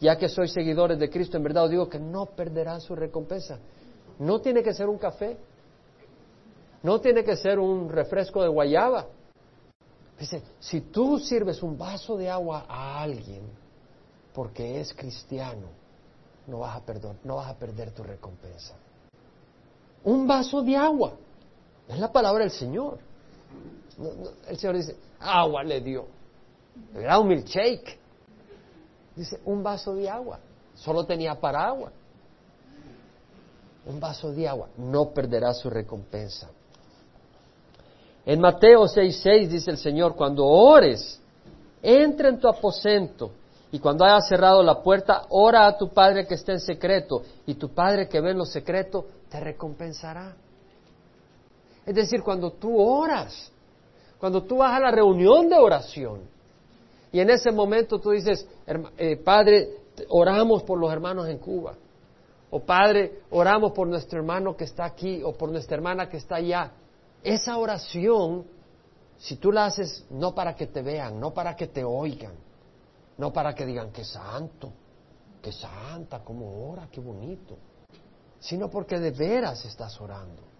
ya 0.00 0.18
que 0.18 0.28
sois 0.28 0.52
seguidores 0.52 0.98
de 0.98 1.08
Cristo, 1.08 1.38
en 1.38 1.44
verdad 1.44 1.64
os 1.64 1.70
digo 1.70 1.88
que 1.88 1.98
no 1.98 2.26
perderá 2.26 2.78
su 2.78 2.94
recompensa. 2.94 3.58
No 4.18 4.42
tiene 4.42 4.62
que 4.62 4.74
ser 4.74 4.86
un 4.86 4.98
café, 4.98 5.38
no 6.82 7.00
tiene 7.00 7.24
que 7.24 7.36
ser 7.36 7.58
un 7.58 7.88
refresco 7.88 8.42
de 8.42 8.48
guayaba. 8.48 9.06
Dice, 10.18 10.42
si 10.58 10.80
tú 10.80 11.18
sirves 11.18 11.62
un 11.62 11.76
vaso 11.76 12.16
de 12.16 12.30
agua 12.30 12.64
a 12.68 13.02
alguien 13.02 13.42
porque 14.32 14.80
es 14.80 14.94
cristiano, 14.94 15.68
no 16.46 16.60
vas 16.60 16.76
a 16.76 17.54
perder, 17.58 17.90
tu 17.92 18.02
recompensa. 18.02 18.74
Un 20.04 20.26
vaso 20.26 20.62
de 20.62 20.76
agua. 20.76 21.14
Es 21.88 21.98
la 21.98 22.12
palabra 22.12 22.44
del 22.44 22.52
Señor. 22.52 22.98
el 24.48 24.56
Señor 24.58 24.76
dice, 24.76 24.96
agua 25.18 25.64
le 25.64 25.80
dio. 25.80 26.06
Era 26.94 27.18
un 27.18 27.28
milkshake. 27.28 27.98
Dice, 29.14 29.40
un 29.44 29.62
vaso 29.62 29.94
de 29.94 30.08
agua. 30.08 30.38
Solo 30.74 31.04
tenía 31.04 31.34
para 31.34 31.66
agua. 31.66 31.90
Un 33.86 33.98
vaso 33.98 34.30
de 34.32 34.46
agua. 34.46 34.68
No 34.76 35.10
perderá 35.10 35.52
su 35.54 35.70
recompensa. 35.70 36.50
En 38.26 38.40
Mateo 38.40 38.88
6:6 38.88 39.48
dice 39.48 39.70
el 39.70 39.78
Señor, 39.78 40.16
cuando 40.16 40.44
ores, 40.44 41.20
entra 41.80 42.28
en 42.28 42.40
tu 42.40 42.48
aposento 42.48 43.30
y 43.70 43.78
cuando 43.78 44.04
hayas 44.04 44.28
cerrado 44.28 44.64
la 44.64 44.82
puerta, 44.82 45.26
ora 45.28 45.66
a 45.68 45.78
tu 45.78 45.90
Padre 45.90 46.26
que 46.26 46.34
está 46.34 46.52
en 46.52 46.60
secreto 46.60 47.22
y 47.46 47.54
tu 47.54 47.68
Padre 47.68 48.08
que 48.08 48.20
ve 48.20 48.32
en 48.32 48.38
lo 48.38 48.44
secreto 48.44 49.06
te 49.28 49.38
recompensará. 49.38 50.34
Es 51.86 51.94
decir, 51.94 52.22
cuando 52.22 52.50
tú 52.50 52.76
oras, 52.80 53.52
cuando 54.18 54.42
tú 54.42 54.56
vas 54.56 54.72
a 54.72 54.80
la 54.80 54.90
reunión 54.90 55.48
de 55.48 55.56
oración 55.56 56.22
y 57.12 57.20
en 57.20 57.30
ese 57.30 57.52
momento 57.52 58.00
tú 58.00 58.10
dices, 58.10 58.44
eh, 58.98 59.16
Padre, 59.18 59.68
oramos 60.08 60.64
por 60.64 60.80
los 60.80 60.92
hermanos 60.92 61.28
en 61.28 61.38
Cuba. 61.38 61.74
O 62.50 62.60
Padre, 62.60 63.20
oramos 63.30 63.72
por 63.72 63.86
nuestro 63.86 64.18
hermano 64.18 64.56
que 64.56 64.64
está 64.64 64.84
aquí 64.84 65.22
o 65.22 65.32
por 65.32 65.50
nuestra 65.50 65.76
hermana 65.76 66.08
que 66.08 66.16
está 66.16 66.36
allá. 66.36 66.72
Esa 67.26 67.58
oración, 67.58 68.46
si 69.18 69.36
tú 69.36 69.50
la 69.50 69.66
haces 69.66 70.06
no 70.10 70.34
para 70.34 70.54
que 70.54 70.66
te 70.66 70.82
vean, 70.82 71.18
no 71.18 71.34
para 71.34 71.56
que 71.56 71.66
te 71.66 71.82
oigan, 71.82 72.34
no 73.18 73.32
para 73.32 73.54
que 73.54 73.66
digan 73.66 73.90
que 73.90 74.04
santo, 74.04 74.72
que 75.42 75.50
santa, 75.52 76.22
cómo 76.22 76.70
ora, 76.70 76.88
qué 76.90 77.00
bonito, 77.00 77.56
sino 78.38 78.70
porque 78.70 78.98
de 78.98 79.10
veras 79.10 79.64
estás 79.64 80.00
orando 80.00 80.56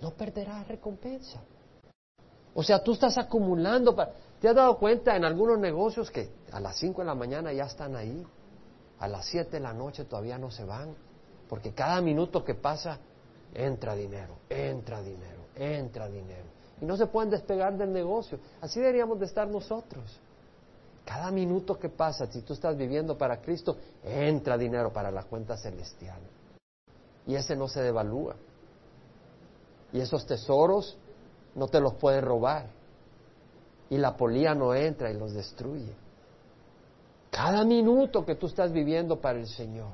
no 0.00 0.12
perderás 0.12 0.66
recompensa. 0.68 1.40
O 2.54 2.62
sea, 2.62 2.82
tú 2.82 2.92
estás 2.92 3.18
acumulando. 3.18 3.96
¿Te 4.40 4.48
has 4.48 4.54
dado 4.54 4.78
cuenta 4.78 5.16
en 5.16 5.24
algunos 5.24 5.58
negocios 5.58 6.10
que 6.10 6.30
a 6.52 6.60
las 6.60 6.76
5 6.78 7.02
de 7.02 7.06
la 7.06 7.14
mañana 7.14 7.52
ya 7.52 7.64
están 7.64 7.96
ahí? 7.96 8.24
A 8.98 9.08
las 9.08 9.26
7 9.26 9.50
de 9.50 9.60
la 9.60 9.72
noche 9.72 10.04
todavía 10.04 10.38
no 10.38 10.50
se 10.50 10.64
van. 10.64 10.94
Porque 11.48 11.72
cada 11.72 12.00
minuto 12.00 12.44
que 12.44 12.54
pasa 12.54 12.98
entra 13.54 13.94
dinero, 13.94 14.38
entra 14.48 15.00
dinero, 15.02 15.37
entra 15.58 16.08
dinero. 16.08 16.46
Y 16.80 16.84
no 16.84 16.96
se 16.96 17.06
pueden 17.06 17.30
despegar 17.30 17.76
del 17.76 17.92
negocio. 17.92 18.38
Así 18.60 18.80
deberíamos 18.80 19.18
de 19.18 19.26
estar 19.26 19.48
nosotros. 19.48 20.20
Cada 21.04 21.30
minuto 21.30 21.78
que 21.78 21.88
pasa, 21.88 22.26
si 22.30 22.42
tú 22.42 22.52
estás 22.52 22.76
viviendo 22.76 23.16
para 23.16 23.40
Cristo, 23.40 23.76
entra 24.04 24.56
dinero 24.56 24.92
para 24.92 25.10
la 25.10 25.24
cuenta 25.24 25.56
celestial. 25.56 26.20
Y 27.26 27.34
ese 27.34 27.56
no 27.56 27.66
se 27.66 27.82
devalúa. 27.82 28.36
Y 29.92 30.00
esos 30.00 30.26
tesoros 30.26 30.96
no 31.54 31.66
te 31.68 31.80
los 31.80 31.94
pueden 31.94 32.24
robar. 32.24 32.66
Y 33.90 33.96
la 33.96 34.16
polía 34.16 34.54
no 34.54 34.74
entra 34.74 35.10
y 35.10 35.14
los 35.14 35.32
destruye. 35.32 35.94
Cada 37.30 37.64
minuto 37.64 38.24
que 38.24 38.34
tú 38.34 38.46
estás 38.46 38.72
viviendo 38.72 39.20
para 39.20 39.38
el 39.38 39.46
Señor, 39.46 39.92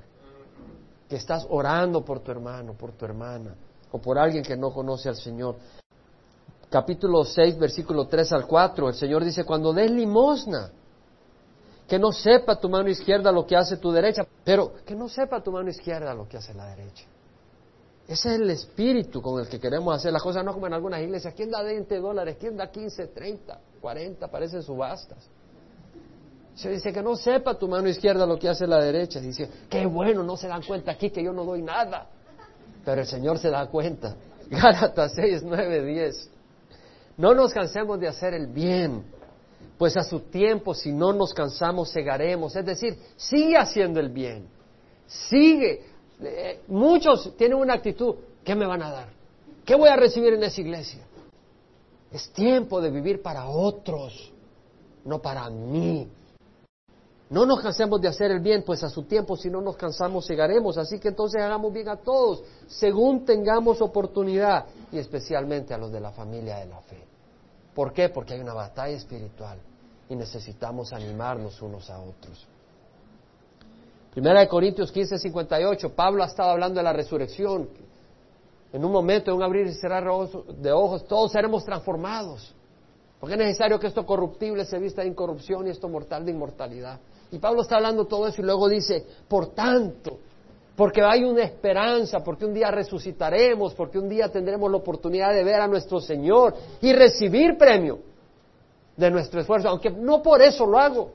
que 1.08 1.16
estás 1.16 1.46
orando 1.48 2.04
por 2.04 2.20
tu 2.20 2.30
hermano, 2.30 2.74
por 2.74 2.92
tu 2.92 3.04
hermana, 3.04 3.54
o 3.94 3.98
por 4.00 4.18
alguien 4.18 4.42
que 4.42 4.56
no 4.56 4.72
conoce 4.72 5.08
al 5.08 5.14
Señor. 5.14 5.54
Capítulo 6.68 7.24
6, 7.24 7.56
versículo 7.56 8.08
3 8.08 8.32
al 8.32 8.44
4, 8.44 8.88
el 8.88 8.94
Señor 8.96 9.22
dice, 9.22 9.44
cuando 9.44 9.72
des 9.72 9.88
limosna, 9.88 10.72
que 11.86 11.96
no 11.96 12.10
sepa 12.10 12.58
tu 12.58 12.68
mano 12.68 12.90
izquierda 12.90 13.30
lo 13.30 13.46
que 13.46 13.54
hace 13.54 13.76
tu 13.76 13.92
derecha, 13.92 14.26
pero 14.42 14.72
que 14.84 14.96
no 14.96 15.08
sepa 15.08 15.40
tu 15.40 15.52
mano 15.52 15.70
izquierda 15.70 16.12
lo 16.12 16.26
que 16.26 16.38
hace 16.38 16.52
la 16.54 16.66
derecha. 16.74 17.04
Ese 18.08 18.34
es 18.34 18.40
el 18.40 18.50
espíritu 18.50 19.22
con 19.22 19.40
el 19.40 19.48
que 19.48 19.60
queremos 19.60 19.94
hacer 19.94 20.12
las 20.12 20.22
cosas, 20.22 20.44
no 20.44 20.52
como 20.52 20.66
en 20.66 20.74
algunas 20.74 21.00
iglesias. 21.00 21.32
¿Quién 21.32 21.52
da 21.52 21.62
20 21.62 22.00
dólares? 22.00 22.36
¿Quién 22.40 22.56
da 22.56 22.72
15, 22.72 23.06
30, 23.06 23.60
40? 23.80 24.26
Parecen 24.28 24.60
subastas. 24.60 25.30
Se 26.56 26.68
dice 26.68 26.92
que 26.92 27.00
no 27.00 27.14
sepa 27.14 27.56
tu 27.56 27.68
mano 27.68 27.88
izquierda 27.88 28.26
lo 28.26 28.40
que 28.40 28.48
hace 28.48 28.66
la 28.66 28.82
derecha. 28.82 29.20
Dice, 29.20 29.48
qué 29.70 29.86
bueno, 29.86 30.24
no 30.24 30.36
se 30.36 30.48
dan 30.48 30.64
cuenta 30.64 30.90
aquí 30.90 31.10
que 31.10 31.22
yo 31.22 31.32
no 31.32 31.44
doy 31.44 31.62
nada. 31.62 32.08
Pero 32.84 33.00
el 33.00 33.06
Señor 33.06 33.38
se 33.38 33.50
da 33.50 33.66
cuenta. 33.66 34.16
Gálatas 34.50 35.12
6, 35.14 35.42
9, 35.44 35.84
10. 35.84 36.30
No 37.16 37.34
nos 37.34 37.52
cansemos 37.52 37.98
de 38.00 38.08
hacer 38.08 38.34
el 38.34 38.48
bien, 38.48 39.04
pues 39.78 39.96
a 39.96 40.02
su 40.02 40.20
tiempo, 40.20 40.74
si 40.74 40.92
no 40.92 41.12
nos 41.12 41.32
cansamos, 41.32 41.90
segaremos. 41.90 42.54
Es 42.56 42.66
decir, 42.66 42.98
sigue 43.16 43.56
haciendo 43.56 44.00
el 44.00 44.08
bien. 44.08 44.48
Sigue 45.06 45.94
Eh, 46.20 46.62
muchos 46.68 47.36
tienen 47.36 47.58
una 47.58 47.74
actitud, 47.74 48.14
¿qué 48.44 48.54
me 48.54 48.66
van 48.66 48.82
a 48.82 48.90
dar? 48.90 49.08
¿Qué 49.64 49.74
voy 49.74 49.88
a 49.88 49.96
recibir 49.96 50.32
en 50.34 50.44
esa 50.44 50.60
iglesia? 50.60 51.04
Es 52.12 52.30
tiempo 52.30 52.80
de 52.80 52.90
vivir 52.90 53.20
para 53.20 53.46
otros, 53.46 54.32
no 55.04 55.20
para 55.20 55.50
mí. 55.50 56.08
No 57.30 57.46
nos 57.46 57.60
cansemos 57.60 58.00
de 58.00 58.08
hacer 58.08 58.30
el 58.30 58.40
bien, 58.40 58.62
pues 58.64 58.82
a 58.84 58.88
su 58.88 59.04
tiempo 59.04 59.36
si 59.36 59.48
no 59.48 59.60
nos 59.60 59.76
cansamos 59.76 60.28
llegaremos. 60.28 60.76
Así 60.76 60.98
que 60.98 61.08
entonces 61.08 61.42
hagamos 61.42 61.72
bien 61.72 61.88
a 61.88 61.96
todos, 61.96 62.42
según 62.66 63.24
tengamos 63.24 63.80
oportunidad, 63.80 64.66
y 64.92 64.98
especialmente 64.98 65.72
a 65.72 65.78
los 65.78 65.90
de 65.90 66.00
la 66.00 66.12
familia 66.12 66.58
de 66.58 66.66
la 66.66 66.80
fe. 66.82 67.02
¿Por 67.74 67.92
qué? 67.92 68.08
Porque 68.08 68.34
hay 68.34 68.40
una 68.40 68.54
batalla 68.54 68.96
espiritual 68.96 69.58
y 70.08 70.16
necesitamos 70.16 70.92
animarnos 70.92 71.60
unos 71.62 71.90
a 71.90 71.98
otros. 71.98 72.46
Primera 74.12 74.40
de 74.40 74.48
Corintios 74.48 74.92
15, 74.92 75.18
58, 75.18 75.92
Pablo 75.94 76.22
ha 76.22 76.26
estado 76.26 76.50
hablando 76.50 76.78
de 76.78 76.84
la 76.84 76.92
resurrección. 76.92 77.68
En 78.72 78.84
un 78.84 78.92
momento, 78.92 79.30
en 79.30 79.38
un 79.38 79.42
abrir 79.42 79.66
y 79.66 79.74
cerrar 79.74 80.04
de 80.04 80.72
ojos, 80.72 81.04
todos 81.06 81.32
seremos 81.32 81.64
transformados. 81.64 82.54
Porque 83.24 83.36
es 83.36 83.40
necesario 83.40 83.80
que 83.80 83.86
esto 83.86 84.04
corruptible 84.04 84.66
se 84.66 84.78
vista 84.78 85.00
de 85.00 85.08
incorrupción 85.08 85.66
y 85.66 85.70
esto 85.70 85.88
mortal 85.88 86.26
de 86.26 86.32
inmortalidad. 86.32 87.00
Y 87.32 87.38
Pablo 87.38 87.62
está 87.62 87.76
hablando 87.76 88.04
todo 88.04 88.26
eso 88.26 88.42
y 88.42 88.44
luego 88.44 88.68
dice, 88.68 89.02
por 89.26 89.54
tanto, 89.54 90.18
porque 90.76 91.00
hay 91.00 91.24
una 91.24 91.42
esperanza, 91.42 92.22
porque 92.22 92.44
un 92.44 92.52
día 92.52 92.70
resucitaremos, 92.70 93.72
porque 93.72 93.98
un 93.98 94.10
día 94.10 94.28
tendremos 94.28 94.70
la 94.70 94.76
oportunidad 94.76 95.32
de 95.32 95.42
ver 95.42 95.58
a 95.58 95.66
nuestro 95.66 96.00
Señor 96.00 96.54
y 96.82 96.92
recibir 96.92 97.56
premio 97.56 98.00
de 98.94 99.10
nuestro 99.10 99.40
esfuerzo, 99.40 99.70
aunque 99.70 99.88
no 99.88 100.22
por 100.22 100.42
eso 100.42 100.66
lo 100.66 100.78
hago, 100.78 101.10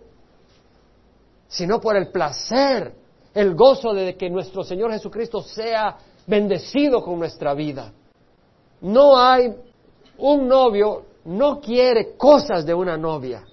sino 1.48 1.80
por 1.80 1.96
el 1.96 2.08
placer, 2.08 2.92
el 3.36 3.54
gozo 3.54 3.94
de 3.94 4.18
que 4.18 4.32
nuestro 4.32 4.64
Señor 4.64 4.92
Jesucristo 4.94 5.44
sea 5.44 5.96
bendecido 6.26 7.04
con 7.04 7.20
nuestra 7.20 7.54
vida. 7.54 7.94
No 8.82 9.16
hay 9.16 9.54
un 10.18 10.48
novio, 10.48 11.04
no 11.26 11.60
quiere 11.60 12.16
cosas 12.16 12.66
de 12.66 12.74
una 12.74 12.98
novia, 12.98 13.46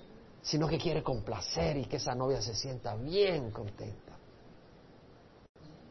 sino 0.42 0.68
que 0.68 0.78
quiere 0.78 1.02
complacer 1.02 1.76
y 1.76 1.84
que 1.86 1.96
esa 1.96 2.14
novia 2.14 2.40
se 2.40 2.54
sienta 2.54 2.94
bien 2.94 3.50
contenta. 3.50 4.12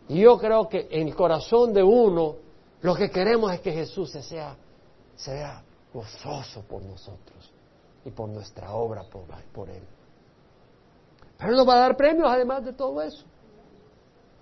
Y 0.08 0.22
yo 0.22 0.38
creo 0.38 0.70
que 0.70 0.88
en 0.90 1.08
el 1.08 1.16
corazón 1.16 1.74
de 1.74 1.84
uno 1.84 2.36
lo 2.82 2.96
que 2.96 3.10
queremos 3.10 3.52
es 3.54 3.60
que 3.62 3.72
Jesús 3.72 4.12
se 4.12 4.22
sea, 4.22 4.56
sea 5.16 5.64
gozoso 5.94 6.62
por 6.62 6.84
nosotros 6.84 7.52
y 8.06 8.12
por 8.12 8.30
nuestra 8.30 8.74
obra 8.74 9.04
por, 9.04 9.24
por 9.52 9.70
Él. 9.70 9.84
Pero 11.38 11.52
nos 11.54 11.68
va 11.68 11.76
a 11.76 11.80
dar 11.80 11.98
premios 11.98 12.28
además 12.30 12.64
de 12.64 12.74
todo 12.74 13.02
eso. 13.02 13.26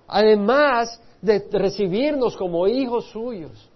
Además 0.08 1.02
de 1.22 1.48
recibirnos 1.52 2.36
como 2.36 2.68
hijos 2.68 3.06
suyos 3.06 3.70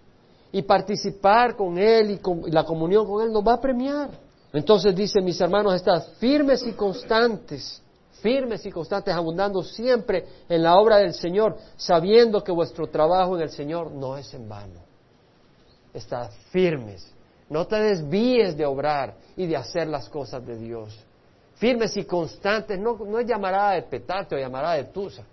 y 0.52 0.62
participar 0.62 1.56
con 1.56 1.78
Él 1.78 2.12
y, 2.12 2.18
con, 2.18 2.42
la 2.46 2.64
comunión 2.64 3.06
con 3.06 3.22
Él, 3.22 3.32
nos 3.32 3.46
va 3.46 3.54
a 3.54 3.60
premiar. 3.60 4.10
Entonces 4.52 4.94
dice, 4.94 5.20
mis 5.20 5.40
hermanos, 5.40 5.74
estad 5.74 6.02
firmes 6.18 6.66
y 6.66 6.72
constantes, 6.72 7.82
firmes 8.22 8.64
y 8.64 8.70
constantes, 8.70 9.14
abundando 9.14 9.62
siempre 9.62 10.24
en 10.48 10.62
la 10.62 10.76
obra 10.76 10.96
del 10.98 11.14
Señor, 11.14 11.56
sabiendo 11.76 12.42
que 12.42 12.52
vuestro 12.52 12.86
trabajo 12.86 13.36
en 13.36 13.42
el 13.42 13.50
Señor 13.50 13.90
no 13.92 14.16
es 14.16 14.32
en 14.32 14.48
vano. 14.48 14.80
Estad 15.92 16.30
firmes, 16.50 17.12
no 17.50 17.66
te 17.66 17.76
desvíes 17.76 18.56
de 18.56 18.64
obrar 18.64 19.16
y 19.36 19.46
de 19.46 19.56
hacer 19.56 19.86
las 19.86 20.08
cosas 20.08 20.44
de 20.46 20.56
Dios 20.56 20.98
firmes 21.58 21.96
y 21.96 22.04
constantes, 22.04 22.78
no, 22.78 22.96
no 22.96 23.18
es 23.18 23.26
llamarada 23.26 23.72
de 23.72 23.82
petate 23.82 24.36
o 24.36 24.38
llamarada 24.38 24.74
de 24.74 24.84
tusa. 24.84 25.24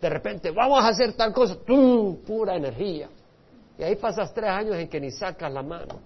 De 0.00 0.08
repente, 0.08 0.50
vamos 0.50 0.82
a 0.82 0.88
hacer 0.88 1.12
tal 1.14 1.32
cosa, 1.32 1.56
¡tum! 1.66 2.16
pura 2.24 2.56
energía. 2.56 3.08
Y 3.78 3.82
ahí 3.82 3.96
pasas 3.96 4.32
tres 4.32 4.50
años 4.50 4.76
en 4.76 4.88
que 4.88 5.00
ni 5.00 5.10
sacas 5.10 5.52
la 5.52 5.62
mano. 5.62 6.00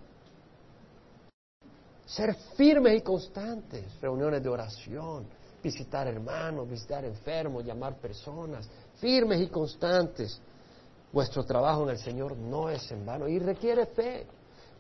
Ser 2.05 2.35
firmes 2.57 2.99
y 2.99 3.03
constantes, 3.03 4.01
reuniones 4.01 4.43
de 4.43 4.49
oración, 4.49 5.27
visitar 5.63 6.09
hermanos, 6.09 6.69
visitar 6.69 7.05
enfermos, 7.05 7.65
llamar 7.65 7.97
personas, 7.97 8.69
firmes 8.97 9.41
y 9.41 9.47
constantes. 9.47 10.41
Vuestro 11.13 11.45
trabajo 11.45 11.85
en 11.85 11.91
el 11.91 11.99
Señor 11.99 12.37
no 12.37 12.69
es 12.69 12.91
en 12.91 13.07
vano 13.07 13.29
y 13.29 13.39
requiere 13.39 13.87
fe. 13.87 14.27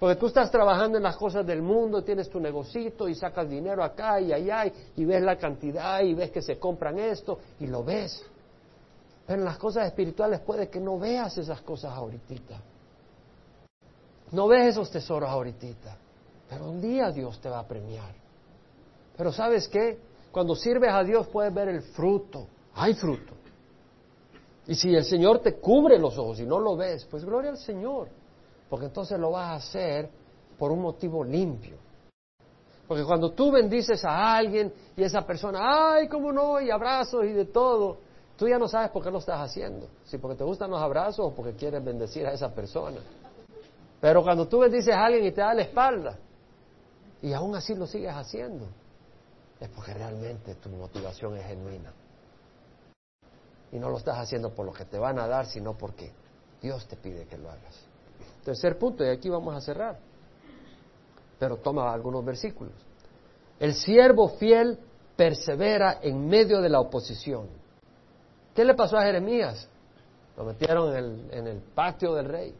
Porque 0.01 0.19
tú 0.19 0.29
estás 0.29 0.51
trabajando 0.51 0.97
en 0.97 1.05
las 1.05 1.17
cosas 1.17 1.47
del 1.47 1.61
mundo, 1.61 2.03
tienes 2.03 2.31
tu 2.31 2.41
negocito 2.41 3.07
y 3.07 3.15
sacas 3.15 3.49
dinero 3.49 3.85
acá 3.85 4.19
y 4.19 4.33
allá 4.33 4.65
y, 4.97 5.05
ves 5.05 5.23
la 5.23 5.37
cantidad 5.37 6.01
y 6.01 6.15
ves 6.15 6.31
que 6.31 6.41
se 6.41 6.59
compran 6.59 6.99
esto 6.99 7.39
y 7.61 7.67
lo 7.67 7.85
ves. 7.85 8.25
Pero 9.27 9.41
en 9.41 9.45
las 9.45 9.59
cosas 9.59 9.87
espirituales 9.87 10.41
puede 10.41 10.69
que 10.69 10.81
no 10.81 10.99
veas 10.99 11.37
esas 11.37 11.61
cosas 11.61 11.93
ahorita. 11.93 12.61
No 14.33 14.49
ves 14.49 14.69
esos 14.69 14.91
tesoros 14.91 15.29
ahorita. 15.29 15.97
Pero 16.49 16.69
un 16.69 16.81
día 16.81 17.11
Dios 17.11 17.41
te 17.41 17.49
va 17.49 17.61
a 17.61 17.67
premiar. 17.67 18.15
Pero 19.17 19.33
¿sabes 19.33 19.69
qué? 19.69 19.99
Cuando 20.33 20.55
sirves 20.55 20.93
a 20.93 21.03
Dios 21.03 21.27
puedes 21.29 21.53
ver 21.53 21.69
el 21.69 21.83
fruto. 21.83 22.47
Hay 22.75 22.95
fruto. 22.95 23.35
Y 24.67 24.75
si 24.75 24.95
el 24.95 25.05
Señor 25.05 25.41
te 25.41 25.57
cubre 25.57 25.99
los 25.99 26.17
ojos 26.19 26.41
y 26.41 26.47
no 26.47 26.59
lo 26.59 26.77
ves, 26.77 27.05
pues 27.11 27.25
gloria 27.25 27.51
al 27.51 27.59
Señor 27.59 28.09
porque 28.71 28.87
entonces 28.87 29.19
lo 29.19 29.33
vas 29.33 29.49
a 29.49 29.55
hacer 29.57 30.09
por 30.57 30.71
un 30.71 30.81
motivo 30.81 31.25
limpio. 31.25 31.77
Porque 32.87 33.05
cuando 33.05 33.33
tú 33.33 33.51
bendices 33.51 34.05
a 34.05 34.37
alguien 34.37 34.73
y 34.97 35.03
esa 35.03 35.27
persona, 35.27 35.95
ay, 35.95 36.09
cómo 36.09 36.33
no, 36.33 36.61
y 36.61 36.71
abrazos 36.71 37.25
y 37.25 37.33
de 37.33 37.47
todo, 37.47 37.99
tú 38.37 38.49
ya 38.49 38.59
no 38.59 38.69
sabes 38.69 38.91
por 38.91 39.03
qué 39.03 39.11
lo 39.11 39.19
estás 39.19 39.41
haciendo. 39.41 39.89
Si 40.05 40.19
porque 40.19 40.37
te 40.37 40.45
gustan 40.45 40.71
los 40.71 40.81
abrazos 40.81 41.27
o 41.27 41.35
porque 41.35 41.55
quieres 41.55 41.85
bendecir 41.85 42.27
a 42.27 42.33
esa 42.33 42.55
persona. 42.55 42.99
Pero 44.01 44.23
cuando 44.23 44.49
tú 44.49 44.61
bendices 44.61 44.95
a 44.95 45.05
alguien 45.05 45.27
y 45.27 45.33
te 45.33 45.41
da 45.41 45.55
la 45.55 45.63
espalda, 45.63 46.19
y 47.23 47.33
aún 47.33 47.55
así 47.55 47.75
lo 47.75 47.87
sigues 47.87 48.15
haciendo, 48.15 48.67
es 49.61 49.69
porque 49.69 49.93
realmente 49.93 50.55
tu 50.55 50.71
motivación 50.71 51.37
es 51.37 51.47
genuina. 51.47 51.93
Y 53.73 53.79
no 53.79 53.91
lo 53.91 53.99
estás 53.99 54.19
haciendo 54.19 54.55
por 54.55 54.67
lo 54.67 54.73
que 54.73 54.85
te 54.87 54.99
van 54.99 55.19
a 55.19 55.27
dar, 55.27 55.47
sino 55.47 55.77
porque 55.77 56.13
Dios 56.61 56.87
te 56.87 56.97
pide 56.97 57.27
que 57.27 57.37
lo 57.37 57.51
hagas. 57.51 57.85
Tercer 58.45 58.79
punto, 58.79 59.05
y 59.05 59.09
aquí 59.09 59.29
vamos 59.29 59.55
a 59.55 59.61
cerrar. 59.61 59.99
Pero 61.39 61.59
toma 61.59 61.93
algunos 61.93 62.25
versículos. 62.25 62.75
El 63.59 63.75
siervo 63.75 64.31
fiel 64.31 64.79
persevera 65.17 65.99
en 66.03 66.27
medio 66.27 66.63
de 66.63 66.71
la 66.71 66.81
oposición. 66.81 67.49
¿Qué 68.55 68.65
le 68.65 68.75
pasó 68.75 68.97
a 68.97 69.03
Jeremías? 69.03 69.69
Lo 70.37 70.45
metieron 70.45 70.97
en 71.31 71.47
el, 71.47 71.61
patio 71.75 72.15
del 72.15 72.27
rey. 72.27 72.55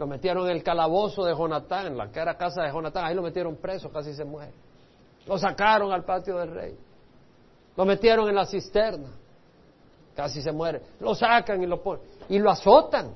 Lo 0.00 0.06
metieron 0.06 0.46
en 0.46 0.56
el 0.56 0.62
calabozo 0.62 1.26
de 1.26 1.34
Jonatán, 1.34 1.88
en 1.88 1.98
la 1.98 2.10
que 2.10 2.20
era 2.20 2.34
casa 2.34 2.62
de 2.62 2.72
Jonatán. 2.72 3.04
Ahí 3.04 3.14
lo 3.14 3.20
metieron 3.20 3.56
preso, 3.56 3.90
casi 3.90 4.14
se 4.14 4.24
muere. 4.24 4.54
Lo 5.26 5.36
sacaron 5.36 5.92
al 5.92 6.06
patio 6.06 6.38
del 6.38 6.54
rey. 6.54 6.74
Lo 7.76 7.84
metieron 7.84 8.26
en 8.26 8.34
la 8.34 8.46
cisterna. 8.46 9.10
Casi 10.16 10.40
se 10.40 10.52
muere. 10.52 10.80
Lo 11.00 11.14
sacan 11.14 11.62
y 11.62 11.66
lo 11.66 11.82
ponen. 11.82 12.02
Y 12.30 12.38
lo 12.38 12.50
azotan. 12.50 13.12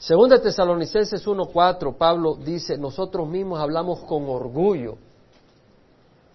Según 0.00 0.30
de 0.30 0.38
Tesalonicenses 0.38 1.26
1.4, 1.26 1.98
Pablo 1.98 2.36
dice, 2.36 2.78
nosotros 2.78 3.28
mismos 3.28 3.60
hablamos 3.60 4.00
con 4.04 4.26
orgullo 4.26 4.96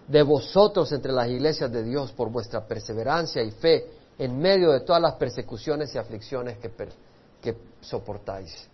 de 0.06 0.22
vosotros 0.22 0.92
entre 0.92 1.10
las 1.10 1.26
iglesias 1.26 1.72
de 1.72 1.82
Dios 1.82 2.12
por 2.12 2.30
vuestra 2.30 2.64
perseverancia 2.68 3.42
y 3.42 3.50
fe 3.50 3.84
en 4.16 4.38
medio 4.38 4.70
de 4.70 4.82
todas 4.82 5.02
las 5.02 5.14
persecuciones 5.14 5.92
y 5.92 5.98
aflicciones 5.98 6.56
que, 6.58 6.70
que 7.42 7.56
soportáis. 7.80 8.70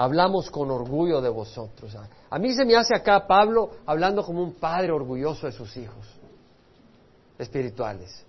Hablamos 0.00 0.48
con 0.48 0.70
orgullo 0.70 1.20
de 1.20 1.28
vosotros. 1.28 1.96
A 2.30 2.38
mí 2.38 2.54
se 2.54 2.64
me 2.64 2.76
hace 2.76 2.94
acá 2.94 3.26
Pablo 3.26 3.70
hablando 3.84 4.22
como 4.22 4.40
un 4.40 4.54
padre 4.54 4.92
orgulloso 4.92 5.46
de 5.46 5.52
sus 5.52 5.76
hijos 5.76 6.06
espirituales. 7.36 8.24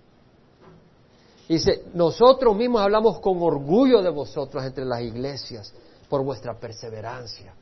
Dice, 1.48 1.84
nosotros 1.94 2.56
mismos 2.56 2.82
hablamos 2.82 3.20
con 3.20 3.40
orgullo 3.40 4.02
de 4.02 4.10
vosotros 4.10 4.64
entre 4.64 4.84
las 4.84 5.00
iglesias 5.02 5.72
por 6.08 6.24
vuestra 6.24 6.54
perseverancia. 6.54 7.54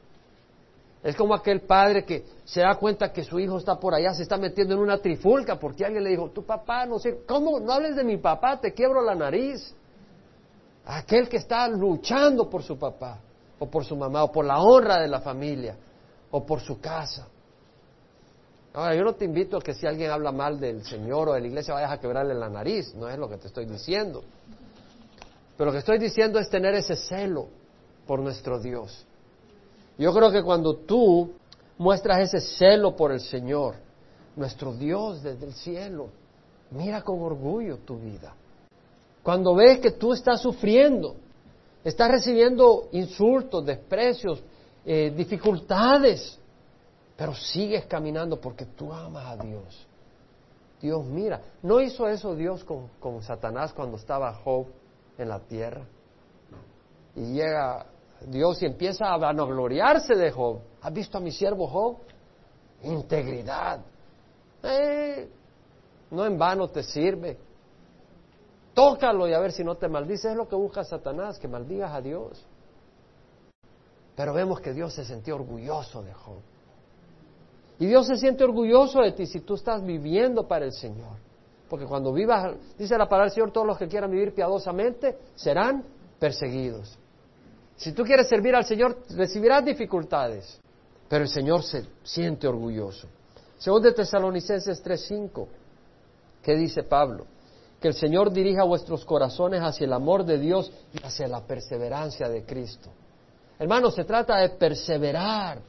Es 1.02 1.14
como 1.14 1.34
aquel 1.34 1.60
padre 1.60 2.06
que 2.06 2.24
se 2.46 2.62
da 2.62 2.76
cuenta 2.76 3.12
que 3.12 3.22
su 3.24 3.38
hijo 3.38 3.58
está 3.58 3.78
por 3.78 3.94
allá, 3.94 4.14
se 4.14 4.22
está 4.22 4.38
metiendo 4.38 4.72
en 4.72 4.80
una 4.80 4.96
trifulca 4.96 5.60
porque 5.60 5.84
alguien 5.84 6.02
le 6.02 6.10
dijo, 6.10 6.30
tu 6.30 6.46
papá 6.46 6.86
no 6.86 6.98
sé, 6.98 7.24
¿cómo 7.26 7.60
no 7.60 7.72
hables 7.74 7.94
de 7.94 8.04
mi 8.04 8.16
papá? 8.16 8.58
Te 8.58 8.72
quiebro 8.72 9.02
la 9.02 9.14
nariz. 9.14 9.74
Aquel 10.86 11.28
que 11.28 11.36
está 11.36 11.68
luchando 11.68 12.48
por 12.48 12.62
su 12.62 12.78
papá, 12.78 13.20
o 13.58 13.66
por 13.66 13.84
su 13.84 13.96
mamá, 13.96 14.24
o 14.24 14.32
por 14.32 14.44
la 14.44 14.60
honra 14.60 15.00
de 15.00 15.08
la 15.08 15.20
familia, 15.20 15.76
o 16.30 16.44
por 16.44 16.60
su 16.60 16.80
casa. 16.80 17.26
Ahora, 18.74 18.94
yo 18.94 19.02
no 19.02 19.14
te 19.14 19.24
invito 19.24 19.56
a 19.56 19.60
que 19.60 19.74
si 19.74 19.86
alguien 19.86 20.10
habla 20.10 20.30
mal 20.30 20.60
del 20.60 20.84
Señor 20.84 21.30
o 21.30 21.32
de 21.32 21.40
la 21.40 21.46
iglesia 21.46 21.74
vayas 21.74 21.90
a 21.90 21.98
quebrarle 21.98 22.34
la 22.34 22.48
nariz, 22.48 22.94
no 22.94 23.08
es 23.08 23.18
lo 23.18 23.28
que 23.28 23.36
te 23.36 23.48
estoy 23.48 23.66
diciendo. 23.66 24.22
Pero 25.56 25.66
lo 25.66 25.72
que 25.72 25.78
estoy 25.78 25.98
diciendo 25.98 26.38
es 26.38 26.48
tener 26.48 26.74
ese 26.74 26.94
celo 26.94 27.48
por 28.06 28.20
nuestro 28.20 28.60
Dios. 28.60 29.04
Yo 29.98 30.14
creo 30.14 30.30
que 30.30 30.42
cuando 30.42 30.76
tú 30.76 31.32
muestras 31.78 32.20
ese 32.20 32.40
celo 32.40 32.94
por 32.94 33.10
el 33.10 33.20
Señor, 33.20 33.74
nuestro 34.36 34.72
Dios 34.72 35.22
desde 35.22 35.46
el 35.46 35.54
cielo, 35.54 36.10
mira 36.70 37.02
con 37.02 37.20
orgullo 37.20 37.78
tu 37.78 37.98
vida. 37.98 38.34
Cuando 39.22 39.54
ves 39.56 39.80
que 39.80 39.90
tú 39.90 40.12
estás 40.12 40.40
sufriendo, 40.40 41.16
estás 41.84 42.10
recibiendo 42.10 42.88
insultos, 42.92 43.64
desprecios, 43.64 44.42
eh, 44.84 45.12
dificultades, 45.14 46.38
pero 47.16 47.34
sigues 47.34 47.86
caminando 47.86 48.40
porque 48.40 48.64
tú 48.64 48.92
amas 48.92 49.38
a 49.38 49.42
Dios. 49.42 49.86
Dios 50.80 51.04
mira, 51.04 51.42
¿no 51.62 51.80
hizo 51.80 52.08
eso 52.08 52.34
Dios 52.34 52.62
con, 52.64 52.88
con 53.00 53.22
Satanás 53.22 53.72
cuando 53.72 53.96
estaba 53.96 54.32
Job 54.32 54.66
en 55.18 55.28
la 55.28 55.40
tierra? 55.40 55.84
Y 57.16 57.32
llega 57.32 57.86
Dios 58.26 58.62
y 58.62 58.66
empieza 58.66 59.12
a 59.12 59.16
vanagloriarse 59.16 60.14
de 60.14 60.30
Job. 60.30 60.60
¿Has 60.80 60.92
visto 60.92 61.18
a 61.18 61.20
mi 61.20 61.32
siervo 61.32 61.66
Job? 61.66 61.98
Integridad. 62.84 63.80
Eh, 64.62 65.28
no 66.10 66.24
en 66.24 66.38
vano 66.38 66.68
te 66.68 66.82
sirve. 66.82 67.36
Tócalo 68.78 69.26
y 69.26 69.34
a 69.34 69.40
ver 69.40 69.50
si 69.50 69.64
no 69.64 69.74
te 69.74 69.88
maldice. 69.88 70.30
Es 70.30 70.36
lo 70.36 70.46
que 70.46 70.54
busca 70.54 70.84
Satanás, 70.84 71.36
que 71.36 71.48
maldigas 71.48 71.92
a 71.92 72.00
Dios. 72.00 72.46
Pero 74.14 74.32
vemos 74.32 74.60
que 74.60 74.72
Dios 74.72 74.94
se 74.94 75.04
sintió 75.04 75.34
orgulloso 75.34 76.00
de 76.00 76.14
Job. 76.14 76.38
Y 77.80 77.86
Dios 77.86 78.06
se 78.06 78.16
siente 78.16 78.44
orgulloso 78.44 79.00
de 79.00 79.10
ti 79.10 79.26
si 79.26 79.40
tú 79.40 79.54
estás 79.54 79.84
viviendo 79.84 80.46
para 80.46 80.64
el 80.64 80.72
Señor. 80.72 81.16
Porque 81.68 81.86
cuando 81.86 82.12
vivas, 82.12 82.54
dice 82.78 82.96
la 82.96 83.08
palabra 83.08 83.24
del 83.24 83.34
Señor, 83.34 83.50
todos 83.50 83.66
los 83.66 83.76
que 83.78 83.88
quieran 83.88 84.12
vivir 84.12 84.32
piadosamente 84.32 85.18
serán 85.34 85.82
perseguidos. 86.20 86.96
Si 87.74 87.90
tú 87.90 88.04
quieres 88.04 88.28
servir 88.28 88.54
al 88.54 88.64
Señor, 88.64 88.98
recibirás 89.10 89.64
dificultades, 89.64 90.60
pero 91.08 91.24
el 91.24 91.30
Señor 91.30 91.64
se 91.64 91.84
siente 92.04 92.46
orgulloso. 92.46 93.08
Según 93.56 93.82
de 93.82 93.92
Tesalonicenses 93.92 94.80
3:5, 94.84 95.48
¿qué 96.44 96.54
dice 96.54 96.84
Pablo? 96.84 97.26
Que 97.80 97.88
el 97.88 97.94
Señor 97.94 98.32
dirija 98.32 98.64
vuestros 98.64 99.04
corazones 99.04 99.60
hacia 99.62 99.84
el 99.84 99.92
amor 99.92 100.24
de 100.24 100.38
Dios 100.38 100.72
y 100.92 101.04
hacia 101.04 101.28
la 101.28 101.46
perseverancia 101.46 102.28
de 102.28 102.44
Cristo. 102.44 102.90
Hermano, 103.58 103.90
se 103.90 104.04
trata 104.04 104.36
de 104.38 104.50
perseverar. 104.50 105.60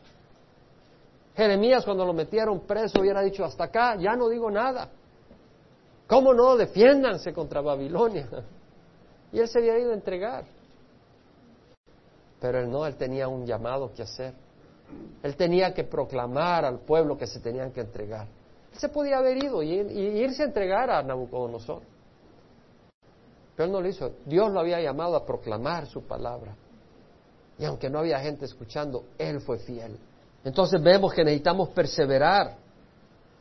Jeremías 1.36 1.86
cuando 1.86 2.06
lo 2.06 2.14
metieron 2.14 2.62
preso 2.62 3.00
hubiera 3.00 3.22
dicho, 3.22 3.46
hasta 3.46 3.66
acá, 3.66 3.96
ya 3.96 4.16
no 4.16 4.28
digo 4.28 4.50
nada. 4.50 4.90
¿Cómo 6.08 6.34
no? 6.34 6.58
Defiéndanse 6.58 7.34
contra 7.34 7.62
Babilonia. 7.62 8.28
Y 9.32 9.40
él 9.40 9.48
se 9.48 9.60
había 9.60 9.78
ido 9.78 9.92
a 9.92 9.94
entregar. 9.94 10.44
Pero 12.42 12.60
él 12.62 12.72
no, 12.72 12.88
él 12.88 12.96
tenía 12.96 13.28
un 13.28 13.46
llamado 13.46 13.94
que 13.94 14.02
hacer. 14.02 14.34
Él 15.22 15.36
tenía 15.36 15.72
que 15.72 15.84
proclamar 15.84 16.66
al 16.66 16.80
pueblo 16.80 17.16
que 17.16 17.28
se 17.28 17.40
tenían 17.40 17.72
que 17.72 17.82
entregar. 17.82 18.26
Él 18.74 18.80
se 18.80 18.90
podía 18.90 19.20
haber 19.20 19.38
ido 19.44 19.62
y, 19.62 19.70
irse 19.70 20.42
a 20.42 20.46
entregar 20.46 20.90
a 20.90 21.04
Nabucodonosor. 21.04 21.84
Pero 23.60 23.68
él 23.68 23.74
no 23.74 23.82
lo 23.82 23.90
hizo. 23.90 24.14
Dios 24.26 24.50
lo 24.54 24.62
había 24.62 24.80
llamado 24.80 25.18
a 25.18 25.26
proclamar 25.26 25.86
su 25.86 26.04
palabra. 26.04 26.56
Y 27.58 27.66
aunque 27.66 27.90
no 27.90 28.00
había 28.00 28.18
gente 28.22 28.46
escuchando, 28.46 29.04
él 29.18 29.42
fue 29.42 29.60
fiel. 29.60 30.00
Entonces 30.46 30.82
vemos 30.82 31.14
que 31.14 31.26
necesitamos 31.26 31.68
perseverar. 31.72 32.56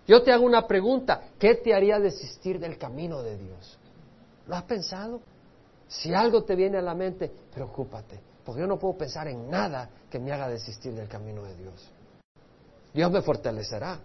Yo 0.08 0.20
te 0.20 0.32
hago 0.32 0.44
una 0.44 0.66
pregunta, 0.66 1.22
¿qué 1.38 1.54
te 1.54 1.72
haría 1.72 2.00
desistir 2.00 2.58
del 2.58 2.76
camino 2.76 3.22
de 3.22 3.38
Dios? 3.38 3.78
¿Lo 4.48 4.56
has 4.56 4.64
pensado? 4.64 5.20
Si 5.86 6.12
algo 6.12 6.42
te 6.42 6.56
viene 6.56 6.78
a 6.78 6.82
la 6.82 6.96
mente, 6.96 7.30
preocúpate, 7.54 8.18
porque 8.44 8.62
yo 8.62 8.66
no 8.66 8.76
puedo 8.76 8.98
pensar 8.98 9.28
en 9.28 9.48
nada 9.48 9.88
que 10.10 10.18
me 10.18 10.32
haga 10.32 10.48
desistir 10.48 10.94
del 10.94 11.06
camino 11.06 11.44
de 11.44 11.54
Dios. 11.54 11.92
Dios 12.92 13.08
me 13.12 13.22
fortalecerá, 13.22 14.00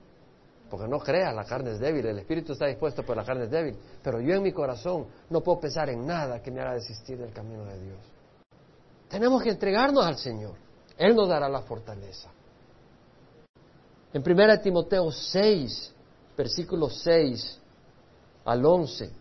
porque 0.74 0.88
no 0.88 0.98
creas, 0.98 1.36
la 1.36 1.46
carne 1.46 1.70
es 1.70 1.80
débil, 1.80 2.04
el 2.08 2.18
espíritu 2.18 2.54
está 2.54 2.66
dispuesto, 2.66 3.04
pero 3.04 3.14
la 3.14 3.24
carne 3.24 3.44
es 3.44 3.52
débil. 3.52 3.78
Pero 4.02 4.20
yo 4.20 4.34
en 4.34 4.42
mi 4.42 4.52
corazón 4.52 5.06
no 5.30 5.42
puedo 5.42 5.60
pensar 5.60 5.88
en 5.92 6.04
nada 6.04 6.42
que 6.42 6.50
me 6.50 6.62
haga 6.62 6.74
desistir 6.74 7.16
del 7.20 7.32
camino 7.32 7.64
de 7.64 7.80
Dios. 7.80 8.00
Tenemos 9.08 9.44
que 9.44 9.52
entregarnos 9.52 10.04
al 10.04 10.18
Señor. 10.18 10.56
Él 10.98 11.16
nos 11.16 11.30
dará 11.30 11.48
la 11.48 11.62
fortaleza. 11.62 12.32
En 14.12 14.24
1 14.28 14.62
Timoteo 14.62 15.12
6, 15.12 15.94
versículos 16.36 17.00
6 17.04 17.62
al 18.46 18.66
11, 18.66 19.12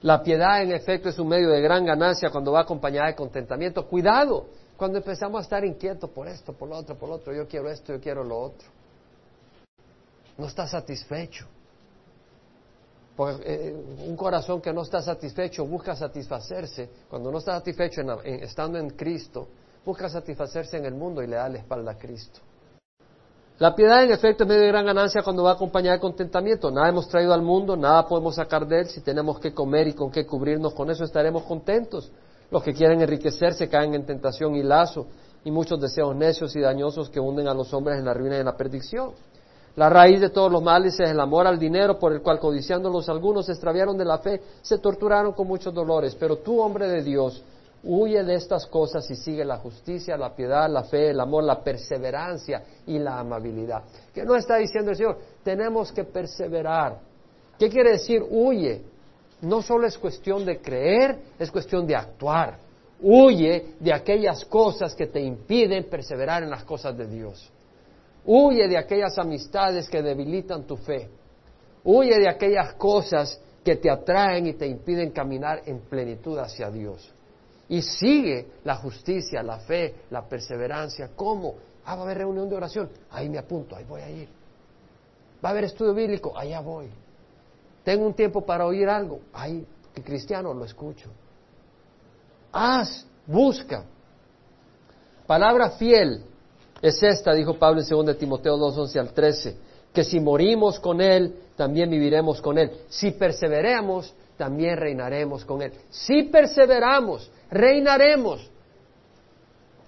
la 0.00 0.22
piedad 0.22 0.62
en 0.62 0.72
efecto 0.72 1.10
es 1.10 1.18
un 1.18 1.28
medio 1.28 1.50
de 1.50 1.60
gran 1.60 1.84
ganancia 1.84 2.30
cuando 2.30 2.52
va 2.52 2.62
acompañada 2.62 3.08
de 3.08 3.14
contentamiento. 3.14 3.86
Cuidado, 3.86 4.46
cuando 4.78 4.96
empezamos 4.96 5.40
a 5.40 5.42
estar 5.42 5.62
inquietos 5.62 6.08
por 6.08 6.26
esto, 6.26 6.54
por 6.54 6.70
lo 6.70 6.76
otro, 6.76 6.96
por 6.96 7.10
lo 7.10 7.16
otro, 7.16 7.34
yo 7.34 7.46
quiero 7.46 7.68
esto, 7.68 7.92
yo 7.92 8.00
quiero 8.00 8.24
lo 8.24 8.38
otro. 8.38 8.66
No 10.38 10.46
está 10.46 10.66
satisfecho. 10.66 11.46
Porque, 13.16 13.42
eh, 13.44 13.84
un 14.06 14.16
corazón 14.16 14.60
que 14.60 14.72
no 14.72 14.82
está 14.82 15.02
satisfecho 15.02 15.66
busca 15.66 15.94
satisfacerse. 15.94 16.88
Cuando 17.08 17.30
no 17.30 17.38
está 17.38 17.52
satisfecho 17.52 18.00
estando 18.24 18.78
en 18.78 18.90
Cristo, 18.90 19.48
busca 19.84 20.08
satisfacerse 20.08 20.78
en 20.78 20.86
el 20.86 20.94
mundo 20.94 21.22
y 21.22 21.26
le 21.26 21.36
da 21.36 21.48
la 21.48 21.58
espalda 21.58 21.92
a 21.92 21.98
Cristo. 21.98 22.40
La 23.58 23.76
piedad 23.76 24.02
en 24.02 24.10
efecto 24.10 24.44
es 24.44 24.48
medio 24.48 24.62
de 24.62 24.68
gran 24.68 24.86
ganancia 24.86 25.22
cuando 25.22 25.44
va 25.44 25.52
acompañada 25.52 25.96
de 25.96 26.00
contentamiento. 26.00 26.70
Nada 26.70 26.88
hemos 26.88 27.08
traído 27.08 27.32
al 27.32 27.42
mundo, 27.42 27.76
nada 27.76 28.08
podemos 28.08 28.34
sacar 28.34 28.66
de 28.66 28.80
él. 28.80 28.86
Si 28.86 29.02
tenemos 29.02 29.38
que 29.38 29.52
comer 29.52 29.88
y 29.88 29.92
con 29.92 30.10
qué 30.10 30.26
cubrirnos, 30.26 30.74
con 30.74 30.90
eso 30.90 31.04
estaremos 31.04 31.44
contentos. 31.44 32.10
Los 32.50 32.62
que 32.62 32.72
quieren 32.72 33.00
enriquecerse 33.02 33.68
caen 33.68 33.94
en 33.94 34.04
tentación 34.04 34.56
y 34.56 34.62
lazo 34.62 35.06
y 35.44 35.50
muchos 35.50 35.80
deseos 35.80 36.16
necios 36.16 36.56
y 36.56 36.60
dañosos 36.60 37.08
que 37.10 37.20
hunden 37.20 37.46
a 37.46 37.54
los 37.54 37.72
hombres 37.72 37.98
en 37.98 38.04
la 38.04 38.14
ruina 38.14 38.36
y 38.36 38.40
en 38.40 38.46
la 38.46 38.56
perdición. 38.56 39.12
La 39.76 39.88
raíz 39.88 40.20
de 40.20 40.30
todos 40.30 40.52
los 40.52 40.62
males 40.62 41.00
es 41.00 41.10
el 41.10 41.18
amor 41.18 41.46
al 41.46 41.58
dinero, 41.58 41.98
por 41.98 42.12
el 42.12 42.20
cual 42.20 42.38
codiciándolos 42.38 43.08
algunos 43.08 43.46
se 43.46 43.52
extraviaron 43.52 43.96
de 43.96 44.04
la 44.04 44.18
fe, 44.18 44.40
se 44.60 44.78
torturaron 44.78 45.32
con 45.32 45.46
muchos 45.46 45.72
dolores. 45.72 46.14
Pero 46.14 46.36
tú, 46.36 46.60
hombre 46.60 46.88
de 46.88 47.02
Dios, 47.02 47.42
huye 47.82 48.22
de 48.22 48.34
estas 48.34 48.66
cosas 48.66 49.10
y 49.10 49.16
sigue 49.16 49.44
la 49.44 49.56
justicia, 49.56 50.16
la 50.16 50.34
piedad, 50.34 50.68
la 50.68 50.84
fe, 50.84 51.10
el 51.10 51.20
amor, 51.20 51.44
la 51.44 51.62
perseverancia 51.62 52.62
y 52.86 52.98
la 52.98 53.18
amabilidad. 53.18 53.82
¿Qué 54.12 54.24
no 54.24 54.36
está 54.36 54.56
diciendo 54.56 54.90
el 54.90 54.96
Señor? 54.96 55.18
Tenemos 55.42 55.90
que 55.90 56.04
perseverar. 56.04 56.98
¿Qué 57.58 57.70
quiere 57.70 57.92
decir 57.92 58.22
huye? 58.28 58.92
no 59.42 59.60
solo 59.60 59.86
es 59.86 59.98
cuestión 59.98 60.44
de 60.44 60.60
creer, 60.60 61.18
es 61.38 61.50
cuestión 61.50 61.86
de 61.86 61.96
actuar. 61.96 62.58
Huye 63.00 63.74
de 63.80 63.92
aquellas 63.92 64.44
cosas 64.44 64.94
que 64.94 65.08
te 65.08 65.20
impiden 65.20 65.84
perseverar 65.90 66.44
en 66.44 66.50
las 66.50 66.64
cosas 66.64 66.96
de 66.96 67.06
Dios. 67.06 67.50
Huye 68.24 68.68
de 68.68 68.78
aquellas 68.78 69.18
amistades 69.18 69.88
que 69.88 70.02
debilitan 70.02 70.64
tu 70.64 70.76
fe. 70.76 71.08
Huye 71.84 72.18
de 72.18 72.28
aquellas 72.28 72.74
cosas 72.74 73.40
que 73.64 73.76
te 73.76 73.90
atraen 73.90 74.46
y 74.46 74.54
te 74.54 74.66
impiden 74.66 75.10
caminar 75.10 75.62
en 75.66 75.80
plenitud 75.80 76.38
hacia 76.38 76.70
Dios. 76.70 77.12
Y 77.68 77.82
sigue 77.82 78.46
la 78.64 78.76
justicia, 78.76 79.42
la 79.42 79.58
fe, 79.58 79.94
la 80.10 80.28
perseverancia. 80.28 81.10
¿Cómo? 81.16 81.54
Ah, 81.84 81.94
va 81.96 82.02
a 82.02 82.04
haber 82.04 82.18
reunión 82.18 82.48
de 82.48 82.56
oración. 82.56 82.90
Ahí 83.10 83.28
me 83.28 83.38
apunto, 83.38 83.74
ahí 83.74 83.84
voy 83.84 84.02
a 84.02 84.10
ir. 84.10 84.28
Va 85.44 85.48
a 85.48 85.52
haber 85.52 85.64
estudio 85.64 85.94
bíblico, 85.94 86.36
allá 86.36 86.60
voy. 86.60 86.88
Tengo 87.82 88.06
un 88.06 88.14
tiempo 88.14 88.42
para 88.42 88.66
oír 88.66 88.88
algo. 88.88 89.20
Ay, 89.32 89.66
que 89.92 90.02
cristiano 90.02 90.54
lo 90.54 90.64
escucho. 90.64 91.10
Haz, 92.52 93.06
busca. 93.26 93.84
Palabra 95.26 95.70
fiel 95.70 96.24
es 96.82 97.00
esta, 97.00 97.32
dijo 97.32 97.54
Pablo 97.54 97.80
en 97.80 98.06
2 98.06 98.18
Timoteo 98.18 98.56
2, 98.58 98.76
11 98.76 98.98
al 98.98 99.12
13, 99.12 99.56
que 99.92 100.02
si 100.02 100.18
morimos 100.18 100.80
con 100.80 101.00
Él, 101.00 101.36
también 101.56 101.88
viviremos 101.88 102.42
con 102.42 102.58
Él. 102.58 102.72
Si 102.88 103.12
perseveramos, 103.12 104.12
también 104.36 104.76
reinaremos 104.76 105.44
con 105.44 105.62
Él. 105.62 105.72
Si 105.90 106.24
perseveramos, 106.24 107.30
reinaremos. 107.50 108.50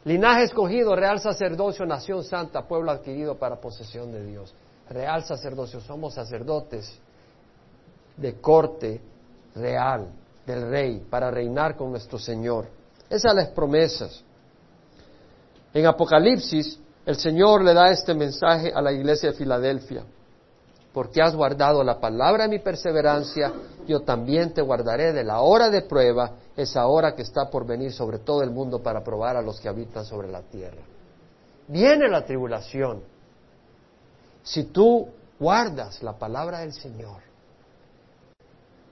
Linaje 0.05 0.45
escogido, 0.45 0.95
real 0.95 1.18
sacerdocio, 1.18 1.84
nación 1.84 2.22
santa, 2.22 2.68
pueblo 2.68 2.92
adquirido 2.92 3.36
para 3.36 3.61
posesión 3.61 4.12
de 4.12 4.24
Dios. 4.24 4.55
Real 4.88 5.24
sacerdocio, 5.24 5.80
somos 5.80 6.14
sacerdotes 6.14 6.97
de 8.16 8.34
corte 8.34 9.01
real 9.57 10.09
del 10.47 10.70
rey 10.70 11.07
para 11.11 11.30
reinar 11.30 11.74
con 11.76 11.90
nuestro 11.90 12.18
Señor. 12.18 12.68
Esas 13.11 13.34
las 13.34 13.49
promesas. 13.49 14.22
En 15.72 15.86
Apocalipsis, 15.86 16.78
el 17.07 17.16
Señor 17.16 17.62
le 17.62 17.74
da 17.74 17.90
este 17.90 18.14
mensaje 18.14 18.72
a 18.74 18.80
la 18.80 18.92
iglesia 18.92 19.30
de 19.30 19.36
Filadelfia. 19.36 20.05
Porque 20.92 21.20
has 21.20 21.34
guardado 21.34 21.82
la 21.82 21.98
palabra 21.98 22.44
de 22.44 22.50
mi 22.50 22.59
perseverancia, 22.61 23.52
yo 23.86 24.00
también 24.00 24.55
te 24.55 24.62
guardaré 24.62 25.12
de 25.12 25.24
la 25.24 25.40
hora 25.40 25.68
de 25.68 25.82
prueba, 25.82 26.32
esa 26.57 26.86
hora 26.86 27.14
que 27.14 27.22
está 27.22 27.50
por 27.50 27.66
venir 27.66 27.92
sobre 27.92 28.20
todo 28.20 28.42
el 28.42 28.50
mundo 28.50 28.80
para 28.80 29.02
probar 29.02 29.36
a 29.36 29.42
los 29.42 29.61
que 29.61 29.68
habitan 29.68 30.05
sobre 30.05 30.30
la 30.30 30.42
tierra. 30.42 30.82
Viene 31.66 32.09
la 32.09 32.24
tribulación. 32.24 33.02
Si 34.44 34.64
tú 34.64 35.09
guardas 35.38 36.02
la 36.02 36.12
palabra 36.12 36.61
del 36.61 36.72
Señor, 36.72 37.22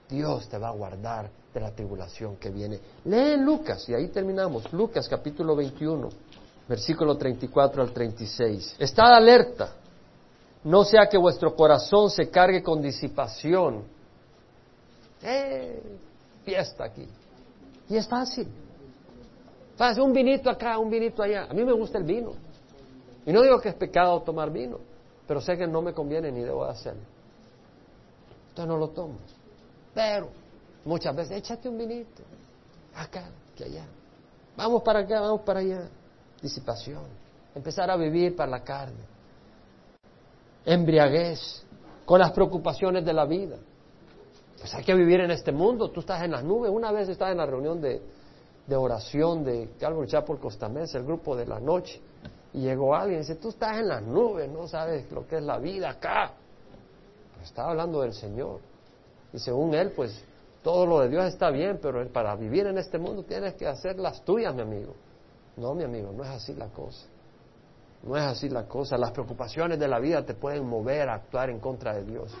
Dios 0.09 0.49
te 0.49 0.57
va 0.57 0.69
a 0.69 0.71
guardar 0.71 1.29
de 1.53 1.59
la 1.59 1.71
tribulación 1.71 2.35
que 2.35 2.49
viene. 2.49 2.79
Lee 3.05 3.37
Lucas, 3.37 3.87
y 3.87 3.93
ahí 3.93 4.09
terminamos. 4.09 4.71
Lucas 4.73 5.07
capítulo 5.07 5.55
21, 5.55 6.09
versículo 6.67 7.17
34 7.17 7.81
al 7.81 7.91
36. 7.91 8.75
Estad 8.79 9.13
alerta, 9.13 9.73
no 10.63 10.83
sea 10.83 11.07
que 11.07 11.17
vuestro 11.17 11.55
corazón 11.55 12.09
se 12.09 12.29
cargue 12.29 12.63
con 12.63 12.81
disipación. 12.81 13.83
¡Eh! 15.21 15.81
Fiesta 16.43 16.85
aquí. 16.85 17.07
Y 17.89 17.97
es 17.97 18.07
fácil. 18.07 18.47
Fácil, 19.75 20.03
un 20.03 20.13
vinito 20.13 20.49
acá, 20.49 20.77
un 20.77 20.89
vinito 20.89 21.23
allá. 21.23 21.47
A 21.49 21.53
mí 21.53 21.63
me 21.63 21.73
gusta 21.73 21.97
el 21.97 22.03
vino. 22.03 22.33
Y 23.25 23.31
no 23.31 23.41
digo 23.41 23.59
que 23.59 23.69
es 23.69 23.75
pecado 23.75 24.21
tomar 24.21 24.51
vino, 24.51 24.79
pero 25.27 25.41
sé 25.41 25.57
que 25.57 25.65
no 25.65 25.81
me 25.81 25.93
conviene 25.93 26.31
ni 26.31 26.41
debo 26.41 26.65
hacerlo. 26.65 27.01
Entonces 28.49 28.67
no 28.67 28.77
lo 28.77 28.89
tomo. 28.89 29.15
Pero 29.93 30.29
muchas 30.85 31.15
veces, 31.15 31.37
échate 31.37 31.69
un 31.69 31.77
vinito. 31.77 32.21
Acá, 32.95 33.29
que 33.55 33.63
allá. 33.63 33.85
Vamos 34.55 34.83
para 34.83 34.99
acá, 34.99 35.21
vamos 35.21 35.41
para 35.41 35.61
allá. 35.61 35.89
Disipación. 36.43 37.05
Empezar 37.55 37.89
a 37.89 37.95
vivir 37.95 38.35
para 38.35 38.51
la 38.51 38.63
carne. 38.63 39.05
Embriaguez. 40.65 41.63
Con 42.05 42.19
las 42.19 42.33
preocupaciones 42.33 43.05
de 43.05 43.13
la 43.13 43.25
vida. 43.25 43.55
Pues 44.59 44.73
hay 44.75 44.83
que 44.83 44.93
vivir 44.93 45.21
en 45.21 45.31
este 45.31 45.53
mundo. 45.53 45.89
Tú 45.89 46.01
estás 46.01 46.21
en 46.21 46.31
las 46.31 46.43
nubes. 46.43 46.69
Una 46.69 46.91
vez 46.91 47.07
estaba 47.07 47.31
en 47.31 47.37
la 47.37 47.45
reunión 47.45 47.79
de, 47.79 48.01
de 48.67 48.75
oración 48.75 49.45
de 49.45 49.69
Calvary 49.79 50.09
Chapel 50.09 50.37
Costamés, 50.37 50.93
el 50.95 51.05
grupo 51.05 51.33
de 51.33 51.45
la 51.45 51.61
noche. 51.61 52.01
Y 52.53 52.59
llegó 52.59 52.93
alguien 52.93 53.19
y 53.19 53.21
dice, 53.21 53.35
tú 53.35 53.49
estás 53.49 53.77
en 53.77 53.87
las 53.87 54.03
nubes, 54.03 54.49
no 54.49 54.67
sabes 54.67 55.09
lo 55.11 55.25
que 55.25 55.37
es 55.37 55.43
la 55.43 55.57
vida 55.59 55.91
acá. 55.91 56.33
Pues 57.35 57.47
estaba 57.47 57.71
hablando 57.71 58.01
del 58.01 58.13
Señor. 58.13 58.59
Y 59.31 59.39
según 59.39 59.73
él, 59.73 59.91
pues 59.95 60.23
todo 60.61 60.85
lo 60.85 60.99
de 60.99 61.09
Dios 61.09 61.25
está 61.25 61.49
bien, 61.49 61.79
pero 61.81 62.05
para 62.09 62.35
vivir 62.35 62.67
en 62.67 62.77
este 62.77 62.97
mundo 62.97 63.23
tienes 63.23 63.55
que 63.55 63.65
hacer 63.65 63.97
las 63.97 64.23
tuyas, 64.23 64.53
mi 64.53 64.61
amigo. 64.61 64.93
No, 65.55 65.73
mi 65.73 65.83
amigo, 65.83 66.11
no 66.11 66.23
es 66.23 66.29
así 66.29 66.53
la 66.53 66.67
cosa. 66.67 67.05
No 68.03 68.17
es 68.17 68.23
así 68.23 68.49
la 68.49 68.67
cosa. 68.67 68.97
Las 68.97 69.11
preocupaciones 69.11 69.79
de 69.79 69.87
la 69.87 69.99
vida 69.99 70.25
te 70.25 70.33
pueden 70.33 70.67
mover 70.67 71.09
a 71.09 71.15
actuar 71.15 71.49
en 71.49 71.59
contra 71.59 71.93
de 71.93 72.03
Dios. 72.03 72.31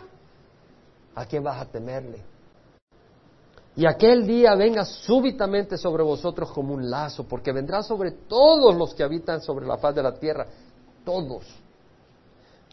¿A 1.15 1.25
quién 1.25 1.43
vas 1.43 1.61
a 1.61 1.65
temerle? 1.65 2.21
Y 3.75 3.85
aquel 3.85 4.27
día 4.27 4.55
venga 4.55 4.85
súbitamente 4.85 5.77
sobre 5.77 6.03
vosotros 6.03 6.51
como 6.51 6.73
un 6.73 6.89
lazo, 6.89 7.27
porque 7.27 7.51
vendrá 7.51 7.81
sobre 7.81 8.11
todos 8.11 8.75
los 8.75 8.93
que 8.93 9.03
habitan 9.03 9.41
sobre 9.41 9.65
la 9.65 9.77
faz 9.77 9.95
de 9.95 10.03
la 10.03 10.13
tierra, 10.13 10.45
todos. 11.03 11.45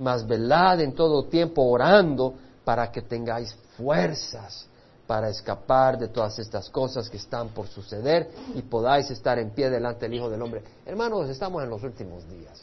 Mas 0.01 0.27
velad 0.27 0.81
en 0.81 0.95
todo 0.95 1.25
tiempo 1.25 1.63
orando 1.63 2.35
para 2.65 2.91
que 2.91 3.03
tengáis 3.03 3.55
fuerzas 3.77 4.70
para 5.11 5.29
escapar 5.29 5.99
de 5.99 6.07
todas 6.07 6.39
estas 6.39 6.71
cosas 6.71 7.11
que 7.11 7.17
están 7.17 7.49
por 7.49 7.67
suceder 7.67 8.29
y 8.55 8.63
podáis 8.63 9.11
estar 9.11 9.41
en 9.41 9.51
pie 9.51 9.69
delante 9.69 10.07
del 10.07 10.15
Hijo 10.15 10.31
del 10.31 10.41
Hombre. 10.41 10.63
Hermanos, 10.87 11.29
estamos 11.29 11.65
en 11.65 11.69
los 11.69 11.83
últimos 11.83 12.31
días. 12.31 12.63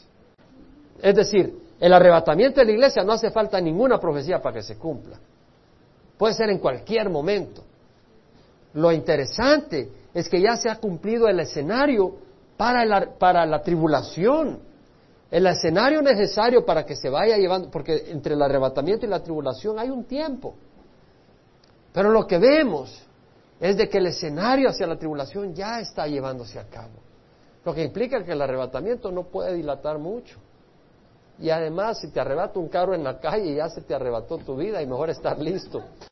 Es 1.02 1.14
decir, 1.14 1.60
el 1.78 1.92
arrebatamiento 1.92 2.60
de 2.60 2.64
la 2.64 2.72
iglesia 2.72 3.04
no 3.04 3.12
hace 3.12 3.30
falta 3.30 3.60
ninguna 3.60 4.00
profecía 4.00 4.40
para 4.40 4.54
que 4.54 4.62
se 4.62 4.78
cumpla. 4.78 5.18
Puede 6.16 6.32
ser 6.32 6.48
en 6.48 6.58
cualquier 6.58 7.10
momento. 7.10 7.64
Lo 8.72 8.92
interesante 8.92 9.92
es 10.14 10.26
que 10.26 10.40
ya 10.40 10.56
se 10.56 10.70
ha 10.70 10.76
cumplido 10.76 11.28
el 11.28 11.40
escenario 11.40 12.14
para 12.56 12.82
la, 12.86 13.10
para 13.18 13.44
la 13.44 13.60
tribulación. 13.60 14.58
El 15.30 15.46
escenario 15.46 16.00
necesario 16.00 16.64
para 16.64 16.86
que 16.86 16.96
se 16.96 17.10
vaya 17.10 17.36
llevando, 17.36 17.70
porque 17.70 18.06
entre 18.08 18.32
el 18.32 18.40
arrebatamiento 18.40 19.04
y 19.04 19.10
la 19.10 19.22
tribulación 19.22 19.78
hay 19.78 19.90
un 19.90 20.04
tiempo. 20.04 20.54
Pero 21.98 22.12
lo 22.12 22.28
que 22.28 22.38
vemos 22.38 22.96
es 23.58 23.76
de 23.76 23.88
que 23.88 23.98
el 23.98 24.06
escenario 24.06 24.68
hacia 24.68 24.86
la 24.86 24.96
tribulación 24.96 25.52
ya 25.52 25.80
está 25.80 26.06
llevándose 26.06 26.56
a 26.56 26.68
cabo. 26.68 26.92
Lo 27.64 27.74
que 27.74 27.82
implica 27.82 28.22
que 28.22 28.30
el 28.30 28.40
arrebatamiento 28.40 29.10
no 29.10 29.24
puede 29.24 29.54
dilatar 29.54 29.98
mucho. 29.98 30.38
Y 31.40 31.50
además, 31.50 31.98
si 31.98 32.12
te 32.12 32.20
arrebata 32.20 32.60
un 32.60 32.68
carro 32.68 32.94
en 32.94 33.02
la 33.02 33.18
calle, 33.18 33.52
ya 33.52 33.68
se 33.68 33.80
te 33.80 33.96
arrebató 33.96 34.38
tu 34.38 34.56
vida 34.56 34.80
y 34.80 34.86
mejor 34.86 35.10
estar 35.10 35.40
listo. 35.40 35.82